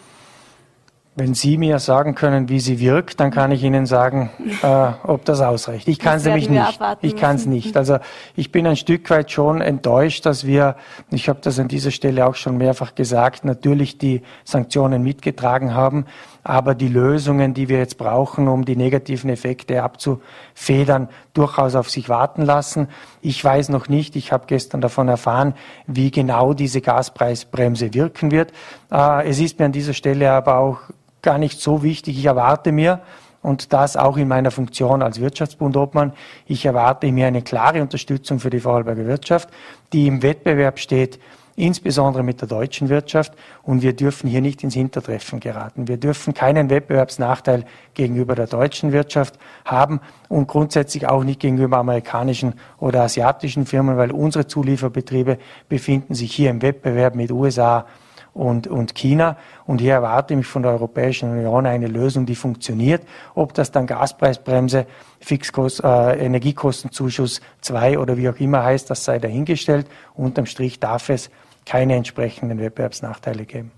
Wenn 1.20 1.34
Sie 1.34 1.58
mir 1.58 1.78
sagen 1.80 2.14
können, 2.14 2.48
wie 2.48 2.60
sie 2.60 2.80
wirkt, 2.80 3.20
dann 3.20 3.30
kann 3.30 3.52
ich 3.52 3.62
Ihnen 3.62 3.84
sagen, 3.84 4.30
äh, 4.62 4.92
ob 5.02 5.26
das 5.26 5.42
ausreicht. 5.42 5.86
Ich 5.86 5.98
kann 5.98 6.16
es 6.16 6.24
nämlich 6.24 6.48
nicht. 6.48 6.80
Ich 7.02 7.14
kann 7.14 7.36
es 7.36 7.44
nicht. 7.44 7.76
Also 7.76 7.98
ich 8.36 8.50
bin 8.50 8.66
ein 8.66 8.76
Stück 8.76 9.10
weit 9.10 9.30
schon 9.30 9.60
enttäuscht, 9.60 10.24
dass 10.24 10.46
wir, 10.46 10.76
ich 11.10 11.28
habe 11.28 11.40
das 11.42 11.58
an 11.58 11.68
dieser 11.68 11.90
Stelle 11.90 12.26
auch 12.26 12.36
schon 12.36 12.56
mehrfach 12.56 12.94
gesagt, 12.94 13.44
natürlich 13.44 13.98
die 13.98 14.22
Sanktionen 14.44 15.02
mitgetragen 15.02 15.74
haben, 15.74 16.06
aber 16.42 16.74
die 16.74 16.88
Lösungen, 16.88 17.52
die 17.52 17.68
wir 17.68 17.76
jetzt 17.76 17.98
brauchen, 17.98 18.48
um 18.48 18.64
die 18.64 18.76
negativen 18.76 19.28
Effekte 19.28 19.82
abzufedern, 19.82 21.10
durchaus 21.34 21.74
auf 21.74 21.90
sich 21.90 22.08
warten 22.08 22.40
lassen. 22.42 22.88
Ich 23.20 23.44
weiß 23.44 23.68
noch 23.68 23.88
nicht, 23.88 24.16
ich 24.16 24.32
habe 24.32 24.44
gestern 24.46 24.80
davon 24.80 25.08
erfahren, 25.08 25.52
wie 25.86 26.10
genau 26.10 26.54
diese 26.54 26.80
Gaspreisbremse 26.80 27.92
wirken 27.92 28.30
wird. 28.30 28.52
Äh, 28.90 29.28
es 29.28 29.38
ist 29.38 29.58
mir 29.58 29.66
an 29.66 29.72
dieser 29.72 29.92
Stelle 29.92 30.30
aber 30.32 30.56
auch 30.56 30.80
gar 31.22 31.38
nicht 31.38 31.60
so 31.60 31.82
wichtig. 31.82 32.18
Ich 32.18 32.24
erwarte 32.24 32.72
mir, 32.72 33.00
und 33.42 33.72
das 33.72 33.96
auch 33.96 34.16
in 34.16 34.28
meiner 34.28 34.50
Funktion 34.50 35.02
als 35.02 35.20
Wirtschaftsbundobmann, 35.20 36.12
ich 36.46 36.66
erwarte 36.66 37.10
mir 37.10 37.26
eine 37.26 37.42
klare 37.42 37.80
Unterstützung 37.80 38.38
für 38.38 38.50
die 38.50 38.60
Vorarlberger 38.60 39.06
Wirtschaft, 39.06 39.48
die 39.92 40.06
im 40.06 40.22
Wettbewerb 40.22 40.78
steht, 40.78 41.18
insbesondere 41.56 42.22
mit 42.22 42.40
der 42.40 42.48
deutschen 42.48 42.88
Wirtschaft. 42.88 43.32
Und 43.62 43.82
wir 43.82 43.94
dürfen 43.94 44.28
hier 44.28 44.40
nicht 44.40 44.62
ins 44.62 44.74
Hintertreffen 44.74 45.40
geraten. 45.40 45.88
Wir 45.88 45.96
dürfen 45.96 46.34
keinen 46.34 46.70
Wettbewerbsnachteil 46.70 47.64
gegenüber 47.94 48.34
der 48.34 48.46
deutschen 48.46 48.92
Wirtschaft 48.92 49.38
haben 49.64 50.00
und 50.28 50.46
grundsätzlich 50.46 51.08
auch 51.08 51.24
nicht 51.24 51.40
gegenüber 51.40 51.78
amerikanischen 51.78 52.54
oder 52.78 53.02
asiatischen 53.02 53.66
Firmen, 53.66 53.96
weil 53.96 54.12
unsere 54.12 54.46
Zulieferbetriebe 54.46 55.38
befinden 55.68 56.14
sich 56.14 56.32
hier 56.34 56.50
im 56.50 56.62
Wettbewerb 56.62 57.14
mit 57.14 57.30
USA, 57.30 57.86
und, 58.34 58.66
und 58.66 58.94
China. 58.94 59.36
Und 59.66 59.80
hier 59.80 59.94
erwarte 59.94 60.34
ich 60.34 60.46
von 60.46 60.62
der 60.62 60.72
Europäischen 60.72 61.30
Union 61.30 61.66
eine 61.66 61.86
Lösung, 61.86 62.26
die 62.26 62.34
funktioniert. 62.34 63.02
Ob 63.34 63.54
das 63.54 63.70
dann 63.72 63.86
Gaspreisbremse, 63.86 64.86
Fixkost, 65.20 65.82
äh, 65.82 66.24
Energiekostenzuschuss 66.24 67.40
2 67.60 67.98
oder 67.98 68.16
wie 68.16 68.28
auch 68.28 68.38
immer 68.38 68.64
heißt, 68.64 68.90
das 68.90 69.04
sei 69.04 69.18
dahingestellt. 69.18 69.86
Unterm 70.14 70.46
Strich 70.46 70.80
darf 70.80 71.08
es 71.08 71.30
keine 71.66 71.96
entsprechenden 71.96 72.58
Wettbewerbsnachteile 72.58 73.44
geben. 73.44 73.72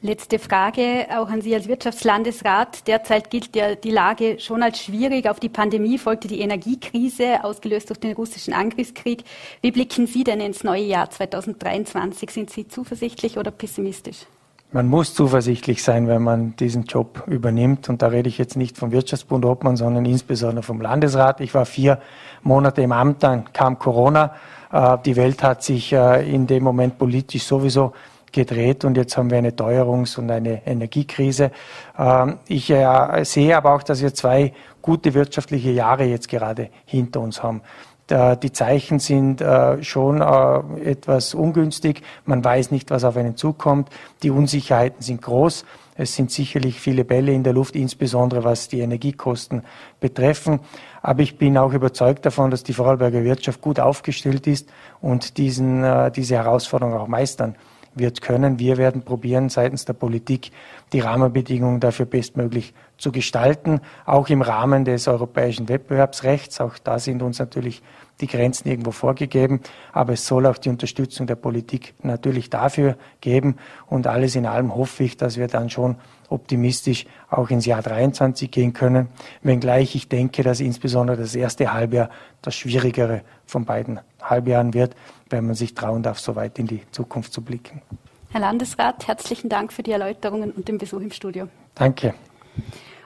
Letzte 0.00 0.38
Frage 0.38 1.06
auch 1.16 1.28
an 1.28 1.40
Sie 1.40 1.54
als 1.54 1.68
Wirtschaftslandesrat. 1.68 2.86
Derzeit 2.86 3.30
gilt 3.30 3.56
ja 3.56 3.74
die 3.74 3.90
Lage 3.90 4.38
schon 4.38 4.62
als 4.62 4.80
schwierig. 4.80 5.28
Auf 5.28 5.40
die 5.40 5.48
Pandemie 5.48 5.98
folgte 5.98 6.28
die 6.28 6.40
Energiekrise, 6.40 7.42
ausgelöst 7.42 7.90
durch 7.90 8.00
den 8.00 8.12
russischen 8.12 8.54
Angriffskrieg. 8.54 9.24
Wie 9.62 9.70
blicken 9.70 10.06
Sie 10.06 10.24
denn 10.24 10.40
ins 10.40 10.64
neue 10.64 10.84
Jahr 10.84 11.10
2023? 11.10 12.30
Sind 12.30 12.50
Sie 12.50 12.68
zuversichtlich 12.68 13.38
oder 13.38 13.50
pessimistisch? 13.50 14.26
Man 14.74 14.88
muss 14.88 15.14
zuversichtlich 15.14 15.84
sein, 15.84 16.08
wenn 16.08 16.22
man 16.22 16.56
diesen 16.56 16.82
Job 16.82 17.22
übernimmt. 17.28 17.88
Und 17.88 18.02
da 18.02 18.08
rede 18.08 18.28
ich 18.28 18.38
jetzt 18.38 18.56
nicht 18.56 18.76
vom 18.76 18.90
Wirtschaftsbund 18.90 19.44
Obmann, 19.44 19.76
sondern 19.76 20.04
insbesondere 20.04 20.64
vom 20.64 20.80
Landesrat. 20.80 21.40
Ich 21.40 21.54
war 21.54 21.64
vier 21.64 22.00
Monate 22.42 22.82
im 22.82 22.90
Amt, 22.90 23.22
dann 23.22 23.52
kam 23.52 23.78
Corona. 23.78 24.34
Äh, 24.72 24.98
die 25.04 25.14
Welt 25.14 25.44
hat 25.44 25.62
sich 25.62 25.92
äh, 25.92 26.28
in 26.28 26.48
dem 26.48 26.64
Moment 26.64 26.98
politisch 26.98 27.44
sowieso 27.44 27.92
gedreht 28.34 28.84
und 28.84 28.96
jetzt 28.96 29.16
haben 29.16 29.30
wir 29.30 29.38
eine 29.38 29.52
Teuerungs- 29.52 30.18
und 30.18 30.30
eine 30.30 30.66
Energiekrise. 30.66 31.50
Ähm, 31.98 32.38
ich 32.48 32.68
äh, 32.70 33.24
sehe 33.24 33.56
aber 33.56 33.74
auch, 33.74 33.82
dass 33.82 34.02
wir 34.02 34.12
zwei 34.12 34.52
gute 34.82 35.14
wirtschaftliche 35.14 35.70
Jahre 35.70 36.04
jetzt 36.04 36.28
gerade 36.28 36.68
hinter 36.84 37.20
uns 37.20 37.42
haben. 37.42 37.62
Die 38.10 38.52
Zeichen 38.52 38.98
sind 38.98 39.40
äh, 39.40 39.82
schon 39.82 40.20
äh, 40.20 40.90
etwas 40.90 41.32
ungünstig. 41.32 42.02
Man 42.26 42.44
weiß 42.44 42.70
nicht, 42.70 42.90
was 42.90 43.02
auf 43.02 43.16
einen 43.16 43.38
zukommt. 43.38 43.88
Die 44.22 44.28
Unsicherheiten 44.28 45.00
sind 45.00 45.22
groß. 45.22 45.64
Es 45.96 46.14
sind 46.14 46.30
sicherlich 46.30 46.78
viele 46.78 47.06
Bälle 47.06 47.32
in 47.32 47.44
der 47.44 47.54
Luft, 47.54 47.74
insbesondere 47.74 48.44
was 48.44 48.68
die 48.68 48.80
Energiekosten 48.80 49.62
betreffen. 50.00 50.60
Aber 51.00 51.22
ich 51.22 51.38
bin 51.38 51.56
auch 51.56 51.72
überzeugt 51.72 52.26
davon, 52.26 52.50
dass 52.50 52.62
die 52.62 52.74
Vorarlberger 52.74 53.24
Wirtschaft 53.24 53.62
gut 53.62 53.80
aufgestellt 53.80 54.46
ist 54.48 54.68
und 55.00 55.38
diesen, 55.38 56.12
diese 56.12 56.34
Herausforderung 56.34 56.94
auch 56.98 57.08
meistern 57.08 57.54
wird 57.94 58.20
können. 58.20 58.58
Wir 58.58 58.76
werden 58.76 59.02
probieren, 59.02 59.48
seitens 59.48 59.84
der 59.84 59.92
Politik 59.92 60.50
die 60.92 61.00
Rahmenbedingungen 61.00 61.80
dafür 61.80 62.06
bestmöglich 62.06 62.74
zu 62.98 63.12
gestalten, 63.12 63.80
auch 64.06 64.28
im 64.28 64.42
Rahmen 64.42 64.84
des 64.84 65.08
europäischen 65.08 65.68
Wettbewerbsrechts. 65.68 66.60
Auch 66.60 66.78
da 66.78 66.98
sind 66.98 67.22
uns 67.22 67.38
natürlich 67.38 67.82
die 68.20 68.26
Grenzen 68.26 68.68
irgendwo 68.68 68.92
vorgegeben, 68.92 69.60
aber 69.92 70.12
es 70.12 70.26
soll 70.26 70.46
auch 70.46 70.58
die 70.58 70.68
Unterstützung 70.68 71.26
der 71.26 71.34
Politik 71.34 71.94
natürlich 72.02 72.50
dafür 72.50 72.96
geben. 73.20 73.56
Und 73.86 74.06
alles 74.06 74.36
in 74.36 74.46
allem 74.46 74.74
hoffe 74.74 75.04
ich, 75.04 75.16
dass 75.16 75.36
wir 75.36 75.48
dann 75.48 75.70
schon 75.70 75.96
optimistisch 76.28 77.06
auch 77.30 77.50
ins 77.50 77.66
Jahr 77.66 77.82
23 77.82 78.50
gehen 78.50 78.72
können, 78.72 79.08
wenngleich 79.42 79.94
ich 79.94 80.08
denke, 80.08 80.42
dass 80.42 80.60
insbesondere 80.60 81.16
das 81.16 81.34
erste 81.34 81.72
Halbjahr 81.72 82.10
das 82.42 82.54
schwierigere 82.54 83.22
von 83.46 83.64
beiden 83.64 84.00
Halbjahren 84.22 84.74
wird, 84.74 84.94
wenn 85.30 85.46
man 85.46 85.54
sich 85.54 85.74
trauen 85.74 86.02
darf, 86.02 86.18
so 86.18 86.36
weit 86.36 86.58
in 86.58 86.66
die 86.66 86.82
Zukunft 86.90 87.32
zu 87.32 87.42
blicken. 87.42 87.82
Herr 88.30 88.40
Landesrat, 88.40 89.06
herzlichen 89.06 89.48
Dank 89.48 89.72
für 89.72 89.82
die 89.82 89.92
Erläuterungen 89.92 90.50
und 90.50 90.66
den 90.66 90.78
Besuch 90.78 91.00
im 91.00 91.12
Studio. 91.12 91.48
Danke. 91.74 92.14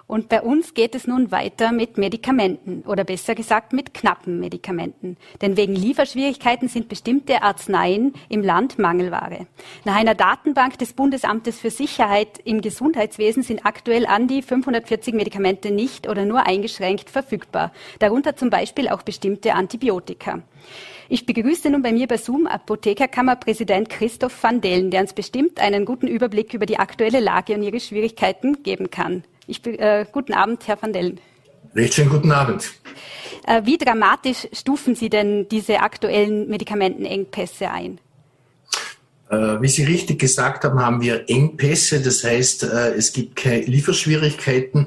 Und 0.09 0.31
bei 0.31 0.41
uns 0.41 0.73
geht 0.73 0.95
es 0.95 1.07
nun 1.07 1.31
weiter 1.33 1.71
mit 1.71 1.99
Medikamenten 1.99 2.81
oder 2.87 3.05
besser 3.05 3.35
gesagt 3.35 3.75
mit 3.75 3.93
knappen 3.93 4.41
Medikamenten. 4.41 5.19
Denn 5.43 5.59
wegen 5.59 5.75
Lieferschwierigkeiten 5.75 6.69
sind 6.69 6.89
bestimmte 6.89 7.43
Arzneien 7.43 8.15
im 8.31 8.43
Land 8.43 8.79
Mangelware. 8.79 9.47
Nach 9.85 9.95
einer 9.95 10.15
Datenbank 10.15 10.79
des 10.79 10.95
Bundesamtes 10.95 11.61
für 11.61 11.71
Sicherheit 11.71 12.41
im 12.45 12.63
Gesundheitswesen 12.63 13.43
sind 13.43 13.67
aktuell 13.67 14.07
an 14.07 14.29
die 14.29 14.41
540 14.41 15.13
Medikamente 15.13 15.71
nicht 15.71 16.09
oder 16.09 16.25
nur 16.25 16.47
eingeschränkt 16.47 17.11
verfügbar. 17.11 17.71
Darunter 17.99 18.35
zum 18.35 18.49
Beispiel 18.49 18.89
auch 18.89 19.03
bestimmte 19.03 19.53
Antibiotika. 19.53 20.41
Ich 21.11 21.27
begrüße 21.27 21.69
nun 21.69 21.83
bei 21.83 21.93
mir 21.93 22.07
bei 22.07 22.17
Zoom 22.17 22.47
Apothekerkammerpräsident 22.47 23.91
Christoph 23.91 24.43
van 24.43 24.63
Dellen, 24.63 24.91
der 24.91 25.03
uns 25.03 25.13
bestimmt 25.13 25.61
einen 25.61 25.85
guten 25.85 26.09
Überblick 26.09 26.55
über 26.55 26.65
die 26.65 26.79
aktuelle 26.79 27.21
Lage 27.21 27.55
und 27.55 27.63
ihre 27.63 27.81
Schwierigkeiten 27.81 28.63
geben 28.63 28.91
kann. 28.91 29.23
Ich, 29.49 29.67
äh, 29.67 30.05
guten 30.13 30.35
Abend, 30.35 30.69
Herr 30.69 30.81
van 30.81 30.93
Dellen. 30.93 31.21
Recht 31.75 31.95
schönen 31.95 32.11
guten 32.11 32.31
Abend. 32.31 32.71
Äh, 33.47 33.63
wie 33.65 33.79
dramatisch 33.79 34.47
stufen 34.53 34.95
Sie 34.95 35.09
denn 35.09 35.49
diese 35.49 35.81
aktuellen 35.81 36.49
Medikamentenengpässe 36.49 37.71
ein? 37.71 37.99
Äh, 39.31 39.61
wie 39.63 39.69
Sie 39.69 39.85
richtig 39.85 40.19
gesagt 40.19 40.65
haben, 40.65 40.79
haben 40.79 41.01
wir 41.01 41.31
Engpässe. 41.31 42.03
Das 42.03 42.23
heißt, 42.25 42.65
äh, 42.65 42.95
es 42.95 43.15
gibt 43.15 43.37
keine 43.37 43.63
Lieferschwierigkeiten. 43.63 44.87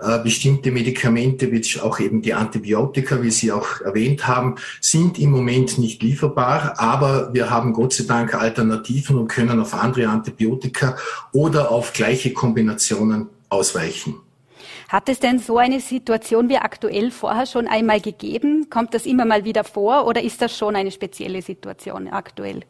Äh, 0.00 0.18
bestimmte 0.24 0.72
Medikamente, 0.72 1.52
wie 1.52 1.80
auch 1.80 2.00
eben 2.00 2.20
die 2.20 2.34
Antibiotika, 2.34 3.22
wie 3.22 3.30
Sie 3.30 3.52
auch 3.52 3.80
erwähnt 3.80 4.26
haben, 4.26 4.56
sind 4.80 5.20
im 5.20 5.30
Moment 5.30 5.78
nicht 5.78 6.02
lieferbar, 6.02 6.80
aber 6.80 7.32
wir 7.32 7.50
haben 7.50 7.74
Gott 7.74 7.92
sei 7.92 8.04
Dank 8.04 8.34
Alternativen 8.34 9.18
und 9.18 9.28
können 9.28 9.60
auf 9.60 9.74
andere 9.74 10.08
Antibiotika 10.08 10.96
oder 11.32 11.70
auf 11.70 11.92
gleiche 11.92 12.32
Kombinationen 12.32 13.28
ausweichen. 13.50 14.16
Hat 14.88 15.08
es 15.08 15.20
denn 15.20 15.38
so 15.38 15.58
eine 15.58 15.78
Situation 15.80 16.48
wie 16.48 16.56
aktuell 16.56 17.10
vorher 17.10 17.44
schon 17.46 17.68
einmal 17.68 18.00
gegeben? 18.00 18.68
Kommt 18.70 18.94
das 18.94 19.04
immer 19.06 19.24
mal 19.24 19.44
wieder 19.44 19.62
vor 19.64 20.06
oder 20.06 20.22
ist 20.22 20.42
das 20.42 20.56
schon 20.56 20.74
eine 20.74 20.90
spezielle 20.90 21.42
Situation 21.42 22.08
aktuell? 22.08 22.62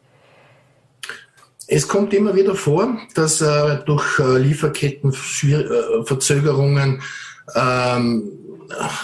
Es 1.67 1.87
kommt 1.87 2.13
immer 2.13 2.35
wieder 2.35 2.53
vor, 2.55 2.97
dass 3.15 3.41
äh, 3.41 3.77
durch 3.85 4.19
äh, 4.19 4.37
Lieferkettenverzögerungen 4.37 6.97
äh, 6.97 7.01
ähm, 7.55 8.31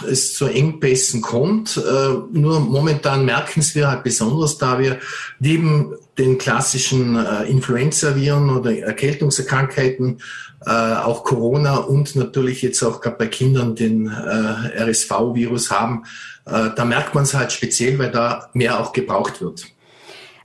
es 0.10 0.34
zu 0.34 0.48
Engpässen 0.48 1.22
kommt. 1.22 1.78
Äh, 1.78 2.10
nur 2.32 2.60
momentan 2.60 3.26
merken 3.26 3.64
wir 3.74 3.90
halt 3.90 4.04
besonders, 4.04 4.58
da 4.58 4.80
wir 4.80 5.00
neben 5.40 5.94
den 6.18 6.38
klassischen 6.38 7.16
äh, 7.16 7.44
Influenza-Viren 7.44 8.50
oder 8.50 8.78
Erkältungskrankheiten 8.78 10.22
äh, 10.66 10.70
auch 10.70 11.24
Corona 11.24 11.78
und 11.78 12.16
natürlich 12.16 12.62
jetzt 12.62 12.82
auch 12.84 13.02
gerade 13.02 13.18
bei 13.18 13.28
Kindern 13.28 13.76
den 13.76 14.08
äh, 14.08 14.84
RSV-Virus 14.84 15.72
haben. 15.72 16.04
Äh, 16.46 16.70
da 16.76 16.86
merkt 16.86 17.14
man 17.14 17.24
es 17.24 17.34
halt 17.34 17.52
speziell, 17.52 18.00
weil 18.00 18.12
da 18.12 18.50
mehr 18.54 18.80
auch 18.80 18.94
gebraucht 18.94 19.42
wird. 19.42 19.66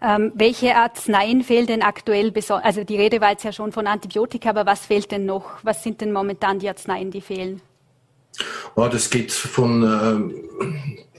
Ähm, 0.05 0.33
welche 0.35 0.75
Arzneien 0.75 1.45
fehlen 1.45 1.67
denn 1.67 1.83
aktuell? 1.83 2.33
Also 2.63 2.83
die 2.83 2.97
Rede 2.97 3.21
war 3.21 3.31
jetzt 3.31 3.45
ja 3.45 3.53
schon 3.53 3.71
von 3.71 3.87
Antibiotika, 3.87 4.51
aber 4.51 4.67
was 4.67 4.87
fehlt 4.87 5.13
denn 5.13 5.27
noch? 5.27 5.45
Was 5.63 5.85
sind 5.85 6.01
denn 6.01 6.13
momentan 6.13 6.59
die 6.59 6.69
Arzneien, 6.69 7.13
die 7.13 7.21
fehlen? 7.21 7.63
Oh, 8.75 8.89
das 8.91 9.11
geht 9.11 9.33
von, 9.33 9.83
äh, 9.83 10.67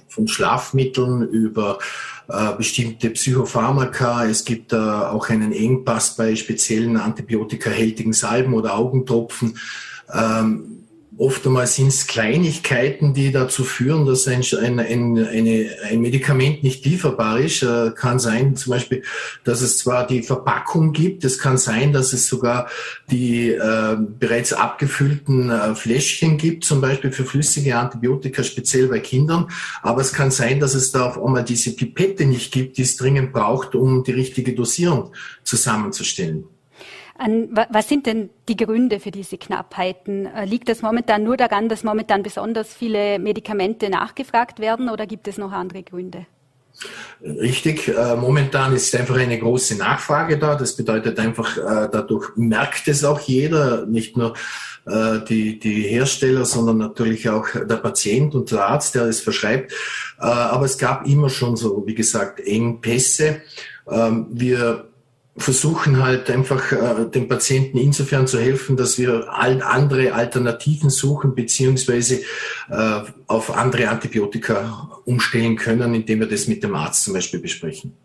von 0.07 0.27
Schlafmitteln 0.27 1.27
über 1.27 1.79
äh, 2.27 2.55
bestimmte 2.57 3.09
Psychopharmaka. 3.09 4.25
Es 4.25 4.45
gibt 4.45 4.73
auch 4.73 5.29
einen 5.29 5.51
Engpass 5.51 6.15
bei 6.15 6.35
speziellen 6.35 6.97
antibiotikahältigen 6.97 8.13
Salben 8.13 8.53
oder 8.53 8.75
Augentropfen. 8.75 9.57
Ähm, 10.11 10.82
Oftmals 11.17 11.75
sind 11.75 11.89
es 11.89 12.07
Kleinigkeiten, 12.07 13.13
die 13.13 13.31
dazu 13.31 13.63
führen, 13.63 14.05
dass 14.05 14.27
ein, 14.27 14.41
ein, 14.59 14.79
ein, 14.79 15.17
eine, 15.27 15.69
ein 15.87 16.01
Medikament 16.01 16.63
nicht 16.63 16.85
lieferbar 16.85 17.39
ist. 17.39 17.61
Äh, 17.61 17.91
kann 17.95 18.17
sein 18.17 18.55
zum 18.55 18.71
Beispiel, 18.71 19.03
dass 19.43 19.61
es 19.61 19.77
zwar 19.77 20.07
die 20.07 20.23
Verpackung 20.23 20.91
gibt, 20.91 21.23
es 21.23 21.37
kann 21.37 21.57
sein, 21.57 21.93
dass 21.93 22.13
es 22.13 22.27
sogar 22.27 22.67
die 23.11 23.49
äh, 23.49 23.97
bereits 24.19 24.53
abgefüllten 24.53 25.51
äh, 25.51 25.75
Fläschchen 25.75 26.37
gibt, 26.37 26.65
zum 26.65 26.81
Beispiel 26.81 27.11
für 27.11 27.25
flüssige 27.25 27.77
Antibiotika, 27.77 28.43
speziell 28.43 28.87
bei 28.87 28.99
Kindern. 28.99 29.49
Aber 29.83 30.01
es 30.01 30.13
kann 30.13 30.31
sein, 30.31 30.59
dass 30.59 30.73
es 30.73 30.91
da 30.91 31.05
auf 31.05 31.23
einmal 31.23 31.43
diese 31.43 31.75
Pipette 31.75 32.25
nicht 32.25 32.51
gibt, 32.51 32.77
die 32.77 32.83
es 32.83 32.97
dringend 32.97 33.33
braucht, 33.33 33.75
um 33.75 34.03
die 34.03 34.13
richtige 34.13 34.53
Dosierung 34.53 35.11
zusammenzustellen. 35.43 36.45
An, 37.15 37.49
was 37.69 37.89
sind 37.89 38.07
denn 38.07 38.31
die 38.49 38.57
Gründe 38.57 38.99
für 38.99 39.11
diese 39.11 39.37
Knappheiten? 39.37 40.25
Äh, 40.25 40.45
liegt 40.45 40.67
das 40.67 40.81
momentan 40.81 41.23
nur 41.23 41.37
daran, 41.37 41.69
dass 41.69 41.83
momentan 41.83 42.23
besonders 42.23 42.73
viele 42.73 43.19
Medikamente 43.19 43.89
nachgefragt 43.89 44.59
werden 44.59 44.89
oder 44.89 45.05
gibt 45.05 45.27
es 45.27 45.37
noch 45.37 45.51
andere 45.51 45.83
Gründe? 45.83 46.25
Richtig, 47.21 47.87
äh, 47.87 48.15
momentan 48.15 48.73
ist 48.73 48.95
einfach 48.95 49.15
eine 49.15 49.37
große 49.37 49.77
Nachfrage 49.77 50.39
da. 50.39 50.55
Das 50.55 50.75
bedeutet 50.75 51.19
einfach, 51.19 51.55
äh, 51.55 51.87
dadurch 51.91 52.31
merkt 52.35 52.87
es 52.87 53.03
auch 53.03 53.19
jeder, 53.19 53.85
nicht 53.85 54.17
nur 54.17 54.33
die, 54.85 55.59
die 55.59 55.83
Hersteller, 55.83 56.43
sondern 56.43 56.77
natürlich 56.77 57.29
auch 57.29 57.47
der 57.53 57.77
Patient 57.77 58.35
und 58.35 58.51
der 58.51 58.67
Arzt, 58.67 58.95
der 58.95 59.03
es 59.03 59.21
verschreibt. 59.21 59.71
Aber 60.17 60.65
es 60.65 60.77
gab 60.77 61.07
immer 61.07 61.29
schon 61.29 61.55
so, 61.55 61.87
wie 61.87 61.95
gesagt, 61.95 62.41
Engpässe. 62.41 63.41
Ähm, 63.89 64.27
wir 64.29 64.89
versuchen 65.35 66.03
halt 66.03 66.29
einfach 66.29 66.71
äh, 66.71 67.05
den 67.09 67.27
Patienten 67.27 67.77
insofern 67.77 68.27
zu 68.27 68.39
helfen, 68.39 68.77
dass 68.77 68.99
wir 68.99 69.29
andere 69.33 70.13
Alternativen 70.13 70.89
suchen 70.89 71.33
beziehungsweise 71.33 72.21
äh, 72.69 73.01
auf 73.27 73.55
andere 73.55 73.89
Antibiotika 73.89 75.01
umstellen 75.05 75.55
können, 75.55 75.95
indem 75.95 76.19
wir 76.19 76.27
das 76.27 76.47
mit 76.47 76.63
dem 76.63 76.75
Arzt 76.75 77.03
zum 77.03 77.13
Beispiel 77.15 77.39
besprechen. 77.39 77.97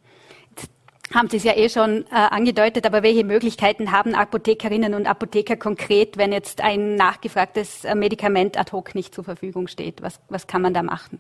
Haben 1.13 1.31
Sie 1.31 1.39
es 1.39 1.45
ja 1.45 1.57
eh 1.57 1.71
schon 1.71 2.05
äh, 2.11 2.15
angedeutet, 2.15 2.85
aber 2.85 3.03
welche 3.03 3.25
Möglichkeiten 3.25 3.93
haben 3.93 4.15
Apothekerinnen 4.15 4.93
und 4.93 5.07
Apotheker 5.07 5.57
konkret, 5.57 6.19
wenn 6.19 6.33
jetzt 6.33 6.61
ein 6.61 6.97
nachgefragtes 6.97 7.85
äh, 7.85 7.95
Medikament 7.95 8.59
ad 8.59 8.73
hoc 8.73 8.95
nicht 8.95 9.15
zur 9.15 9.25
Verfügung 9.25 9.69
steht? 9.69 10.03
Was, 10.03 10.21
was 10.29 10.47
kann 10.47 10.61
man 10.61 10.75
da 10.75 10.83
machen? 10.83 11.19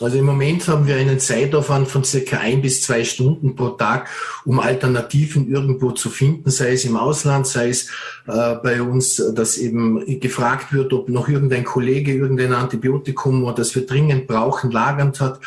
Also 0.00 0.16
im 0.16 0.24
Moment 0.24 0.66
haben 0.66 0.86
wir 0.86 0.96
einen 0.96 1.20
Zeitaufwand 1.20 1.86
von 1.86 2.04
circa 2.04 2.38
ein 2.38 2.62
bis 2.62 2.82
zwei 2.82 3.04
Stunden 3.04 3.54
pro 3.54 3.68
Tag, 3.70 4.08
um 4.46 4.58
Alternativen 4.58 5.50
irgendwo 5.50 5.90
zu 5.90 6.08
finden, 6.08 6.50
sei 6.50 6.72
es 6.72 6.86
im 6.86 6.96
Ausland, 6.96 7.46
sei 7.46 7.68
es 7.68 7.90
äh, 8.26 8.54
bei 8.62 8.80
uns, 8.80 9.22
dass 9.34 9.58
eben 9.58 10.18
gefragt 10.18 10.72
wird, 10.72 10.94
ob 10.94 11.10
noch 11.10 11.28
irgendein 11.28 11.64
Kollege 11.64 12.14
irgendein 12.14 12.54
Antibiotikum, 12.54 13.54
das 13.54 13.74
wir 13.74 13.84
dringend 13.84 14.26
brauchen, 14.26 14.70
lagernd 14.70 15.20
hat. 15.20 15.38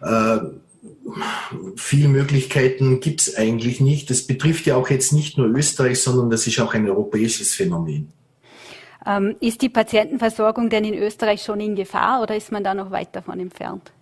Äh, 0.00 0.38
viele 1.76 2.08
Möglichkeiten 2.08 3.00
gibt 3.00 3.20
es 3.20 3.36
eigentlich 3.36 3.80
nicht. 3.80 4.08
Das 4.08 4.22
betrifft 4.22 4.64
ja 4.64 4.76
auch 4.76 4.88
jetzt 4.88 5.12
nicht 5.12 5.36
nur 5.36 5.48
Österreich, 5.48 6.00
sondern 6.00 6.30
das 6.30 6.46
ist 6.46 6.58
auch 6.60 6.72
ein 6.72 6.88
europäisches 6.88 7.54
Phänomen. 7.54 8.10
Ähm, 9.06 9.36
ist 9.40 9.60
die 9.60 9.68
Patientenversorgung 9.68 10.70
denn 10.70 10.84
in 10.84 10.94
Österreich 10.94 11.42
schon 11.42 11.60
in 11.60 11.76
Gefahr 11.76 12.22
oder 12.22 12.36
ist 12.36 12.52
man 12.52 12.64
da 12.64 12.72
noch 12.72 12.90
weit 12.90 13.14
davon 13.14 13.40
entfernt? 13.40 13.92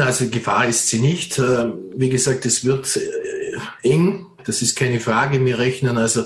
Also 0.00 0.28
Gefahr 0.28 0.68
ist 0.68 0.88
sie 0.88 1.00
nicht. 1.00 1.38
Äh, 1.38 1.72
wie 1.96 2.08
gesagt, 2.08 2.46
es 2.46 2.64
wird 2.64 2.96
äh, 2.96 3.88
eng, 3.88 4.26
das 4.44 4.62
ist 4.62 4.76
keine 4.76 5.00
Frage. 5.00 5.44
Wir 5.44 5.58
rechnen 5.58 5.98
also 5.98 6.24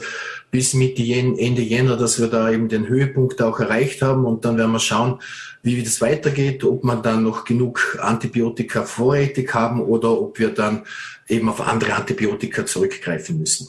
bis 0.50 0.74
Mitte 0.74 1.02
Ende 1.02 1.62
Jänner, 1.62 1.96
dass 1.96 2.18
wir 2.18 2.28
da 2.28 2.50
eben 2.50 2.68
den 2.68 2.88
Höhepunkt 2.88 3.42
auch 3.42 3.60
erreicht 3.60 4.00
haben 4.02 4.24
und 4.24 4.44
dann 4.44 4.56
werden 4.56 4.72
wir 4.72 4.78
schauen, 4.78 5.20
wie 5.62 5.82
das 5.82 6.00
weitergeht, 6.00 6.64
ob 6.64 6.84
man 6.84 7.02
dann 7.02 7.22
noch 7.22 7.44
genug 7.44 7.98
Antibiotika 8.00 8.84
vorrätig 8.84 9.52
haben 9.54 9.82
oder 9.82 10.10
ob 10.12 10.38
wir 10.38 10.48
dann 10.48 10.84
eben 11.28 11.48
auf 11.48 11.60
andere 11.60 11.94
Antibiotika 11.94 12.64
zurückgreifen 12.64 13.38
müssen. 13.38 13.68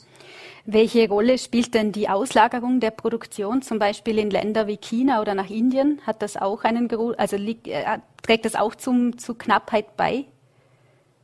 Welche 0.65 1.07
Rolle 1.07 1.37
spielt 1.37 1.73
denn 1.73 1.91
die 1.91 2.09
Auslagerung 2.09 2.79
der 2.79 2.91
Produktion, 2.91 3.61
zum 3.61 3.79
Beispiel 3.79 4.17
in 4.17 4.29
Länder 4.29 4.67
wie 4.67 4.77
China 4.77 5.21
oder 5.21 5.35
nach 5.35 5.49
Indien? 5.49 5.99
Hat 6.05 6.21
das 6.21 6.37
auch 6.37 6.63
einen, 6.63 6.89
also 7.17 7.35
äh, 7.37 7.99
trägt 8.21 8.45
das 8.45 8.55
auch 8.55 8.75
zum, 8.75 9.17
zu 9.17 9.35
Knappheit 9.35 9.97
bei? 9.97 10.25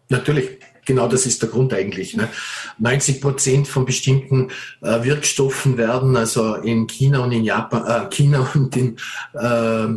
Natürlich, 0.09 0.59
genau 0.85 1.07
das 1.07 1.25
ist 1.25 1.41
der 1.41 1.49
Grund 1.49 1.73
eigentlich. 1.73 2.15
Ne? 2.15 2.29
90 2.77 3.21
Prozent 3.21 3.67
von 3.67 3.85
bestimmten 3.85 4.51
äh, 4.81 5.03
Wirkstoffen 5.03 5.77
werden 5.77 6.15
also 6.15 6.55
in 6.55 6.87
China 6.87 7.19
und 7.23 7.31
in 7.31 7.43
Japan, 7.43 7.85
äh, 7.85 8.09
China 8.09 8.47
und 8.53 8.75
in 8.77 8.97
äh, 9.33 9.87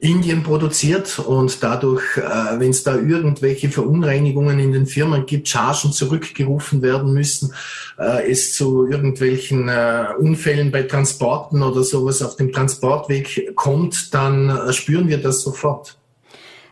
Indien 0.00 0.44
produziert 0.44 1.18
und 1.18 1.60
dadurch, 1.62 2.16
äh, 2.16 2.20
wenn 2.60 2.70
es 2.70 2.84
da 2.84 2.94
irgendwelche 2.94 3.68
Verunreinigungen 3.68 4.60
in 4.60 4.72
den 4.72 4.86
Firmen 4.86 5.26
gibt, 5.26 5.48
Chargen 5.48 5.90
zurückgerufen 5.90 6.82
werden 6.82 7.12
müssen, 7.12 7.52
äh, 7.98 8.30
es 8.30 8.54
zu 8.54 8.86
irgendwelchen 8.86 9.68
äh, 9.68 10.06
Unfällen 10.16 10.70
bei 10.70 10.84
Transporten 10.84 11.64
oder 11.64 11.82
sowas 11.82 12.22
auf 12.22 12.36
dem 12.36 12.52
Transportweg 12.52 13.56
kommt, 13.56 14.14
dann 14.14 14.48
äh, 14.48 14.72
spüren 14.72 15.08
wir 15.08 15.18
das 15.18 15.42
sofort. 15.42 15.96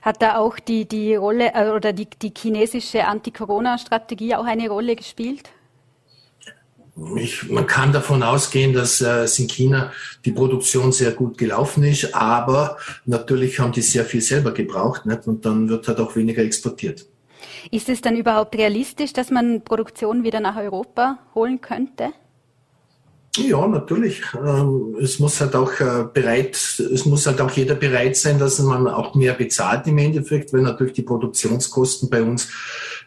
Hat 0.02 0.22
da 0.22 0.36
auch 0.36 0.60
die, 0.60 0.86
die 0.86 1.16
Rolle 1.16 1.52
äh, 1.52 1.70
oder 1.70 1.92
die, 1.92 2.06
die 2.22 2.32
chinesische 2.36 3.08
Anti-Corona-Strategie 3.08 4.36
auch 4.36 4.44
eine 4.44 4.68
Rolle 4.68 4.94
gespielt? 4.94 5.50
Ich, 7.16 7.50
man 7.50 7.66
kann 7.66 7.92
davon 7.92 8.22
ausgehen, 8.22 8.72
dass 8.72 9.00
äh, 9.00 9.24
es 9.24 9.38
in 9.38 9.48
China 9.48 9.92
die 10.24 10.32
Produktion 10.32 10.92
sehr 10.92 11.12
gut 11.12 11.36
gelaufen 11.36 11.84
ist, 11.84 12.14
aber 12.14 12.78
natürlich 13.04 13.60
haben 13.60 13.72
die 13.72 13.82
sehr 13.82 14.04
viel 14.04 14.22
selber 14.22 14.52
gebraucht 14.52 15.04
nicht? 15.04 15.26
und 15.26 15.44
dann 15.44 15.68
wird 15.68 15.86
halt 15.88 16.00
auch 16.00 16.16
weniger 16.16 16.42
exportiert. 16.42 17.06
Ist 17.70 17.88
es 17.88 18.00
dann 18.00 18.16
überhaupt 18.16 18.56
realistisch, 18.56 19.12
dass 19.12 19.30
man 19.30 19.62
Produktion 19.62 20.22
wieder 20.22 20.40
nach 20.40 20.56
Europa 20.56 21.18
holen 21.34 21.60
könnte? 21.60 22.12
Ja, 23.36 23.66
natürlich. 23.66 24.22
Ähm, 24.34 24.96
es 25.00 25.18
muss 25.18 25.40
halt 25.40 25.54
auch 25.54 25.78
äh, 25.80 26.04
bereit, 26.12 26.54
es 26.54 27.04
muss 27.04 27.26
halt 27.26 27.40
auch 27.40 27.50
jeder 27.50 27.74
bereit 27.74 28.16
sein, 28.16 28.38
dass 28.38 28.58
man 28.60 28.88
auch 28.88 29.14
mehr 29.14 29.34
bezahlt 29.34 29.86
im 29.86 29.98
Endeffekt, 29.98 30.52
weil 30.52 30.62
natürlich 30.62 30.94
die 30.94 31.02
Produktionskosten 31.02 32.08
bei 32.08 32.22
uns 32.22 32.48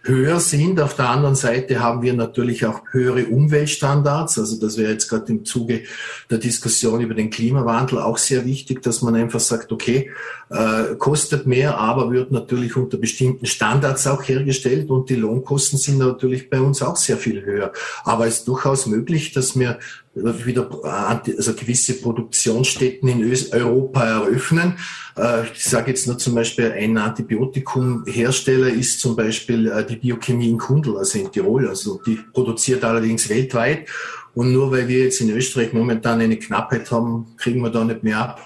höher 0.04 0.40
sind. 0.40 0.80
Auf 0.80 0.96
der 0.96 1.10
anderen 1.10 1.36
Seite 1.36 1.82
haben 1.82 2.02
wir 2.02 2.14
natürlich 2.14 2.66
auch 2.66 2.82
höhere 2.92 3.26
Umweltstandards. 3.26 4.40
Also 4.40 4.60
das 4.60 4.78
wäre 4.78 4.92
jetzt 4.92 5.10
gerade 5.10 5.32
im 5.32 5.46
Zuge 5.46 5.84
der 6.30 6.38
Diskussion 6.38 7.02
über 7.02 7.14
den 7.14 7.30
Klimawandel 7.30 8.00
auch 8.00 8.18
sehr 8.18 8.46
wichtig, 8.46 8.82
dass 8.82 9.02
man 9.02 9.16
einfach 9.16 9.40
sagt, 9.40 9.72
okay, 9.72 10.12
äh, 10.50 10.96
kostet 10.98 11.48
mehr, 11.48 11.78
aber 11.78 12.12
wird 12.12 12.32
natürlich 12.32 12.76
unter 12.76 12.98
bestimmten 12.98 13.46
Standards 13.46 14.08
auch 14.08 14.24
hergestellt 14.24 14.90
und 14.90 15.10
die 15.10 15.16
Lohnkosten 15.16 15.78
sind 15.78 16.00
natürlich 16.00 16.50
bei 16.50 16.60
uns 16.60 16.82
auch 16.82 16.96
sehr 16.96 17.18
viel 17.18 17.44
höher. 17.44 17.72
Aber 18.04 18.26
es 18.26 18.40
ist 18.40 18.48
durchaus 18.48 18.86
möglich, 18.86 19.34
dass 19.34 19.60
wir 19.60 19.80
wieder 20.16 20.70
also 20.84 21.54
gewisse 21.54 21.94
Produktionsstätten 21.94 23.10
in 23.10 23.36
Europa 23.52 24.06
eröffnen. 24.06 24.74
Äh, 25.20 25.44
ich 25.54 25.66
sage 25.66 25.92
jetzt 25.92 26.08
nur 26.08 26.18
zum 26.18 26.36
Beispiel, 26.36 26.72
ein 26.72 26.98
Antibiotikumhersteller 26.98 28.70
ist 28.70 29.02
zum 29.02 29.16
Beispiel 29.16 29.68
äh, 29.68 29.86
die 29.86 29.98
Biochemie 29.98 30.50
in 30.50 30.58
Kundl, 30.58 30.98
also 30.98 31.20
in 31.20 31.32
Tirol. 31.32 31.68
Also 31.68 32.02
die 32.06 32.16
produziert 32.34 32.84
allerdings 32.84 33.30
weltweit. 33.30 33.90
Und 34.34 34.54
nur 34.54 34.72
weil 34.72 34.88
wir 34.88 35.04
jetzt 35.04 35.20
in 35.22 35.30
Österreich 35.30 35.74
momentan 35.74 36.22
eine 36.22 36.38
Knappheit 36.38 36.90
haben, 36.92 37.36
kriegen 37.38 37.62
wir 37.62 37.70
da 37.70 37.84
nicht 37.84 38.04
mehr 38.04 38.20
ab. 38.20 38.46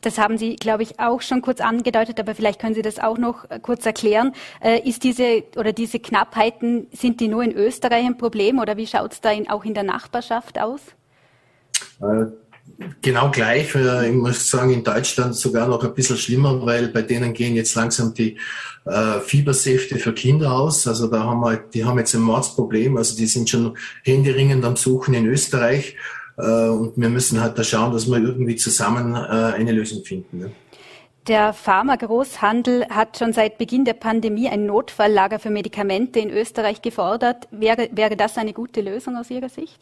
Das 0.00 0.18
haben 0.18 0.38
Sie, 0.38 0.54
glaube 0.54 0.84
ich, 0.84 1.00
auch 1.00 1.20
schon 1.20 1.42
kurz 1.42 1.60
angedeutet, 1.60 2.20
aber 2.20 2.36
vielleicht 2.36 2.60
können 2.60 2.76
Sie 2.76 2.82
das 2.82 3.00
auch 3.00 3.18
noch 3.18 3.50
äh, 3.50 3.58
kurz 3.60 3.84
erklären. 3.84 4.32
Ist 4.84 5.02
diese 5.02 5.42
oder 5.56 5.72
diese 5.72 5.98
Knappheiten, 5.98 6.86
sind 6.92 7.18
die 7.20 7.26
nur 7.26 7.42
in 7.42 7.52
Österreich 7.52 8.06
ein 8.06 8.16
Problem 8.16 8.60
oder 8.60 8.76
wie 8.76 8.86
schaut 8.86 9.14
es 9.14 9.20
da 9.20 9.32
in, 9.32 9.50
auch 9.50 9.64
in 9.64 9.74
der 9.74 9.82
Nachbarschaft 9.82 10.60
aus? 10.60 10.80
Äh, 12.00 12.26
genau 13.02 13.30
gleich. 13.30 13.74
Ich 13.74 14.12
muss 14.12 14.50
sagen, 14.50 14.70
in 14.70 14.84
Deutschland 14.84 15.34
sogar 15.34 15.68
noch 15.68 15.82
ein 15.84 15.94
bisschen 15.94 16.16
schlimmer, 16.16 16.64
weil 16.64 16.88
bei 16.88 17.02
denen 17.02 17.32
gehen 17.32 17.54
jetzt 17.54 17.74
langsam 17.74 18.14
die 18.14 18.36
äh, 18.84 19.20
Fiebersäfte 19.20 19.98
für 19.98 20.12
Kinder 20.12 20.52
aus. 20.52 20.86
Also 20.86 21.08
da 21.08 21.24
haben 21.24 21.40
wir, 21.40 21.56
die 21.56 21.84
haben 21.84 21.98
jetzt 21.98 22.14
ein 22.14 22.20
Mordsproblem. 22.20 22.96
Also 22.96 23.16
die 23.16 23.26
sind 23.26 23.48
schon 23.48 23.76
händeringend 24.04 24.64
am 24.64 24.76
Suchen 24.76 25.14
in 25.14 25.26
Österreich. 25.26 25.96
Äh, 26.38 26.68
und 26.68 26.96
wir 26.96 27.08
müssen 27.08 27.40
halt 27.40 27.58
da 27.58 27.64
schauen, 27.64 27.92
dass 27.92 28.06
wir 28.06 28.18
irgendwie 28.18 28.56
zusammen 28.56 29.14
äh, 29.14 29.54
eine 29.54 29.72
Lösung 29.72 30.04
finden. 30.04 30.38
Ne? 30.38 30.50
Der 31.26 31.52
Pharmagroßhandel 31.52 32.86
hat 32.88 33.18
schon 33.18 33.32
seit 33.32 33.58
Beginn 33.58 33.84
der 33.84 33.94
Pandemie 33.94 34.48
ein 34.48 34.66
Notfalllager 34.66 35.40
für 35.40 35.50
Medikamente 35.50 36.20
in 36.20 36.30
Österreich 36.30 36.82
gefordert. 36.82 37.48
Wäre, 37.50 37.88
wäre 37.92 38.16
das 38.16 38.38
eine 38.38 38.52
gute 38.52 38.80
Lösung 38.80 39.16
aus 39.16 39.30
Ihrer 39.30 39.48
Sicht? 39.48 39.80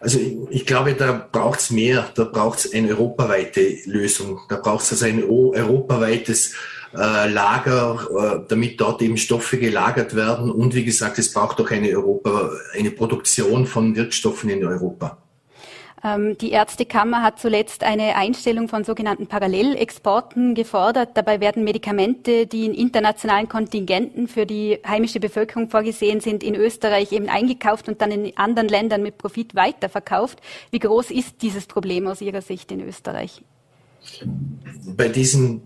Also 0.00 0.18
ich, 0.18 0.36
ich 0.50 0.66
glaube, 0.66 0.94
da 0.94 1.28
braucht 1.30 1.60
es 1.60 1.70
mehr. 1.70 2.08
Da 2.14 2.24
braucht 2.24 2.60
es 2.60 2.72
eine 2.72 2.88
europaweite 2.88 3.78
Lösung. 3.86 4.40
Da 4.48 4.56
braucht 4.56 4.84
es 4.84 4.92
also 4.92 5.06
ein 5.06 5.24
europaweites 5.24 6.54
äh, 6.94 7.28
Lager, 7.28 8.06
äh, 8.16 8.48
damit 8.48 8.80
dort 8.80 9.02
eben 9.02 9.16
Stoffe 9.16 9.58
gelagert 9.58 10.14
werden. 10.14 10.50
Und 10.50 10.74
wie 10.74 10.84
gesagt, 10.84 11.18
es 11.18 11.32
braucht 11.32 11.60
auch 11.60 11.70
eine, 11.70 11.90
Europa, 11.90 12.50
eine 12.74 12.90
Produktion 12.90 13.66
von 13.66 13.96
Wirkstoffen 13.96 14.50
in 14.50 14.64
Europa. 14.64 15.18
Ähm, 16.06 16.38
die 16.38 16.52
Ärztekammer 16.52 17.22
hat 17.22 17.40
zuletzt 17.40 17.82
eine 17.82 18.14
Einstellung 18.14 18.68
von 18.68 18.84
sogenannten 18.84 19.26
Parallelexporten 19.26 20.54
gefordert. 20.54 21.10
Dabei 21.14 21.40
werden 21.40 21.64
Medikamente, 21.64 22.46
die 22.46 22.64
in 22.64 22.74
internationalen 22.74 23.48
Kontingenten 23.48 24.28
für 24.28 24.46
die 24.46 24.78
heimische 24.86 25.18
Bevölkerung 25.18 25.68
vorgesehen 25.68 26.20
sind, 26.20 26.44
in 26.44 26.54
Österreich 26.54 27.10
eben 27.10 27.28
eingekauft 27.28 27.88
und 27.88 28.00
dann 28.00 28.12
in 28.12 28.36
anderen 28.36 28.68
Ländern 28.68 29.02
mit 29.02 29.18
Profit 29.18 29.56
weiterverkauft. 29.56 30.40
Wie 30.70 30.78
groß 30.78 31.10
ist 31.10 31.42
dieses 31.42 31.66
Problem 31.66 32.06
aus 32.06 32.20
Ihrer 32.20 32.42
Sicht 32.42 32.70
in 32.70 32.86
Österreich? 32.86 33.42
Bei 34.96 35.08
diesen 35.08 35.62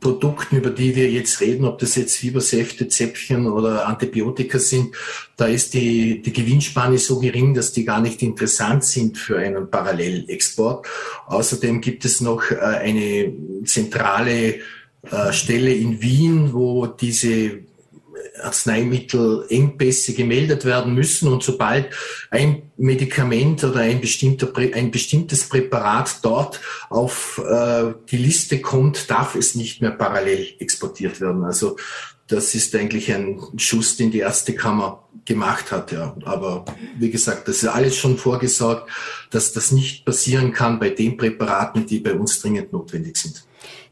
Produkten, 0.00 0.56
über 0.56 0.70
die 0.70 0.94
wir 0.94 1.10
jetzt 1.10 1.40
reden, 1.40 1.64
ob 1.64 1.78
das 1.78 1.96
jetzt 1.96 2.16
Fiebersäfte, 2.16 2.88
Zäpfchen 2.88 3.46
oder 3.46 3.86
Antibiotika 3.86 4.58
sind, 4.58 4.94
da 5.36 5.46
ist 5.46 5.74
die, 5.74 6.22
die 6.22 6.32
Gewinnspanne 6.32 6.98
so 6.98 7.18
gering, 7.18 7.54
dass 7.54 7.72
die 7.72 7.84
gar 7.84 8.00
nicht 8.00 8.22
interessant 8.22 8.84
sind 8.84 9.18
für 9.18 9.38
einen 9.38 9.70
Parallelexport. 9.70 10.86
Außerdem 11.26 11.80
gibt 11.80 12.04
es 12.04 12.20
noch 12.20 12.50
äh, 12.50 12.56
eine 12.56 13.32
zentrale 13.64 14.56
äh, 15.02 15.32
Stelle 15.32 15.72
in 15.72 16.02
Wien, 16.02 16.52
wo 16.52 16.86
diese 16.86 17.60
Arzneimittelengpässe 18.42 20.14
gemeldet 20.14 20.64
werden 20.64 20.94
müssen 20.94 21.28
und 21.32 21.42
sobald 21.42 21.88
ein 22.30 22.70
Medikament 22.76 23.64
oder 23.64 23.80
ein, 23.80 24.00
bestimmter, 24.00 24.50
ein 24.56 24.90
bestimmtes 24.90 25.48
Präparat 25.48 26.18
dort 26.22 26.60
auf 26.90 27.42
äh, 27.44 27.94
die 28.10 28.18
Liste 28.18 28.60
kommt, 28.60 29.10
darf 29.10 29.34
es 29.34 29.54
nicht 29.54 29.80
mehr 29.80 29.90
parallel 29.90 30.46
exportiert 30.58 31.20
werden. 31.20 31.44
Also 31.44 31.76
das 32.28 32.54
ist 32.54 32.74
eigentlich 32.74 33.12
ein 33.12 33.40
Schuss, 33.56 33.96
den 33.96 34.10
die 34.10 34.20
Ärztekammer 34.20 35.08
gemacht 35.24 35.72
hat. 35.72 35.92
Ja. 35.92 36.14
Aber 36.24 36.64
wie 36.98 37.10
gesagt, 37.10 37.48
das 37.48 37.62
ist 37.62 37.68
alles 37.68 37.96
schon 37.96 38.18
vorgesorgt, 38.18 38.90
dass 39.30 39.52
das 39.52 39.72
nicht 39.72 40.04
passieren 40.04 40.52
kann 40.52 40.78
bei 40.78 40.90
den 40.90 41.16
Präparaten, 41.16 41.86
die 41.86 42.00
bei 42.00 42.14
uns 42.14 42.40
dringend 42.40 42.72
notwendig 42.72 43.16
sind. 43.16 43.47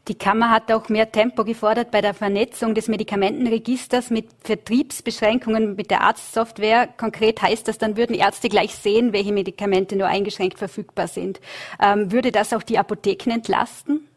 Die 0.07 0.15
Kammer 0.15 0.51
hat 0.51 0.71
auch 0.71 0.87
mehr 0.87 1.11
Tempo 1.11 1.43
gefordert 1.43 1.91
bei 1.91 1.99
der 1.99 2.13
Vernetzung 2.13 2.73
des 2.73 2.87
Medikamentenregisters 2.87 4.09
mit 4.09 4.27
Vertriebsbeschränkungen 4.41 5.75
mit 5.75 5.91
der 5.91 6.01
Arztsoftware. 6.01 6.87
Konkret 6.97 7.41
heißt 7.41 7.67
das, 7.67 7.77
dann 7.77 7.97
würden 7.97 8.15
Ärzte 8.15 8.47
gleich 8.47 8.73
sehen, 8.73 9.11
welche 9.11 9.33
Medikamente 9.33 9.97
nur 9.97 10.07
eingeschränkt 10.07 10.59
verfügbar 10.59 11.09
sind. 11.09 11.41
Ähm, 11.81 12.11
würde 12.11 12.31
das 12.31 12.53
auch 12.53 12.63
die 12.63 12.77
Apotheken 12.77 13.31
entlasten? 13.31 14.07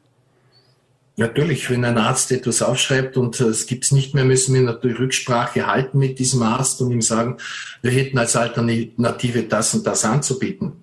Natürlich, 1.16 1.68
wenn 1.68 1.84
ein 1.84 1.98
Arzt 1.98 2.30
etwas 2.30 2.62
aufschreibt 2.62 3.16
und 3.16 3.40
es 3.40 3.66
gibt 3.66 3.84
es 3.84 3.90
nicht 3.90 4.14
mehr, 4.14 4.24
müssen 4.24 4.54
wir 4.54 4.62
natürlich 4.62 5.00
Rücksprache 5.00 5.66
halten 5.66 5.98
mit 5.98 6.20
diesem 6.20 6.42
Arzt 6.42 6.80
und 6.80 6.92
ihm 6.92 7.02
sagen, 7.02 7.38
wir 7.82 7.90
hätten 7.90 8.16
als 8.16 8.36
Alternative 8.36 9.42
das 9.42 9.74
und 9.74 9.86
das 9.86 10.04
anzubieten. 10.04 10.82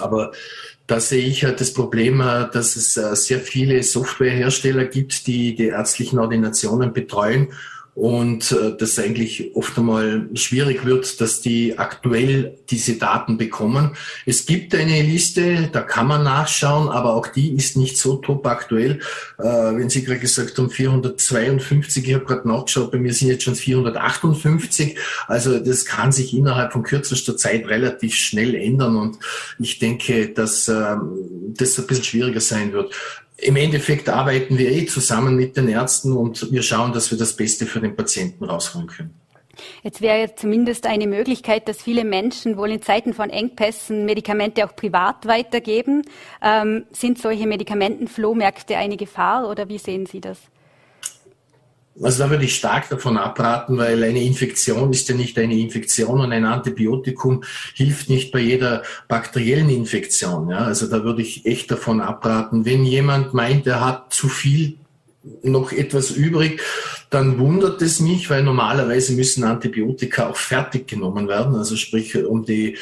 Aber 0.00 0.32
da 0.88 1.00
sehe 1.00 1.26
ich 1.26 1.44
halt 1.44 1.60
das 1.60 1.72
Problem, 1.72 2.20
äh, 2.20 2.50
dass 2.50 2.74
es 2.74 2.96
äh, 2.96 3.14
sehr 3.14 3.40
viele 3.40 3.80
Softwarehersteller 3.82 4.86
gibt, 4.86 5.26
die 5.28 5.54
die 5.54 5.66
ärztlichen 5.66 6.18
Ordinationen 6.18 6.92
betreuen 6.92 7.48
und 7.98 8.52
äh, 8.52 8.76
das 8.78 8.96
eigentlich 9.00 9.56
oft 9.56 9.76
einmal 9.76 10.28
schwierig 10.34 10.84
wird, 10.84 11.20
dass 11.20 11.40
die 11.40 11.78
aktuell 11.78 12.56
diese 12.70 12.94
Daten 12.94 13.38
bekommen. 13.38 13.96
Es 14.24 14.46
gibt 14.46 14.72
eine 14.76 15.02
Liste, 15.02 15.68
da 15.72 15.80
kann 15.80 16.06
man 16.06 16.22
nachschauen, 16.22 16.90
aber 16.90 17.14
auch 17.14 17.26
die 17.26 17.56
ist 17.56 17.76
nicht 17.76 17.98
so 17.98 18.18
top 18.18 18.46
aktuell. 18.46 19.00
Äh, 19.38 19.42
wenn 19.42 19.90
Sie 19.90 20.04
gerade 20.04 20.20
gesagt 20.20 20.56
haben 20.58 20.70
452, 20.70 22.06
ich 22.06 22.14
habe 22.14 22.24
gerade 22.24 22.46
nachgeschaut, 22.46 22.92
bei 22.92 22.98
mir 22.98 23.12
sind 23.12 23.30
jetzt 23.30 23.42
schon 23.42 23.56
458. 23.56 24.96
Also 25.26 25.58
das 25.58 25.84
kann 25.84 26.12
sich 26.12 26.32
innerhalb 26.36 26.72
von 26.72 26.84
kürzester 26.84 27.36
Zeit 27.36 27.66
relativ 27.66 28.14
schnell 28.14 28.54
ändern 28.54 28.94
und 28.96 29.18
ich 29.58 29.80
denke, 29.80 30.28
dass 30.28 30.68
äh, 30.68 30.94
das 31.48 31.76
ein 31.76 31.86
bisschen 31.88 32.04
schwieriger 32.04 32.40
sein 32.40 32.72
wird 32.72 32.94
im 33.38 33.56
Endeffekt 33.56 34.08
arbeiten 34.08 34.58
wir 34.58 34.70
eh 34.70 34.86
zusammen 34.86 35.36
mit 35.36 35.56
den 35.56 35.68
Ärzten 35.68 36.16
und 36.16 36.50
wir 36.50 36.62
schauen, 36.62 36.92
dass 36.92 37.10
wir 37.10 37.18
das 37.18 37.34
Beste 37.34 37.66
für 37.66 37.80
den 37.80 37.94
Patienten 37.94 38.44
rausholen 38.44 38.88
können. 38.88 39.14
Jetzt 39.82 40.00
wäre 40.00 40.18
jetzt 40.18 40.40
zumindest 40.40 40.86
eine 40.86 41.06
Möglichkeit, 41.06 41.68
dass 41.68 41.82
viele 41.82 42.04
Menschen 42.04 42.56
wohl 42.56 42.70
in 42.70 42.82
Zeiten 42.82 43.12
von 43.12 43.30
Engpässen 43.30 44.04
Medikamente 44.04 44.64
auch 44.64 44.74
privat 44.74 45.26
weitergeben. 45.26 46.02
Ähm, 46.42 46.84
sind 46.92 47.18
solche 47.18 47.46
Medikamentenflohmärkte 47.46 48.76
eine 48.76 48.96
Gefahr 48.96 49.48
oder 49.48 49.68
wie 49.68 49.78
sehen 49.78 50.06
Sie 50.06 50.20
das? 50.20 50.38
Also 52.00 52.24
da 52.24 52.30
würde 52.30 52.44
ich 52.44 52.56
stark 52.56 52.88
davon 52.88 53.16
abraten, 53.16 53.76
weil 53.76 54.02
eine 54.04 54.22
Infektion 54.22 54.92
ist 54.92 55.08
ja 55.08 55.14
nicht 55.14 55.38
eine 55.38 55.58
Infektion 55.58 56.20
und 56.20 56.32
ein 56.32 56.44
Antibiotikum 56.44 57.42
hilft 57.74 58.08
nicht 58.08 58.30
bei 58.30 58.40
jeder 58.40 58.82
bakteriellen 59.08 59.70
Infektion. 59.70 60.50
Ja? 60.50 60.58
Also 60.58 60.86
da 60.86 61.02
würde 61.04 61.22
ich 61.22 61.44
echt 61.46 61.70
davon 61.70 62.00
abraten. 62.00 62.64
Wenn 62.64 62.84
jemand 62.84 63.34
meint, 63.34 63.66
er 63.66 63.84
hat 63.84 64.12
zu 64.12 64.28
viel 64.28 64.78
noch 65.42 65.72
etwas 65.72 66.10
übrig, 66.10 66.60
dann 67.10 67.38
wundert 67.38 67.82
es 67.82 68.00
mich, 68.00 68.30
weil 68.30 68.42
normalerweise 68.42 69.14
müssen 69.14 69.44
Antibiotika 69.44 70.28
auch 70.28 70.36
fertig 70.36 70.86
genommen 70.86 71.26
werden. 71.28 71.54
Also 71.56 71.76
sprich, 71.76 72.16
um 72.24 72.44
die 72.44 72.76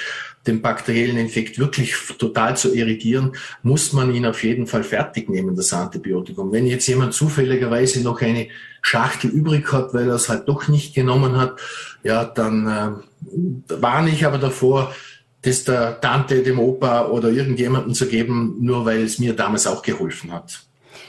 den 0.47 0.63
bakteriellen 0.63 1.17
Infekt 1.17 1.59
wirklich 1.59 1.95
total 2.19 2.57
zu 2.57 2.75
irritieren, 2.75 3.33
muss 3.63 3.93
man 3.93 4.15
ihn 4.15 4.27
auf 4.27 4.43
jeden 4.45 4.67
Fall 4.67 4.85
fertig 4.85 5.29
nehmen, 5.29 5.57
das 5.57 5.73
Antibiotikum. 5.73 6.53
Wenn 6.53 6.67
jetzt 6.67 6.87
jemand 6.87 7.15
zufälligerweise 7.15 8.03
noch 8.03 8.21
eine 8.23 8.49
Schachtel 8.83 9.31
übrig 9.31 9.73
hat, 9.73 9.95
weil 9.95 10.09
er 10.09 10.15
es 10.15 10.29
halt 10.29 10.49
doch 10.49 10.69
nicht 10.69 10.95
genommen 10.95 11.37
hat, 11.37 11.59
ja, 12.03 12.25
dann 12.25 12.67
äh, 12.67 13.83
warne 13.83 14.11
ich 14.11 14.25
aber 14.25 14.39
davor, 14.39 14.95
das 15.43 15.65
der 15.65 16.01
Tante, 16.01 16.43
dem 16.43 16.59
Opa 16.59 17.07
oder 17.07 17.31
irgendjemandem 17.31 17.95
zu 17.95 18.09
geben, 18.09 18.57
nur 18.61 18.85
weil 18.85 19.03
es 19.03 19.19
mir 19.19 19.35
damals 19.35 19.67
auch 19.67 19.83
geholfen 19.83 20.33
hat. 20.33 20.61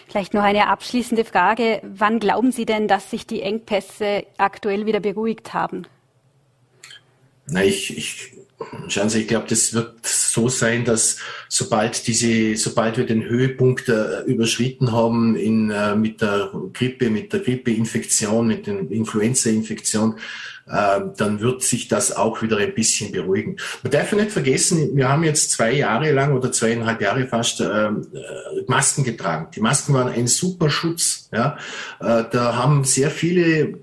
Vielleicht 0.08 0.34
noch 0.34 0.44
eine 0.44 0.68
abschließende 0.68 1.26
Frage. 1.26 1.82
Wann 1.84 2.20
glauben 2.20 2.52
Sie 2.52 2.66
denn, 2.66 2.88
dass 2.88 3.12
sich 3.12 3.28
die 3.28 3.42
Engpässe 3.42 4.26
aktuell 4.38 4.86
wieder 4.86 5.00
beruhigt 5.00 5.54
haben? 5.54 5.86
Na, 7.48 7.64
ich, 7.64 7.98
ich 7.98 8.34
Schauen 8.88 9.10
Sie, 9.10 9.22
ich 9.22 9.28
glaube, 9.28 9.46
das 9.48 9.74
wird 9.74 10.04
so 10.04 10.50
sein, 10.50 10.84
dass 10.84 11.18
sobald 11.48 12.08
diese, 12.08 12.56
sobald 12.56 12.98
wir 12.98 13.06
den 13.06 13.24
Höhepunkt 13.24 13.88
äh, 13.88 14.22
überschritten 14.24 14.92
haben 14.92 15.36
in, 15.36 15.70
äh, 15.70 15.96
mit 15.96 16.22
der 16.22 16.52
Grippe, 16.74 17.12
mit 17.12 17.32
der 17.34 17.42
Grippeinfektion, 17.42 18.48
mit 18.48 18.66
der 18.66 18.90
Influenza-Infektion, 18.90 20.16
äh, 20.66 21.02
dann 21.18 21.40
wird 21.40 21.62
sich 21.62 21.88
das 21.88 22.16
auch 22.16 22.42
wieder 22.42 22.58
ein 22.58 22.74
bisschen 22.74 23.12
beruhigen. 23.12 23.58
Man 23.84 23.92
darf 23.92 24.12
ja 24.12 24.18
nicht 24.18 24.32
vergessen, 24.32 24.96
wir 24.96 25.08
haben 25.08 25.24
jetzt 25.24 25.52
zwei 25.52 25.74
Jahre 25.74 26.12
lang 26.12 26.36
oder 26.36 26.52
zweieinhalb 26.52 27.00
Jahre 27.00 27.28
fast 27.28 27.62
äh, 27.62 27.90
Masken 28.66 29.04
getragen. 29.04 29.50
Die 29.56 29.62
Masken 29.62 29.94
waren 29.94 30.10
ein 30.10 30.26
super 30.26 30.72
Schutz. 30.72 31.30
Ja? 31.32 31.58
Äh, 32.00 32.24
da 32.32 32.56
haben 32.56 32.84
sehr 32.84 33.12
viele 33.12 33.76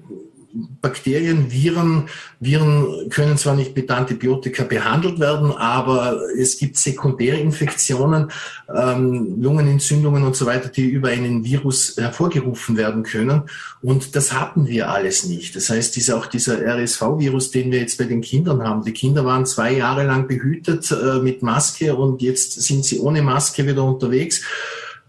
Bakterien, 0.81 1.51
Viren, 1.51 2.09
Viren 2.39 3.11
können 3.11 3.37
zwar 3.37 3.57
nicht 3.57 3.75
mit 3.75 3.91
Antibiotika 3.91 4.63
behandelt 4.63 5.19
werden, 5.19 5.51
aber 5.51 6.21
es 6.39 6.59
gibt 6.59 6.77
Sekundärinfektionen, 6.77 8.31
ähm, 8.73 9.43
Lungenentzündungen 9.43 10.23
und 10.23 10.37
so 10.37 10.47
weiter, 10.47 10.69
die 10.69 10.87
über 10.87 11.09
einen 11.09 11.45
Virus 11.45 11.97
hervorgerufen 11.97 12.77
werden 12.77 13.03
können. 13.03 13.43
Und 13.83 14.15
das 14.15 14.33
hatten 14.33 14.69
wir 14.69 14.91
alles 14.91 15.25
nicht. 15.25 15.57
Das 15.57 15.71
heißt, 15.71 15.97
dieser, 15.97 16.17
auch 16.19 16.27
dieser 16.27 16.65
RSV-Virus, 16.65 17.51
den 17.51 17.73
wir 17.73 17.81
jetzt 17.81 17.99
bei 17.99 18.05
den 18.05 18.21
Kindern 18.21 18.63
haben. 18.63 18.85
Die 18.85 18.93
Kinder 18.93 19.25
waren 19.25 19.47
zwei 19.47 19.73
Jahre 19.73 20.07
lang 20.07 20.29
behütet 20.29 20.89
äh, 20.93 21.19
mit 21.19 21.43
Maske 21.43 21.97
und 21.97 22.23
jetzt 22.23 22.63
sind 22.63 22.85
sie 22.85 23.01
ohne 23.01 23.23
Maske 23.23 23.67
wieder 23.67 23.83
unterwegs 23.83 24.43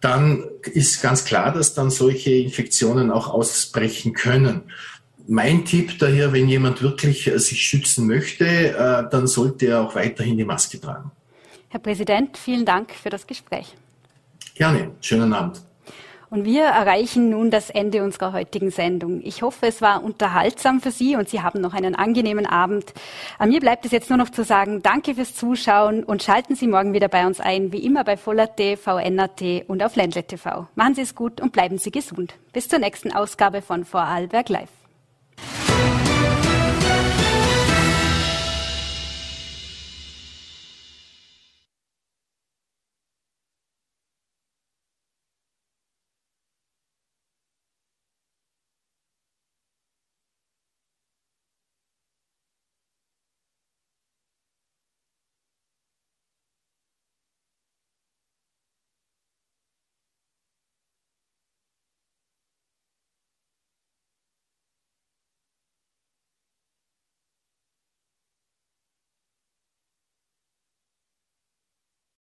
dann 0.02 0.44
ist 0.72 1.02
ganz 1.02 1.26
klar, 1.26 1.52
dass 1.52 1.74
dann 1.74 1.90
solche 1.90 2.30
Infektionen 2.30 3.10
auch 3.10 3.28
ausbrechen 3.28 4.14
können 4.14 4.62
mein 5.28 5.66
Tipp 5.66 5.98
daher, 6.00 6.34
wenn 6.34 6.48
jemand 6.48 6.82
wirklich 6.82 7.28
äh, 7.28 7.40
sich 7.40 7.62
schützen 7.62 8.08
möchte, 8.08 8.46
äh, 8.46 9.10
dann 9.10 9.28
sollte 9.28 9.68
er 9.68 9.82
auch 9.82 9.96
weiterhin 9.96 10.38
die 10.38 10.46
Maske 10.46 10.80
tragen. 10.80 11.12
Herr 11.70 11.80
Präsident, 11.80 12.38
vielen 12.38 12.66
Dank 12.66 12.92
für 12.92 13.10
das 13.10 13.28
Gespräch. 13.28 13.76
Gerne. 14.56 14.92
Schönen 15.02 15.34
Abend. 15.34 15.62
Und 16.30 16.44
wir 16.44 16.64
erreichen 16.64 17.30
nun 17.30 17.52
das 17.52 17.70
Ende 17.70 18.04
unserer 18.04 18.34
heutigen 18.34 18.72
Sendung. 18.72 19.22
Ich 19.24 19.42
hoffe, 19.42 19.68
es 19.68 19.82
war 19.82 20.04
unterhaltsam 20.04 20.82
für 20.82 20.92
Sie 20.92 21.16
und 21.16 21.30
Sie 21.30 21.42
haben 21.42 21.62
noch 21.62 21.74
einen 21.74 21.96
angenehmen 21.96 22.46
Abend. 22.46 22.94
An 23.38 23.50
mir 23.50 23.60
bleibt 23.60 23.86
es 23.86 23.92
jetzt 23.92 24.10
nur 24.10 24.18
noch 24.18 24.30
zu 24.30 24.44
sagen, 24.44 24.82
danke 24.82 25.16
fürs 25.16 25.36
Zuschauen 25.36 26.04
und 26.04 26.24
schalten 26.24 26.56
Sie 26.56 26.68
morgen 26.68 26.94
wieder 26.94 27.08
bei 27.10 27.26
uns 27.28 27.40
ein, 27.40 27.72
wie 27.72 27.86
immer 27.86 28.04
bei 28.04 28.18
Voller.at, 28.18 28.80
VNAT 28.80 29.66
und 29.68 29.84
auf 29.84 29.96
Ländle 29.96 30.24
TV. 30.24 30.68
Machen 30.76 30.96
Sie 30.96 31.02
es 31.02 31.16
gut 31.16 31.40
und 31.40 31.54
bleiben 31.54 31.78
Sie 31.78 31.92
gesund. 31.92 32.34
Bis 32.54 32.68
zur 32.68 32.80
nächsten 32.80 33.14
Ausgabe 33.14 33.62
von 33.62 33.86
Vorarlberg 33.86 34.50
Live. 34.50 34.85